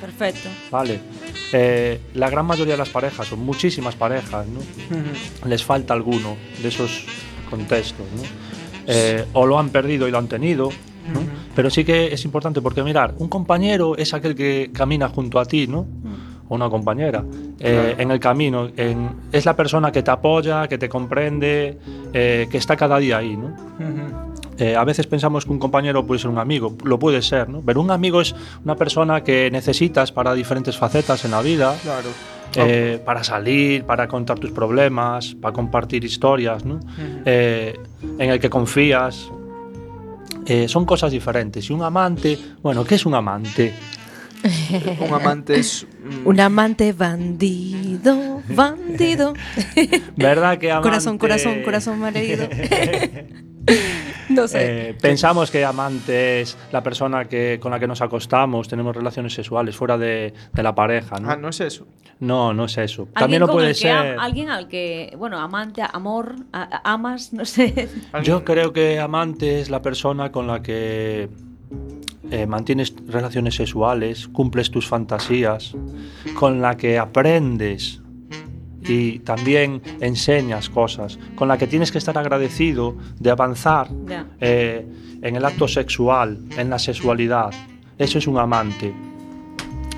Perfecto. 0.00 0.48
Vale. 0.70 1.00
Eh, 1.52 2.00
la 2.14 2.28
gran 2.28 2.44
mayoría 2.46 2.74
de 2.74 2.78
las 2.78 2.88
parejas, 2.90 3.32
o 3.32 3.36
muchísimas 3.36 3.94
parejas, 3.94 4.46
¿no? 4.48 4.60
Les 5.48 5.64
falta 5.64 5.94
alguno 5.94 6.36
de 6.60 6.68
esos 6.68 7.04
contextos. 7.48 8.06
¿no? 8.16 8.22
Eh, 8.88 9.24
o 9.32 9.46
lo 9.46 9.58
han 9.58 9.70
perdido 9.70 10.06
y 10.06 10.10
lo 10.10 10.18
han 10.18 10.28
tenido. 10.28 10.70
¿no? 11.12 11.20
Pero 11.54 11.70
sí 11.70 11.84
que 11.84 12.12
es 12.12 12.24
importante 12.24 12.60
porque, 12.60 12.82
mirar, 12.82 13.14
un 13.18 13.28
compañero 13.28 13.96
es 13.96 14.12
aquel 14.12 14.34
que 14.34 14.70
camina 14.72 15.08
junto 15.08 15.38
a 15.38 15.44
ti, 15.46 15.66
¿no? 15.68 15.86
O 16.48 16.54
una 16.54 16.68
compañera. 16.70 17.24
eh, 17.58 17.72
Claro. 17.72 18.00
En 18.02 18.10
el 18.10 18.20
camino. 18.20 18.68
en- 18.76 19.10
es 19.32 19.44
la 19.46 19.54
persona 19.56 19.90
que 19.90 20.02
te 20.02 20.10
apoya, 20.10 20.68
que 20.68 20.78
te 20.78 20.88
comprende, 20.88 21.78
eh, 22.12 22.46
que 22.50 22.58
está 22.58 22.76
cada 22.76 22.98
día 22.98 23.18
ahí, 23.18 23.36
¿no? 23.36 23.54
Eh, 24.58 24.74
a 24.74 24.84
veces 24.84 25.06
pensamos 25.06 25.44
que 25.44 25.52
un 25.52 25.58
compañero 25.58 26.06
puede 26.06 26.18
ser 26.20 26.30
un 26.30 26.38
amigo, 26.38 26.74
lo 26.84 26.98
puede 26.98 27.20
ser, 27.22 27.48
¿no? 27.48 27.60
Pero 27.64 27.80
un 27.80 27.90
amigo 27.90 28.20
es 28.22 28.34
una 28.64 28.74
persona 28.76 29.22
que 29.22 29.50
necesitas 29.50 30.12
para 30.12 30.32
diferentes 30.34 30.76
facetas 30.78 31.24
en 31.26 31.32
la 31.32 31.42
vida, 31.42 31.76
Claro. 31.82 32.08
eh, 32.56 32.98
para 33.04 33.22
salir, 33.22 33.84
para 33.84 34.08
contar 34.08 34.38
tus 34.38 34.50
problemas, 34.52 35.34
para 35.34 35.52
compartir 35.52 36.04
historias, 36.04 36.64
¿no? 36.64 36.80
Eh, 37.26 37.78
en 38.18 38.30
el 38.30 38.38
que 38.40 38.48
confías. 38.48 39.30
Son 40.68 40.84
cosas 40.84 41.10
diferentes. 41.10 41.68
Y 41.68 41.72
un 41.72 41.82
amante, 41.82 42.38
bueno, 42.62 42.84
¿qué 42.84 42.94
es 42.94 43.04
un 43.04 43.14
amante? 43.14 43.74
Un 45.00 45.12
amante 45.14 45.58
es. 45.58 45.86
mm, 46.04 46.26
Un 46.26 46.40
amante 46.40 46.92
bandido, 46.92 48.42
bandido. 48.48 49.34
¿Verdad 50.16 50.58
que 50.58 50.70
amante... 50.70 50.88
Corazón, 50.88 51.18
corazón, 51.18 51.62
corazón 51.62 51.98
malherido. 52.00 52.48
no 54.28 54.46
sé. 54.48 54.90
Eh, 54.90 54.94
pensamos 55.00 55.50
que 55.50 55.64
amante 55.64 56.40
es 56.40 56.56
la 56.72 56.82
persona 56.82 57.24
que, 57.26 57.58
con 57.60 57.70
la 57.72 57.78
que 57.80 57.86
nos 57.86 58.00
acostamos, 58.02 58.68
tenemos 58.68 58.94
relaciones 58.94 59.34
sexuales 59.34 59.76
fuera 59.76 59.98
de, 59.98 60.32
de 60.52 60.62
la 60.62 60.74
pareja, 60.74 61.18
¿no? 61.18 61.30
Ah, 61.30 61.36
no 61.36 61.48
es 61.48 61.60
eso. 61.60 61.86
No, 62.20 62.54
no 62.54 62.64
es 62.64 62.78
eso. 62.78 63.08
También 63.14 63.42
con 63.42 63.52
puede 63.52 63.74
ser. 63.74 63.92
alguien 64.18 64.48
al 64.50 64.68
que, 64.68 65.14
bueno, 65.18 65.38
amante, 65.38 65.82
amor, 65.92 66.36
a- 66.52 66.92
amas, 66.92 67.32
no 67.32 67.44
sé. 67.44 67.88
Yo 68.22 68.44
creo 68.44 68.72
que 68.72 68.98
amante 69.00 69.60
es 69.60 69.68
la 69.70 69.82
persona 69.82 70.32
con 70.32 70.46
la 70.46 70.62
que 70.62 71.28
eh, 72.30 72.46
mantienes 72.46 72.94
relaciones 73.06 73.54
sexuales, 73.54 74.28
cumples 74.28 74.70
tus 74.70 74.86
fantasías, 74.86 75.74
con 76.38 76.60
la 76.60 76.76
que 76.76 76.98
aprendes 76.98 78.00
y 78.88 79.18
también 79.20 79.82
enseñas 80.00 80.70
cosas, 80.70 81.18
con 81.34 81.48
la 81.48 81.58
que 81.58 81.66
tienes 81.66 81.90
que 81.90 81.98
estar 81.98 82.16
agradecido 82.16 82.96
de 83.18 83.30
avanzar 83.30 83.88
eh, 84.40 84.86
en 85.22 85.36
el 85.36 85.44
acto 85.44 85.66
sexual, 85.66 86.38
en 86.56 86.70
la 86.70 86.78
sexualidad. 86.78 87.50
Eso 87.98 88.18
es 88.18 88.26
un 88.26 88.38
amante. 88.38 88.92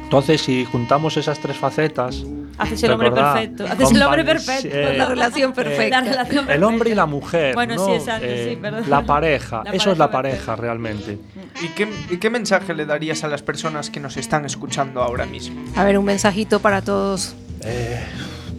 Entonces, 0.04 0.40
si 0.40 0.64
juntamos 0.64 1.16
esas 1.16 1.38
tres 1.38 1.56
facetas, 1.56 2.24
Haces 2.58 2.82
el 2.82 2.90
hombre 2.92 3.10
perfecto. 3.12 3.64
Haces 3.66 3.90
el 3.92 4.02
hombre 4.02 4.24
perfecto. 4.24 4.68
eh, 4.70 4.94
La 4.96 5.06
relación 5.06 5.52
perfecta. 5.52 6.00
La 6.00 6.10
relación 6.10 6.50
el 6.50 6.64
hombre 6.64 6.90
y 6.90 6.94
la 6.94 7.04
perfecta. 7.04 7.06
mujer, 7.06 7.54
Bueno, 7.54 7.74
¿no? 7.76 7.86
sí, 7.86 7.92
exacto, 7.92 8.26
Eh, 8.28 8.48
sí, 8.50 8.56
perdón. 8.56 8.84
La 8.88 9.02
pareja, 9.06 9.62
La 9.64 9.70
eso 9.72 9.92
es 9.92 9.98
la 9.98 10.10
pareja 10.10 10.36
pareja 10.38 10.56
realmente. 10.56 11.18
¿Y 11.62 11.68
qué, 11.68 11.88
y 12.10 12.16
qué 12.18 12.28
mensaje 12.30 12.74
le 12.74 12.84
darías 12.86 13.22
a 13.24 13.28
las 13.28 13.42
personas 13.42 13.88
que 13.90 14.00
nos 14.00 14.16
están 14.16 14.44
escuchando 14.44 15.02
ahora 15.02 15.26
mismo? 15.26 15.62
A 15.76 15.84
ver, 15.84 15.98
un 15.98 16.04
mensajito 16.04 16.60
para 16.60 16.82
todos. 16.82 17.34
Eh, 17.64 18.00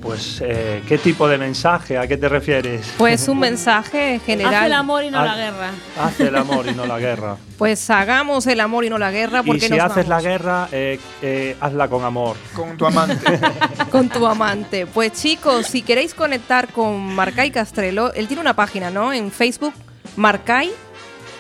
pues, 0.02 0.41
eh, 0.43 0.82
¿qué 0.88 0.97
tipo 0.97 1.28
de 1.28 1.38
mensaje? 1.38 1.97
¿A 1.97 2.08
qué 2.08 2.18
te 2.18 2.30
refieres? 2.30 2.93
Pues 2.97 3.28
un 3.28 3.39
mensaje 3.39 4.20
general. 4.26 4.56
Haz 4.56 4.66
el 4.66 4.74
amor 4.74 5.04
y 5.04 5.12
no 5.12 5.24
la 5.24 5.36
guerra. 5.36 5.72
Haz 6.00 6.20
el 6.20 6.36
amor 6.36 6.68
y 6.68 6.76
no 6.76 6.86
la 6.86 7.00
guerra. 7.00 7.38
Pues 7.60 7.89
hagamos 7.89 8.47
el 8.47 8.62
amor 8.62 8.86
y 8.86 8.89
no 8.89 8.97
la 8.97 9.12
guerra 9.12 9.41
Y 9.43 9.47
porque 9.47 9.68
si 9.68 9.70
nos 9.72 9.91
haces 9.91 10.08
la 10.08 10.22
guerra, 10.22 10.70
eh, 10.72 10.97
eh, 11.22 11.58
hazla 11.60 11.89
con 11.89 12.06
amor. 12.06 12.38
Con 12.56 12.78
tu 12.78 12.86
amante. 12.86 13.38
con 13.91 14.08
tu 14.08 14.26
amante. 14.26 14.86
Pues 14.86 15.12
chicos, 15.12 15.68
si 15.68 15.82
queréis 15.82 16.14
conectar 16.14 16.70
con 16.70 17.14
Marcay 17.14 17.52
Castrelo, 17.52 18.14
él 18.14 18.28
tiene 18.28 18.39
una 18.39 18.54
página, 18.54 18.89
¿no? 18.91 19.12
En 19.12 19.30
Facebook, 19.30 19.74
Marcay. 20.16 20.72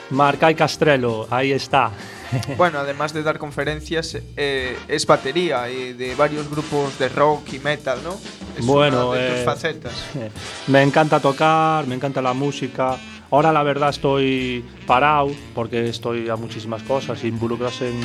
Marca 0.09 0.51
y 0.51 0.55
Castrelo, 0.55 1.25
ahí 1.29 1.53
está. 1.53 1.91
bueno, 2.57 2.79
además 2.79 3.13
de 3.13 3.23
dar 3.23 3.37
conferencias, 3.37 4.17
eh, 4.37 4.77
es 4.87 5.05
batería 5.05 5.69
eh, 5.69 5.93
de 5.93 6.15
varios 6.15 6.49
grupos 6.49 6.97
de 6.99 7.09
rock 7.09 7.53
y 7.53 7.59
metal, 7.59 7.99
¿no? 8.03 8.15
Es 8.57 8.65
Bueno, 8.65 9.09
una 9.09 9.19
de 9.19 9.29
tus 9.29 9.39
eh, 9.39 9.43
facetas. 9.45 9.93
Me 10.67 10.81
encanta 10.81 11.19
tocar, 11.19 11.87
me 11.87 11.95
encanta 11.95 12.21
la 12.21 12.33
música. 12.33 12.97
Ahora 13.31 13.51
la 13.51 13.61
verdad 13.61 13.89
estoy 13.89 14.65
parado 14.87 15.29
porque 15.53 15.87
estoy 15.87 16.29
a 16.29 16.35
muchísimas 16.35 16.81
cosas, 16.81 17.23
involucras 17.23 17.79
en, 17.81 17.99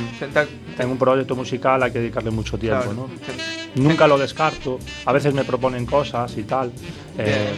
en 0.78 0.88
un 0.88 0.98
proyecto 0.98 1.34
musical 1.34 1.82
hay 1.82 1.92
que 1.92 1.98
dedicarle 1.98 2.30
mucho 2.30 2.58
tiempo, 2.58 2.82
claro, 2.82 2.94
¿no? 2.94 3.10
Nunca 3.74 4.06
lo 4.06 4.18
descarto, 4.18 4.78
a 5.06 5.12
veces 5.12 5.32
me 5.32 5.44
proponen 5.44 5.86
cosas 5.86 6.36
y 6.36 6.42
tal, 6.42 6.72
eh, 7.16 7.54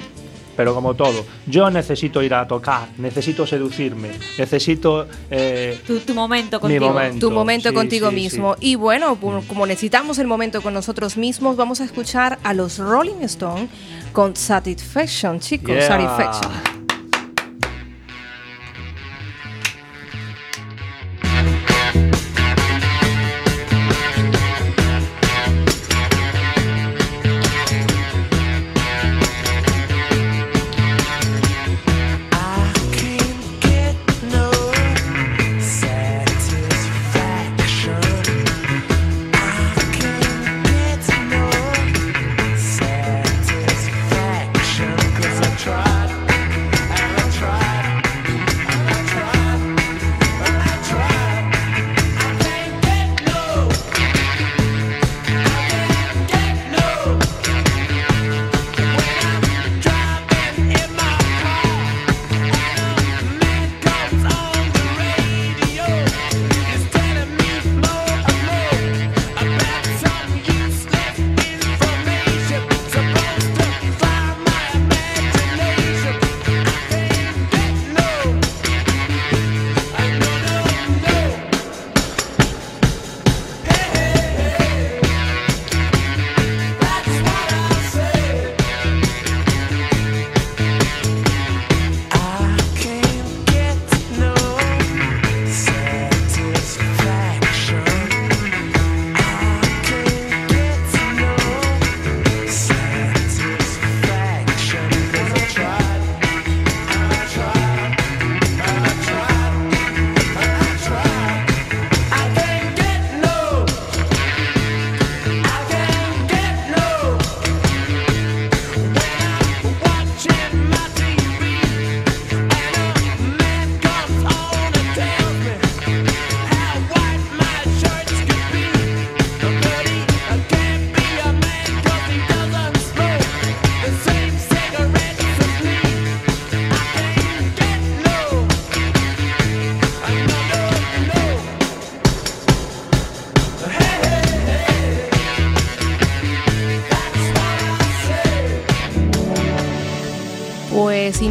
pero 0.56 0.74
como 0.74 0.94
todo, 0.94 1.24
yo 1.46 1.70
necesito 1.70 2.22
ir 2.22 2.34
a 2.34 2.46
tocar, 2.48 2.88
necesito 2.98 3.46
seducirme, 3.46 4.10
necesito... 4.38 5.06
eh, 5.30 5.80
Tu, 5.86 6.00
tu 6.00 6.14
momento 6.14 6.60
contigo. 6.60 6.88
momento. 6.88 7.26
tu 7.28 7.32
momento 7.32 7.68
sí, 7.68 7.74
contigo 7.74 8.08
sí, 8.10 8.14
mismo. 8.14 8.54
sí. 8.54 8.70
Y 8.70 8.74
bueno, 8.76 9.18
como 9.46 9.66
necesitamos 9.66 10.18
el 10.18 10.26
momento 10.26 10.62
con 10.62 10.74
nosotros 10.74 11.16
mismos, 11.16 11.56
vamos 11.56 11.80
a 11.80 11.84
escuchar 11.84 12.38
a 12.42 12.54
los 12.54 12.78
Rolling 12.78 13.22
Stone 13.22 13.68
con 14.12 14.34
Satisfaction, 14.34 15.40
chicos. 15.40 15.74
Yeah. 15.74 15.86
Satisfaction. 15.88 16.75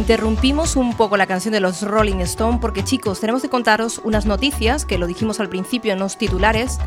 Interrumpimos 0.06 0.76
un 0.76 0.96
poco 0.96 1.16
la 1.16 1.26
canción 1.26 1.50
de 1.50 1.58
los 1.58 1.82
Rolling 1.82 2.20
Stone 2.20 2.58
porque 2.60 2.84
chicos, 2.84 3.18
tenemos 3.18 3.42
que 3.42 3.48
contaros 3.48 4.00
unas 4.04 4.24
noticias 4.24 4.84
que 4.84 4.98
lo 4.98 5.08
dijimos 5.08 5.40
al 5.40 5.48
principio 5.48 5.92
en 5.92 5.98
los 5.98 6.16
titulares. 6.16 6.78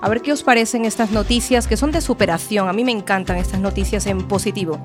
A 0.00 0.08
ver 0.08 0.22
qué 0.22 0.32
os 0.32 0.44
parecen 0.44 0.84
estas 0.84 1.10
noticias 1.10 1.66
que 1.66 1.76
son 1.76 1.90
de 1.90 2.00
superación. 2.00 2.68
A 2.68 2.72
mí 2.72 2.84
me 2.84 2.92
encantan 2.92 3.36
estas 3.36 3.60
noticias 3.60 4.06
en 4.06 4.28
positivo. 4.28 4.78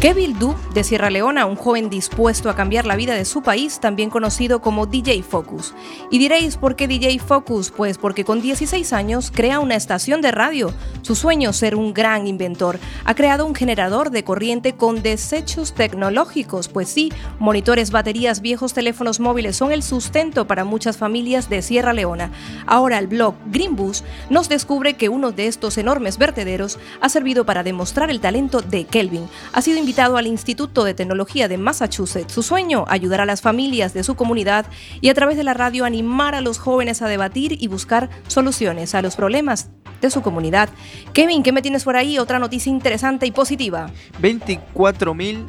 Kevin 0.00 0.38
Du 0.38 0.54
de 0.74 0.84
Sierra 0.84 1.10
Leona, 1.10 1.46
un 1.46 1.56
joven 1.56 1.88
dispuesto 1.88 2.50
a 2.50 2.54
cambiar 2.54 2.84
la 2.84 2.94
vida 2.94 3.14
de 3.14 3.24
su 3.24 3.42
país, 3.42 3.80
también 3.80 4.10
conocido 4.10 4.60
como 4.60 4.86
DJ 4.86 5.22
Focus. 5.22 5.74
Y 6.10 6.18
diréis, 6.18 6.56
¿por 6.56 6.76
qué 6.76 6.86
DJ 6.86 7.18
Focus? 7.18 7.70
Pues 7.70 7.98
porque 7.98 8.24
con 8.24 8.42
16 8.42 8.92
años 8.92 9.32
crea 9.34 9.60
una 9.60 9.76
estación 9.76 10.20
de 10.20 10.30
radio. 10.30 10.72
Su 11.02 11.14
sueño 11.14 11.52
ser 11.52 11.74
un 11.74 11.94
gran 11.94 12.26
inventor. 12.26 12.78
Ha 13.04 13.14
creado 13.14 13.46
un 13.46 13.54
generador 13.54 14.10
de 14.10 14.24
corriente 14.24 14.74
con 14.74 15.02
desechos 15.02 15.74
tecnológicos. 15.74 16.68
Pues 16.68 16.88
sí, 16.88 17.10
monitores, 17.38 17.90
baterías, 17.90 18.40
viejos 18.40 18.74
teléfonos 18.74 19.20
móviles 19.20 19.56
son 19.56 19.72
el 19.72 19.82
sustento 19.82 20.46
para 20.46 20.64
muchas 20.64 20.96
familias 20.96 21.48
de 21.48 21.62
Sierra 21.62 21.92
Leona. 21.92 22.30
Ahora 22.66 22.98
el 22.98 23.06
blog 23.06 23.34
Greenbus 23.46 24.04
nos 24.44 24.50
descubre 24.50 24.92
que 24.92 25.08
uno 25.08 25.32
de 25.32 25.46
estos 25.46 25.78
enormes 25.78 26.18
vertederos 26.18 26.78
ha 27.00 27.08
servido 27.08 27.46
para 27.46 27.62
demostrar 27.62 28.10
el 28.10 28.20
talento 28.20 28.60
de 28.60 28.84
Kelvin. 28.84 29.26
Ha 29.54 29.62
sido 29.62 29.78
invitado 29.78 30.18
al 30.18 30.26
Instituto 30.26 30.84
de 30.84 30.92
Tecnología 30.92 31.48
de 31.48 31.56
Massachusetts. 31.56 32.30
Su 32.30 32.42
sueño, 32.42 32.84
ayudar 32.88 33.22
a 33.22 33.24
las 33.24 33.40
familias 33.40 33.94
de 33.94 34.04
su 34.04 34.16
comunidad 34.16 34.66
y 35.00 35.08
a 35.08 35.14
través 35.14 35.38
de 35.38 35.44
la 35.44 35.54
radio 35.54 35.86
animar 35.86 36.34
a 36.34 36.42
los 36.42 36.58
jóvenes 36.58 37.00
a 37.00 37.08
debatir 37.08 37.56
y 37.58 37.68
buscar 37.68 38.10
soluciones 38.26 38.94
a 38.94 39.00
los 39.00 39.16
problemas 39.16 39.70
de 40.02 40.10
su 40.10 40.20
comunidad. 40.20 40.68
Kevin, 41.14 41.42
¿qué 41.42 41.50
me 41.50 41.62
tienes 41.62 41.84
por 41.84 41.96
ahí? 41.96 42.18
Otra 42.18 42.38
noticia 42.38 42.68
interesante 42.68 43.24
y 43.24 43.30
positiva. 43.30 43.88
24.000 44.20 45.46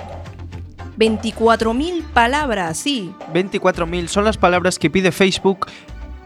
24.000 0.97 2.03
palabras, 2.13 2.77
sí. 2.77 3.13
24.000 3.33 4.07
son 4.07 4.23
las 4.23 4.37
palabras 4.37 4.79
que 4.79 4.89
pide 4.89 5.11
Facebook 5.11 5.67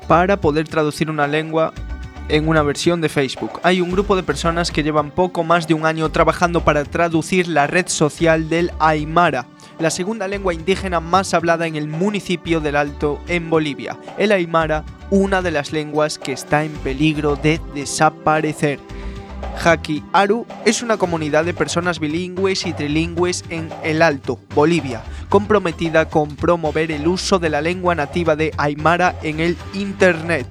para 0.08 0.40
poder 0.40 0.68
traducir 0.68 1.10
una 1.10 1.26
lengua 1.26 1.74
en 2.30 2.48
una 2.48 2.64
versión 2.64 3.02
de 3.02 3.10
Facebook. 3.10 3.60
Hay 3.64 3.82
un 3.82 3.92
grupo 3.92 4.16
de 4.16 4.24
personas 4.24 4.72
que 4.72 4.84
llevan 4.84 5.12
poco 5.12 5.44
más 5.44 5.68
de 5.68 5.74
un 5.74 5.86
año 5.86 6.10
trabajando 6.10 6.64
para 6.64 6.86
traducir 6.86 7.48
la 7.48 7.68
red 7.68 7.88
social 7.88 8.50
del 8.50 8.72
Aymara, 8.80 9.48
la 9.80 9.90
segunda 9.90 10.28
lengua 10.28 10.54
indígena 10.54 11.00
más 11.00 11.34
hablada 11.34 11.68
en 11.68 11.76
el 11.76 11.88
municipio 11.88 12.60
del 12.62 12.76
Alto 12.76 13.20
en 13.28 13.50
Bolivia. 13.50 13.98
El 14.18 14.32
Aymara, 14.32 14.84
una 15.10 15.42
de 15.42 15.52
las 15.52 15.72
lenguas 15.72 16.18
que 16.20 16.32
está 16.32 16.64
en 16.64 16.72
peligro 16.72 17.36
de 17.36 17.60
desaparecer. 17.74 18.80
Haki 19.64 20.04
Aru 20.14 20.46
es 20.66 20.82
una 20.82 20.98
comunidad 20.98 21.44
de 21.44 21.54
personas 21.54 22.00
bilingües 22.00 22.66
y 22.66 22.74
trilingües 22.74 23.44
en 23.50 23.70
El 23.84 24.02
Alto, 24.02 24.40
Bolivia, 24.56 25.02
comprometida 25.28 26.10
con 26.10 26.36
promover 26.36 26.92
el 26.92 27.08
uso 27.08 27.40
de 27.40 27.50
la 27.50 27.62
lengua 27.62 27.96
nativa 27.96 28.36
de 28.36 28.54
Aymara 28.58 29.16
en 29.22 29.40
el 29.40 29.58
Internet. 29.74 30.48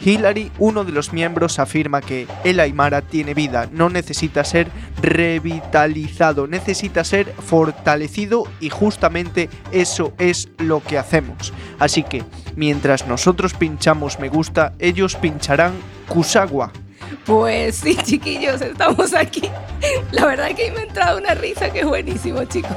Hillary, 0.00 0.50
uno 0.58 0.84
de 0.84 0.92
los 0.92 1.12
miembros, 1.12 1.58
afirma 1.58 2.00
que 2.00 2.26
el 2.44 2.60
Aymara 2.60 3.02
tiene 3.02 3.34
vida, 3.34 3.68
no 3.72 3.88
necesita 3.88 4.44
ser 4.44 4.68
revitalizado, 5.00 6.46
necesita 6.46 7.04
ser 7.04 7.32
fortalecido 7.32 8.44
y 8.60 8.70
justamente 8.70 9.48
eso 9.72 10.12
es 10.18 10.48
lo 10.58 10.82
que 10.82 10.98
hacemos. 10.98 11.52
Así 11.78 12.02
que, 12.02 12.22
mientras 12.56 13.06
nosotros 13.06 13.54
pinchamos 13.54 14.18
me 14.18 14.28
gusta, 14.28 14.72
ellos 14.78 15.16
pincharán 15.16 15.72
Kusagwa. 16.08 16.72
Pues 17.26 17.76
sí, 17.76 17.96
chiquillos, 18.02 18.60
estamos 18.60 19.14
aquí. 19.14 19.48
La 20.12 20.26
verdad 20.26 20.50
es 20.50 20.56
que 20.56 20.70
me 20.70 20.80
ha 20.80 20.82
entrado 20.84 21.18
una 21.18 21.34
risa 21.34 21.70
que 21.70 21.80
es 21.80 21.86
buenísimo, 21.86 22.44
chicos. 22.44 22.76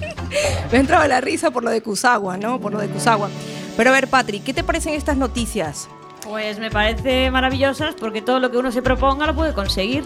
me 0.72 0.78
ha 0.78 0.80
entrado 0.80 1.06
la 1.08 1.20
risa 1.20 1.50
por 1.50 1.64
lo 1.64 1.70
de 1.70 1.82
Kusagua, 1.82 2.36
¿no? 2.36 2.60
Por 2.60 2.72
lo 2.72 2.78
de 2.78 2.88
Kusagua. 2.88 3.28
Pero 3.76 3.90
a 3.90 3.92
ver, 3.92 4.08
Patrick, 4.08 4.44
¿qué 4.44 4.54
te 4.54 4.64
parecen 4.64 4.94
estas 4.94 5.16
noticias? 5.16 5.88
Pues 6.28 6.58
me 6.58 6.70
parece 6.70 7.30
maravillosas 7.30 7.94
porque 7.94 8.20
todo 8.22 8.38
lo 8.38 8.50
que 8.50 8.58
uno 8.58 8.70
se 8.70 8.82
proponga 8.82 9.26
lo 9.26 9.34
puede 9.34 9.54
conseguir. 9.54 10.04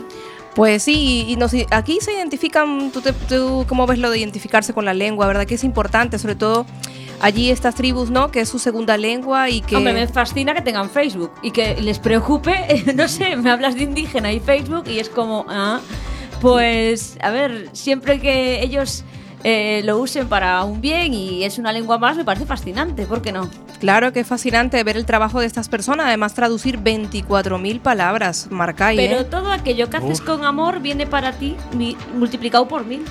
Pues 0.54 0.82
sí, 0.82 1.24
y 1.28 1.36
nos, 1.36 1.52
aquí 1.70 1.98
se 2.00 2.12
identifican, 2.12 2.90
¿tú, 2.92 3.00
te- 3.00 3.12
tú 3.12 3.64
cómo 3.68 3.86
ves 3.86 3.98
lo 3.98 4.10
de 4.10 4.18
identificarse 4.18 4.72
con 4.74 4.84
la 4.84 4.92
lengua, 4.94 5.26
verdad? 5.26 5.46
Que 5.46 5.54
es 5.54 5.64
importante, 5.64 6.18
sobre 6.18 6.34
todo 6.34 6.66
allí 7.20 7.50
estas 7.50 7.74
tribus, 7.74 8.10
¿no? 8.10 8.30
Que 8.30 8.40
es 8.40 8.48
su 8.50 8.58
segunda 8.58 8.96
lengua 8.98 9.48
y 9.48 9.62
que... 9.62 9.76
Hombre, 9.76 9.94
me 9.94 10.06
fascina 10.06 10.52
que 10.54 10.60
tengan 10.60 10.90
Facebook 10.90 11.32
y 11.42 11.50
que 11.52 11.80
les 11.80 11.98
preocupe, 11.98 12.84
no 12.94 13.08
sé, 13.08 13.34
me 13.36 13.50
hablas 13.50 13.74
de 13.76 13.84
indígena 13.84 14.30
y 14.30 14.40
Facebook 14.40 14.84
y 14.88 14.98
es 14.98 15.08
como, 15.08 15.46
ah, 15.48 15.80
pues, 16.40 17.16
a 17.22 17.30
ver, 17.30 17.70
siempre 17.72 18.20
que 18.20 18.62
ellos 18.62 19.04
eh, 19.44 19.80
lo 19.84 19.98
usen 19.98 20.28
para 20.28 20.62
un 20.64 20.80
bien 20.80 21.14
y 21.14 21.44
es 21.44 21.58
una 21.58 21.72
lengua 21.72 21.96
más, 21.98 22.16
me 22.16 22.24
parece 22.24 22.44
fascinante, 22.46 23.06
¿por 23.06 23.22
qué 23.22 23.32
no? 23.32 23.48
Claro 23.82 24.12
que 24.12 24.20
es 24.20 24.26
fascinante 24.28 24.84
ver 24.84 24.96
el 24.96 25.04
trabajo 25.06 25.40
de 25.40 25.46
estas 25.46 25.68
personas, 25.68 26.06
además 26.06 26.34
traducir 26.34 26.78
24.000 26.78 27.80
palabras, 27.80 28.46
Marcay, 28.48 28.96
Pero 28.96 29.22
¿eh? 29.22 29.24
todo 29.24 29.50
aquello 29.50 29.90
que 29.90 29.96
haces 29.96 30.20
Uf. 30.20 30.26
con 30.26 30.44
amor 30.44 30.78
viene 30.78 31.04
para 31.04 31.32
ti 31.32 31.56
multiplicado 32.14 32.68
por 32.68 32.86
mil, 32.86 33.04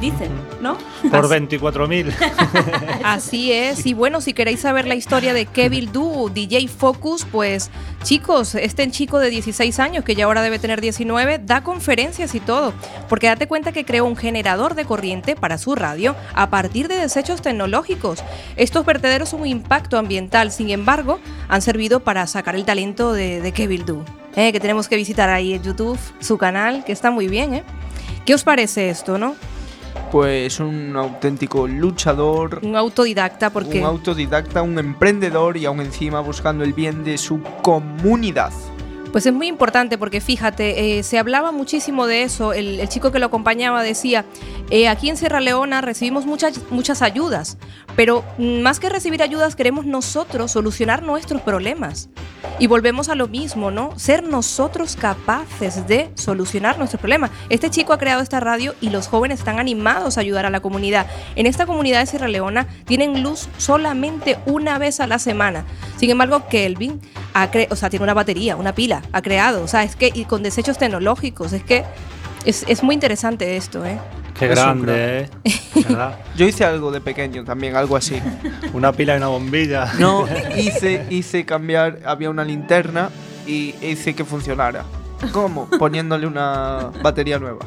dicen, 0.00 0.30
¿no? 0.60 0.76
Por 1.10 1.28
24.000. 1.28 2.12
Así 3.04 3.52
es, 3.52 3.86
y 3.86 3.94
bueno, 3.94 4.20
si 4.20 4.32
queréis 4.32 4.60
saber 4.60 4.86
la 4.86 4.94
historia 4.94 5.34
de 5.34 5.46
Kevin 5.46 5.92
Du, 5.92 6.30
DJ 6.32 6.68
Focus, 6.68 7.26
pues 7.30 7.70
chicos, 8.02 8.54
este 8.54 8.90
chico 8.90 9.18
de 9.18 9.30
16 9.30 9.78
años, 9.78 10.04
que 10.04 10.14
ya 10.14 10.24
ahora 10.24 10.42
debe 10.42 10.58
tener 10.58 10.80
19, 10.80 11.38
da 11.38 11.62
conferencias 11.62 12.34
y 12.34 12.40
todo, 12.40 12.72
porque 13.08 13.26
date 13.26 13.46
cuenta 13.46 13.72
que 13.72 13.84
creó 13.84 14.06
un 14.06 14.16
generador 14.16 14.74
de 14.74 14.84
corriente 14.84 15.36
para 15.36 15.58
su 15.58 15.74
radio 15.74 16.16
a 16.34 16.50
partir 16.50 16.88
de 16.88 16.96
desechos 16.96 17.42
tecnológicos. 17.42 18.24
Estos 18.56 18.86
vertederos 18.86 19.28
son 19.28 19.42
un 19.42 19.46
impacto 19.46 19.98
ambiental, 19.98 20.50
sin 20.52 20.70
embargo, 20.70 21.20
han 21.48 21.62
servido 21.62 22.00
para 22.00 22.26
sacar 22.26 22.56
el 22.56 22.64
talento 22.64 23.12
de, 23.12 23.40
de 23.40 23.52
Kevin 23.52 23.84
Du, 23.84 24.04
¿eh? 24.36 24.52
que 24.52 24.60
tenemos 24.60 24.88
que 24.88 24.96
visitar 24.96 25.28
ahí 25.28 25.54
en 25.54 25.62
YouTube, 25.62 25.98
su 26.20 26.38
canal, 26.38 26.84
que 26.84 26.92
está 26.92 27.10
muy 27.10 27.28
bien, 27.28 27.54
¿eh? 27.54 27.64
¿Qué 28.24 28.34
os 28.34 28.44
parece 28.44 28.90
esto, 28.90 29.18
no? 29.18 29.34
Pues 30.10 30.58
un 30.60 30.96
auténtico 30.96 31.68
luchador, 31.68 32.60
Un 32.62 32.76
autodidacta, 32.76 33.50
porque... 33.50 33.78
un 33.78 33.84
autodidacta, 33.84 34.62
un 34.62 34.78
emprendedor 34.78 35.56
y 35.56 35.66
aún 35.66 35.80
encima 35.80 36.20
buscando 36.20 36.64
el 36.64 36.72
bien 36.72 37.04
de 37.04 37.16
su 37.16 37.40
comunidad. 37.62 38.52
Pues 39.12 39.26
es 39.26 39.32
muy 39.32 39.48
importante 39.48 39.98
porque 39.98 40.20
fíjate, 40.20 40.98
eh, 40.98 41.02
se 41.02 41.18
hablaba 41.18 41.50
muchísimo 41.50 42.06
de 42.06 42.22
eso. 42.22 42.52
El, 42.52 42.78
el 42.78 42.88
chico 42.88 43.10
que 43.10 43.18
lo 43.18 43.26
acompañaba 43.26 43.82
decía, 43.82 44.24
eh, 44.70 44.88
aquí 44.88 45.10
en 45.10 45.16
Sierra 45.16 45.40
Leona 45.40 45.80
recibimos 45.80 46.26
muchas, 46.26 46.60
muchas 46.70 47.02
ayudas, 47.02 47.58
pero 47.96 48.24
más 48.38 48.78
que 48.78 48.88
recibir 48.88 49.22
ayudas 49.22 49.56
queremos 49.56 49.84
nosotros 49.84 50.52
solucionar 50.52 51.02
nuestros 51.02 51.42
problemas. 51.42 52.08
Y 52.58 52.66
volvemos 52.66 53.08
a 53.08 53.14
lo 53.14 53.26
mismo, 53.26 53.70
¿no? 53.70 53.98
Ser 53.98 54.22
nosotros 54.22 54.96
capaces 54.96 55.86
de 55.86 56.10
solucionar 56.14 56.78
nuestros 56.78 57.00
problemas. 57.00 57.30
Este 57.48 57.70
chico 57.70 57.92
ha 57.92 57.98
creado 57.98 58.22
esta 58.22 58.38
radio 58.38 58.74
y 58.80 58.90
los 58.90 59.08
jóvenes 59.08 59.40
están 59.40 59.58
animados 59.58 60.16
a 60.16 60.20
ayudar 60.20 60.46
a 60.46 60.50
la 60.50 60.60
comunidad. 60.60 61.06
En 61.36 61.46
esta 61.46 61.66
comunidad 61.66 62.00
de 62.00 62.06
Sierra 62.06 62.28
Leona 62.28 62.66
tienen 62.86 63.22
luz 63.22 63.48
solamente 63.58 64.38
una 64.46 64.78
vez 64.78 65.00
a 65.00 65.06
la 65.06 65.18
semana. 65.18 65.64
Sin 65.96 66.10
embargo, 66.10 66.46
Kelvin 66.48 67.00
ha 67.34 67.50
o 67.70 67.76
sea, 67.76 67.90
tiene 67.90 68.04
una 68.04 68.14
batería, 68.14 68.56
una 68.56 68.74
pila, 68.74 69.02
ha 69.12 69.22
creado. 69.22 69.62
O 69.62 69.68
sea, 69.68 69.82
es 69.82 69.96
que 69.96 70.10
y 70.14 70.24
con 70.24 70.42
desechos 70.42 70.78
tecnológicos. 70.78 71.52
Es 71.52 71.64
que 71.64 71.84
es, 72.44 72.64
es 72.68 72.82
muy 72.82 72.94
interesante 72.94 73.56
esto, 73.56 73.84
¿eh? 73.84 73.98
Qué 74.40 74.46
Es 74.46 74.50
grande, 74.52 75.20
¿eh? 75.20 75.30
¿Verdad? 75.88 76.18
Yo 76.36 76.46
hice 76.46 76.64
algo 76.64 76.90
de 76.90 77.00
pequeño 77.00 77.44
también, 77.44 77.76
algo 77.76 77.94
así. 77.96 78.20
Una 78.72 78.90
pila 78.92 79.14
y 79.14 79.18
una 79.18 79.28
bombilla. 79.28 79.92
No, 79.98 80.26
hice, 80.56 81.06
hice 81.10 81.44
cambiar, 81.44 82.00
había 82.04 82.28
una 82.30 82.42
linterna 82.44 83.10
y 83.46 83.74
hice 83.82 84.14
que 84.14 84.24
funcionara. 84.24 84.84
¿Cómo? 85.32 85.68
Poniéndole 85.78 86.26
una 86.26 86.90
batería 87.02 87.38
nueva. 87.38 87.58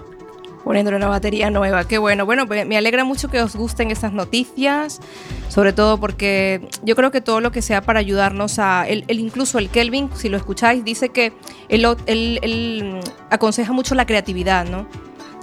Poniéndole 0.63 0.95
una 0.97 1.07
batería 1.07 1.49
nueva. 1.51 1.83
Qué 1.83 1.97
bueno. 1.97 2.25
Bueno, 2.25 2.47
pues 2.47 2.65
me 2.65 2.77
alegra 2.77 3.03
mucho 3.03 3.27
que 3.29 3.41
os 3.41 3.55
gusten 3.55 3.91
estas 3.91 4.13
noticias, 4.13 5.01
sobre 5.49 5.73
todo 5.73 5.99
porque 5.99 6.67
yo 6.83 6.95
creo 6.95 7.11
que 7.11 7.19
todo 7.21 7.41
lo 7.41 7.51
que 7.51 7.61
sea 7.61 7.81
para 7.81 7.99
ayudarnos 7.99 8.59
a. 8.59 8.87
Él, 8.87 9.03
él 9.09 9.19
incluso 9.19 9.59
el 9.59 9.69
Kelvin, 9.69 10.09
si 10.15 10.29
lo 10.29 10.37
escucháis, 10.37 10.83
dice 10.85 11.09
que 11.09 11.33
él, 11.69 11.85
él- 12.05 12.39
él, 12.41 12.99
aconseja 13.29 13.73
mucho 13.73 13.93
la 13.93 14.05
creatividad, 14.05 14.65
¿no? 14.65 14.87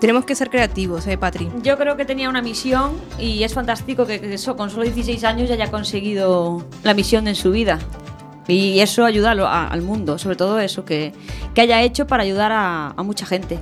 Tenemos 0.01 0.25
que 0.25 0.35
ser 0.35 0.49
creativos, 0.49 1.07
¿eh, 1.07 1.19
Patri? 1.19 1.51
Yo 1.63 1.77
creo 1.77 1.97
que 1.97 2.07
tenía 2.07 2.31
una 2.31 2.41
misión 2.41 2.93
y 3.19 3.43
es 3.43 3.53
fantástico 3.53 4.07
que, 4.07 4.19
que 4.21 4.33
eso, 4.35 4.57
con 4.57 4.71
solo 4.71 4.85
16 4.85 5.23
años 5.25 5.49
ya 5.49 5.55
haya 5.57 5.71
conseguido 5.71 6.65
la 6.83 6.95
misión 6.95 7.29
en 7.29 7.35
su 7.35 7.51
vida. 7.51 7.79
Y 8.49 8.81
eso 8.81 9.05
ayuda 9.05 9.33
a 9.33 9.67
al 9.69 9.83
mundo, 9.83 10.19
sobre 10.19 10.37
todo 10.37 10.59
eso, 10.59 10.85
que, 10.85 11.13
que 11.55 11.61
haya 11.61 11.83
hecho 11.83 12.07
para 12.07 12.23
ayudar 12.23 12.51
a, 12.51 12.89
a 12.97 13.03
mucha 13.03 13.27
gente. 13.27 13.59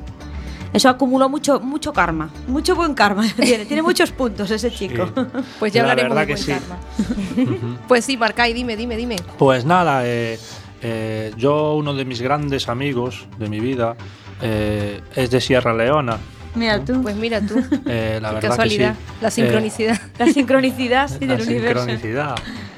Eso 0.72 0.88
acumuló 0.88 1.28
mucho, 1.28 1.60
mucho 1.60 1.92
karma, 1.92 2.30
mucho 2.46 2.76
buen 2.76 2.94
karma. 2.94 3.24
Tiene, 3.36 3.64
tiene 3.66 3.82
muchos 3.82 4.12
puntos 4.12 4.50
ese 4.50 4.70
chico. 4.70 5.10
Pues 5.58 5.72
ya 5.72 5.82
La 5.82 5.90
hablaremos 5.92 6.16
de 6.16 6.24
verdad 6.24 6.26
buen 6.26 6.36
que 6.36 6.42
sí. 6.42 6.52
karma. 6.52 7.78
pues 7.88 8.04
sí, 8.04 8.16
Marcay, 8.16 8.52
dime, 8.52 8.76
dime, 8.76 8.96
dime. 8.96 9.16
Pues 9.38 9.64
nada, 9.64 10.02
eh, 10.06 10.38
eh, 10.82 11.32
yo 11.36 11.74
uno 11.74 11.94
de 11.94 12.04
mis 12.04 12.20
grandes 12.20 12.68
amigos 12.68 13.26
de 13.38 13.48
mi 13.48 13.60
vida 13.60 13.96
eh, 14.42 15.00
es 15.16 15.30
de 15.30 15.40
Sierra 15.40 15.74
Leona. 15.74 16.16
Mira 16.54 16.84
tú. 16.84 17.02
Pues 17.02 17.14
mira 17.16 17.40
tú. 17.40 17.62
Eh, 17.86 18.18
la 18.20 18.30
Qué 18.30 18.34
verdad 18.36 18.48
casualidad, 18.50 18.94
que 18.94 19.00
sí. 19.00 19.12
la 19.20 19.30
sincronicidad. 19.30 19.98
La 20.18 20.26
sincronicidad 20.32 21.08
sí, 21.08 21.18
Eh, 21.20 21.26
la 21.26 21.36
del 21.36 21.46
universo. 21.48 21.84
sincronicidad. 21.84 22.34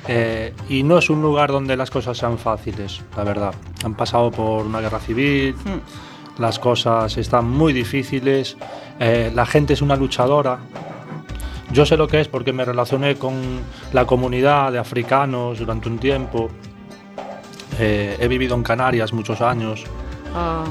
Eh, 0.08 0.52
y 0.68 0.82
no 0.82 0.98
es 0.98 1.08
un 1.08 1.22
lugar 1.22 1.50
donde 1.52 1.76
las 1.76 1.90
cosas 1.90 2.18
sean 2.18 2.36
fáciles, 2.38 3.00
la 3.16 3.24
verdad. 3.24 3.54
Han 3.84 3.94
pasado 3.94 4.30
por 4.30 4.66
una 4.66 4.80
guerra 4.80 4.98
civil, 4.98 5.54
Hmm. 5.54 6.40
las 6.42 6.58
cosas 6.58 7.16
están 7.16 7.48
muy 7.48 7.72
difíciles, 7.72 8.56
eh, 8.98 9.30
la 9.34 9.46
gente 9.46 9.74
es 9.74 9.82
una 9.82 9.94
luchadora. 9.96 10.58
Yo 11.72 11.86
sé 11.86 11.96
lo 11.96 12.08
que 12.08 12.20
es 12.20 12.26
porque 12.28 12.52
me 12.52 12.64
relacioné 12.64 13.14
con 13.16 13.34
la 13.92 14.04
comunidad 14.04 14.72
de 14.72 14.78
africanos 14.78 15.58
durante 15.60 15.88
un 15.88 15.98
tiempo. 15.98 16.48
Eh, 17.78 18.16
he 18.18 18.26
vivido 18.28 18.56
en 18.56 18.62
Canarias 18.64 19.12
muchos 19.12 19.40
años. 19.40 19.84
Ah. 20.34 20.64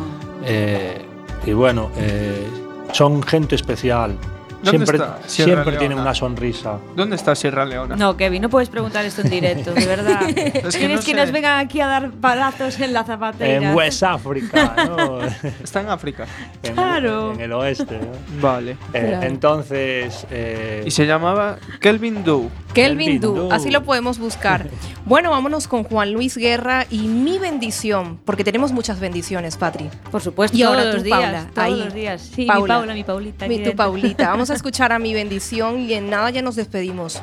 eh, 0.49 1.05
e 1.45 1.53
bueno, 1.53 1.91
eh, 1.95 2.47
son 2.91 3.21
gente 3.21 3.55
especial, 3.55 4.17
¿Dónde 4.61 4.85
Siempre, 4.85 4.97
está 4.97 5.19
Sierra 5.27 5.63
siempre 5.63 5.87
Leona? 5.87 6.01
una 6.01 6.13
sonrisa. 6.13 6.77
¿Dónde 6.95 7.15
está 7.15 7.33
Sierra 7.35 7.65
Leona? 7.65 7.95
No, 7.95 8.17
Kevin, 8.17 8.41
no 8.41 8.49
puedes 8.49 8.67
preguntar 8.69 9.05
esto 9.05 9.21
en 9.21 9.29
directo, 9.29 9.73
de 9.73 9.85
verdad. 9.85 10.19
que 10.35 10.51
Tienes 10.51 10.63
no 10.99 11.05
que 11.05 11.11
sé. 11.11 11.13
nos 11.13 11.31
vengan 11.31 11.59
aquí 11.59 11.79
a 11.79 11.87
dar 11.87 12.11
palazos 12.11 12.79
en 12.79 12.91
la 12.93 13.03
zapatera. 13.05 13.69
En 13.69 13.75
West 13.75 14.03
África, 14.03 14.75
¿no? 14.87 15.21
Está 15.63 15.81
en 15.81 15.89
África. 15.89 16.25
En- 16.63 16.73
Claro. 16.73 17.33
En, 17.33 17.41
el 17.41 17.53
oeste. 17.53 17.99
¿no? 17.99 18.41
Vale. 18.41 18.71
Eh, 18.93 19.05
Claro. 19.09 19.27
Entonces, 19.27 20.25
eh, 20.29 20.83
Y 20.85 20.91
se 20.91 21.05
llamaba 21.05 21.57
Kelvin 21.79 22.23
Doe. 22.23 22.49
Kelvin 22.73 23.19
Du. 23.19 23.49
así 23.51 23.71
lo 23.71 23.83
podemos 23.83 24.19
buscar. 24.19 24.67
Bueno, 25.05 25.31
vámonos 25.31 25.67
con 25.67 25.83
Juan 25.85 26.13
Luis 26.13 26.37
Guerra 26.37 26.85
y 26.91 26.99
mi 27.07 27.39
bendición, 27.39 28.19
porque 28.25 28.43
tenemos 28.43 28.71
muchas 28.71 28.99
bendiciones, 28.99 29.57
Patri. 29.57 29.89
Por 30.11 30.21
supuesto, 30.21 30.55
Y 30.55 30.61
ahora 30.61 30.81
todos 30.81 30.91
tú, 30.91 30.97
los 30.97 31.03
días, 31.05 31.19
Paula, 31.19 31.45
todos 31.51 31.65
ahí. 31.67 31.83
los 31.83 31.93
días. 31.95 32.21
Sí, 32.35 32.45
Paula. 32.45 32.61
mi 32.61 32.67
Paula, 32.79 32.93
mi 32.93 33.03
Paulita. 33.03 33.47
Mi, 33.47 33.63
tu. 33.63 33.75
Paulita. 33.75 34.29
Vamos 34.29 34.48
a 34.49 34.55
escuchar 34.55 34.91
a 34.91 34.99
mi 34.99 35.13
bendición 35.13 35.79
y 35.79 35.93
en 35.93 36.09
nada 36.09 36.29
ya 36.29 36.41
nos 36.41 36.55
despedimos. 36.55 37.21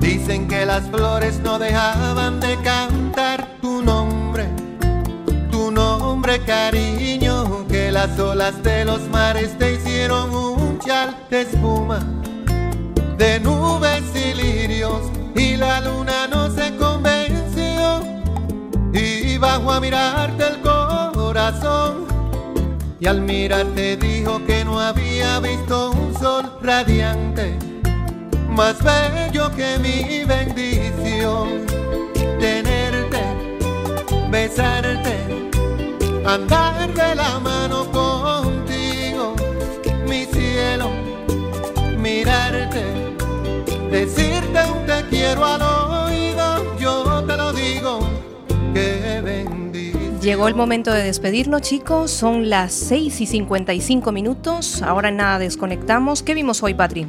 Dicen 0.00 0.48
que 0.48 0.66
las 0.66 0.84
flores 0.88 1.40
no 1.40 1.58
dejaban 1.58 2.40
de 2.40 2.56
cantar 2.62 3.46
tu 3.60 3.82
nombre, 3.82 4.46
tu 5.50 5.70
nombre 5.70 6.40
cariño, 6.44 7.66
que 7.68 7.90
las 7.90 8.18
olas 8.18 8.62
de 8.62 8.84
los 8.84 9.00
mares 9.08 9.56
te 9.58 9.74
hicieron 9.74 10.34
un 10.34 10.78
chal 10.78 11.16
de 11.30 11.42
espuma, 11.42 12.21
de 13.16 13.40
nubes 13.40 14.02
y 14.14 14.34
lirios, 14.34 15.02
y 15.34 15.56
la 15.56 15.80
luna 15.80 16.28
no 16.28 16.50
se 16.50 16.76
convenció, 16.76 18.02
y 18.92 19.38
bajó 19.38 19.72
a 19.72 19.80
mirarte 19.80 20.44
el 20.48 20.60
corazón, 20.60 22.06
y 23.00 23.06
al 23.06 23.20
mirarte 23.20 23.96
dijo 23.96 24.44
que 24.46 24.64
no 24.64 24.80
había 24.80 25.40
visto 25.40 25.90
un 25.90 26.14
sol 26.18 26.58
radiante 26.62 27.58
más 28.52 28.76
bello 28.82 29.50
que 29.56 29.78
mi 29.78 30.24
bendición. 30.24 31.66
Tenerte, 32.38 33.22
besarte, 34.30 35.50
andar 36.26 36.92
de 36.92 37.14
la 37.14 37.38
mano 37.40 37.84
contigo, 37.90 38.51
decirte 43.92 44.58
un 44.72 44.86
te 44.86 45.06
quiero 45.10 45.44
al 45.44 45.62
oído, 45.62 46.78
yo 46.78 47.22
te 47.24 47.36
lo 47.36 47.52
digo, 47.52 48.00
que 48.72 49.20
bendición. 49.22 50.18
Llegó 50.20 50.48
el 50.48 50.54
momento 50.54 50.92
de 50.92 51.04
despedirnos, 51.04 51.60
chicos. 51.60 52.10
Son 52.10 52.48
las 52.48 52.72
6 52.72 53.20
y 53.20 53.26
55 53.26 54.10
minutos. 54.10 54.82
Ahora 54.82 55.10
nada 55.10 55.38
desconectamos. 55.38 56.22
¿Qué 56.22 56.34
vimos 56.34 56.62
hoy, 56.62 56.74
Patri? 56.74 57.06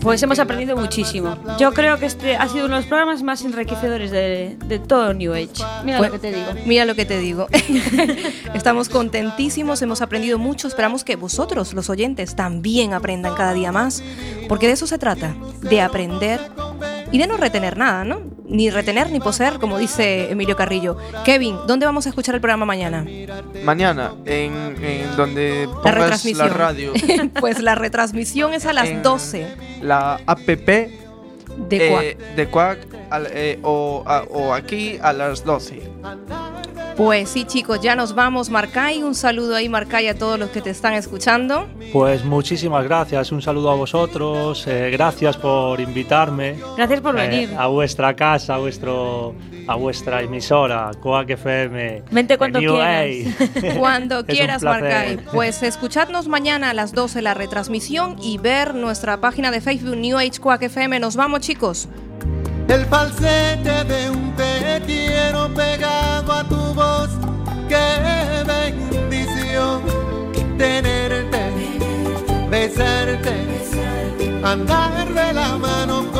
Pues 0.00 0.22
hemos 0.22 0.38
aprendido 0.38 0.76
muchísimo. 0.76 1.36
Yo 1.58 1.72
creo 1.72 1.98
que 1.98 2.06
este 2.06 2.34
ha 2.36 2.48
sido 2.48 2.66
uno 2.66 2.76
de 2.76 2.80
los 2.82 2.88
programas 2.88 3.22
más 3.22 3.42
enriquecedores 3.44 4.10
de, 4.10 4.56
de 4.64 4.78
todo 4.78 5.12
New 5.12 5.32
Age. 5.34 5.50
Mira 5.84 5.98
Pues, 5.98 6.10
lo 6.10 6.18
que 6.20 6.30
te 6.30 6.34
digo. 6.36 6.48
Mira 6.66 6.84
lo 6.86 6.94
que 6.94 7.04
te 7.04 7.18
digo. 7.18 7.48
Estamos 8.54 8.88
contentísimos, 8.88 9.82
hemos 9.82 10.00
aprendido 10.00 10.38
mucho. 10.38 10.68
Esperamos 10.68 11.04
que 11.04 11.16
vosotros, 11.16 11.74
los 11.74 11.90
oyentes, 11.90 12.34
también 12.34 12.94
aprendan 12.94 13.34
cada 13.34 13.52
día 13.52 13.72
más. 13.72 14.02
Porque 14.48 14.66
de 14.68 14.72
eso 14.72 14.86
se 14.86 14.96
trata, 14.98 15.34
de 15.60 15.80
aprender 15.82 16.40
y 17.12 17.18
de 17.18 17.26
no 17.26 17.36
retener 17.36 17.76
nada, 17.76 18.04
¿no? 18.04 18.20
Ni 18.46 18.70
retener 18.70 19.10
ni 19.10 19.20
poseer, 19.20 19.58
como 19.58 19.78
dice 19.78 20.30
Emilio 20.30 20.56
Carrillo. 20.56 20.96
Kevin, 21.24 21.56
¿dónde 21.66 21.86
vamos 21.86 22.06
a 22.06 22.08
escuchar 22.08 22.34
el 22.34 22.40
programa 22.40 22.64
mañana? 22.66 23.04
Mañana, 23.64 24.12
en, 24.24 24.76
en 24.82 25.16
donde 25.16 25.66
La 25.66 25.72
pongas 25.72 25.84
la, 25.84 25.90
retransmisión. 25.92 26.50
radio, 26.50 26.92
pues 27.40 27.60
la 27.60 27.74
retransmisión 27.74 28.54
es 28.54 28.64
a 28.66 28.72
las 28.72 28.88
En- 28.88 29.02
12 29.02 29.46
la 29.82 30.20
app 30.26 30.38
de 31.68 31.76
eh, 31.76 31.90
Cuac. 31.90 32.34
de 32.36 32.46
Quack 32.48 32.78
al- 33.10 33.28
eh, 33.32 33.58
o, 33.62 34.02
a- 34.06 34.24
o 34.30 34.52
aquí 34.52 34.98
a 35.02 35.12
las 35.12 35.44
12. 35.44 35.82
Pues 36.96 37.30
sí, 37.30 37.44
chicos, 37.44 37.80
ya 37.80 37.94
nos 37.94 38.14
vamos. 38.14 38.50
Marcay, 38.50 39.02
un 39.02 39.14
saludo 39.14 39.56
ahí, 39.56 39.68
Marcay, 39.68 40.08
a 40.08 40.18
todos 40.18 40.38
los 40.38 40.50
que 40.50 40.60
te 40.60 40.70
están 40.70 40.94
escuchando. 40.94 41.66
Pues 41.92 42.24
muchísimas 42.24 42.84
gracias, 42.84 43.32
un 43.32 43.40
saludo 43.40 43.70
a 43.70 43.74
vosotros, 43.74 44.66
eh, 44.66 44.90
gracias 44.90 45.36
por 45.36 45.80
invitarme 45.80 46.56
Gracias 46.76 47.00
por 47.00 47.18
eh, 47.18 47.28
venir. 47.28 47.54
a 47.56 47.66
vuestra 47.68 48.14
casa, 48.14 48.56
a 48.56 48.58
vuestro 48.58 49.34
a 49.66 49.76
vuestra 49.76 50.20
emisora, 50.22 50.90
Coac 51.00 51.30
FM. 51.30 52.02
Vente 52.10 52.36
cuando 52.36 52.60
New 52.60 52.72
quieras. 52.74 53.06
Age. 53.06 53.78
Cuando 53.78 54.26
quieras. 54.26 54.62
Marcay. 54.62 55.18
Pues 55.32 55.62
escuchadnos 55.62 56.26
mañana 56.26 56.70
a 56.70 56.74
las 56.74 56.92
12 56.92 57.22
la 57.22 57.34
retransmisión 57.34 58.16
y 58.20 58.38
ver 58.38 58.74
nuestra 58.74 59.20
página 59.20 59.50
de 59.50 59.60
Facebook 59.60 59.96
New 59.96 60.18
Age 60.18 60.40
Quack 60.40 60.62
FM. 60.62 60.98
Nos 60.98 61.14
vamos, 61.14 61.40
chicos. 61.40 61.88
El 62.70 62.86
falsete 62.86 63.82
de 63.82 64.10
un 64.10 64.32
te 64.36 64.80
quiero 64.86 65.52
pegado 65.52 66.32
a 66.32 66.44
tu 66.44 66.72
voz. 66.72 67.10
Qué 67.68 68.44
bendición 68.46 69.82
tenerte, 70.56 71.50
besarte, 72.48 73.34
andar 74.44 75.12
de 75.12 75.32
la 75.32 75.58
mano 75.58 76.12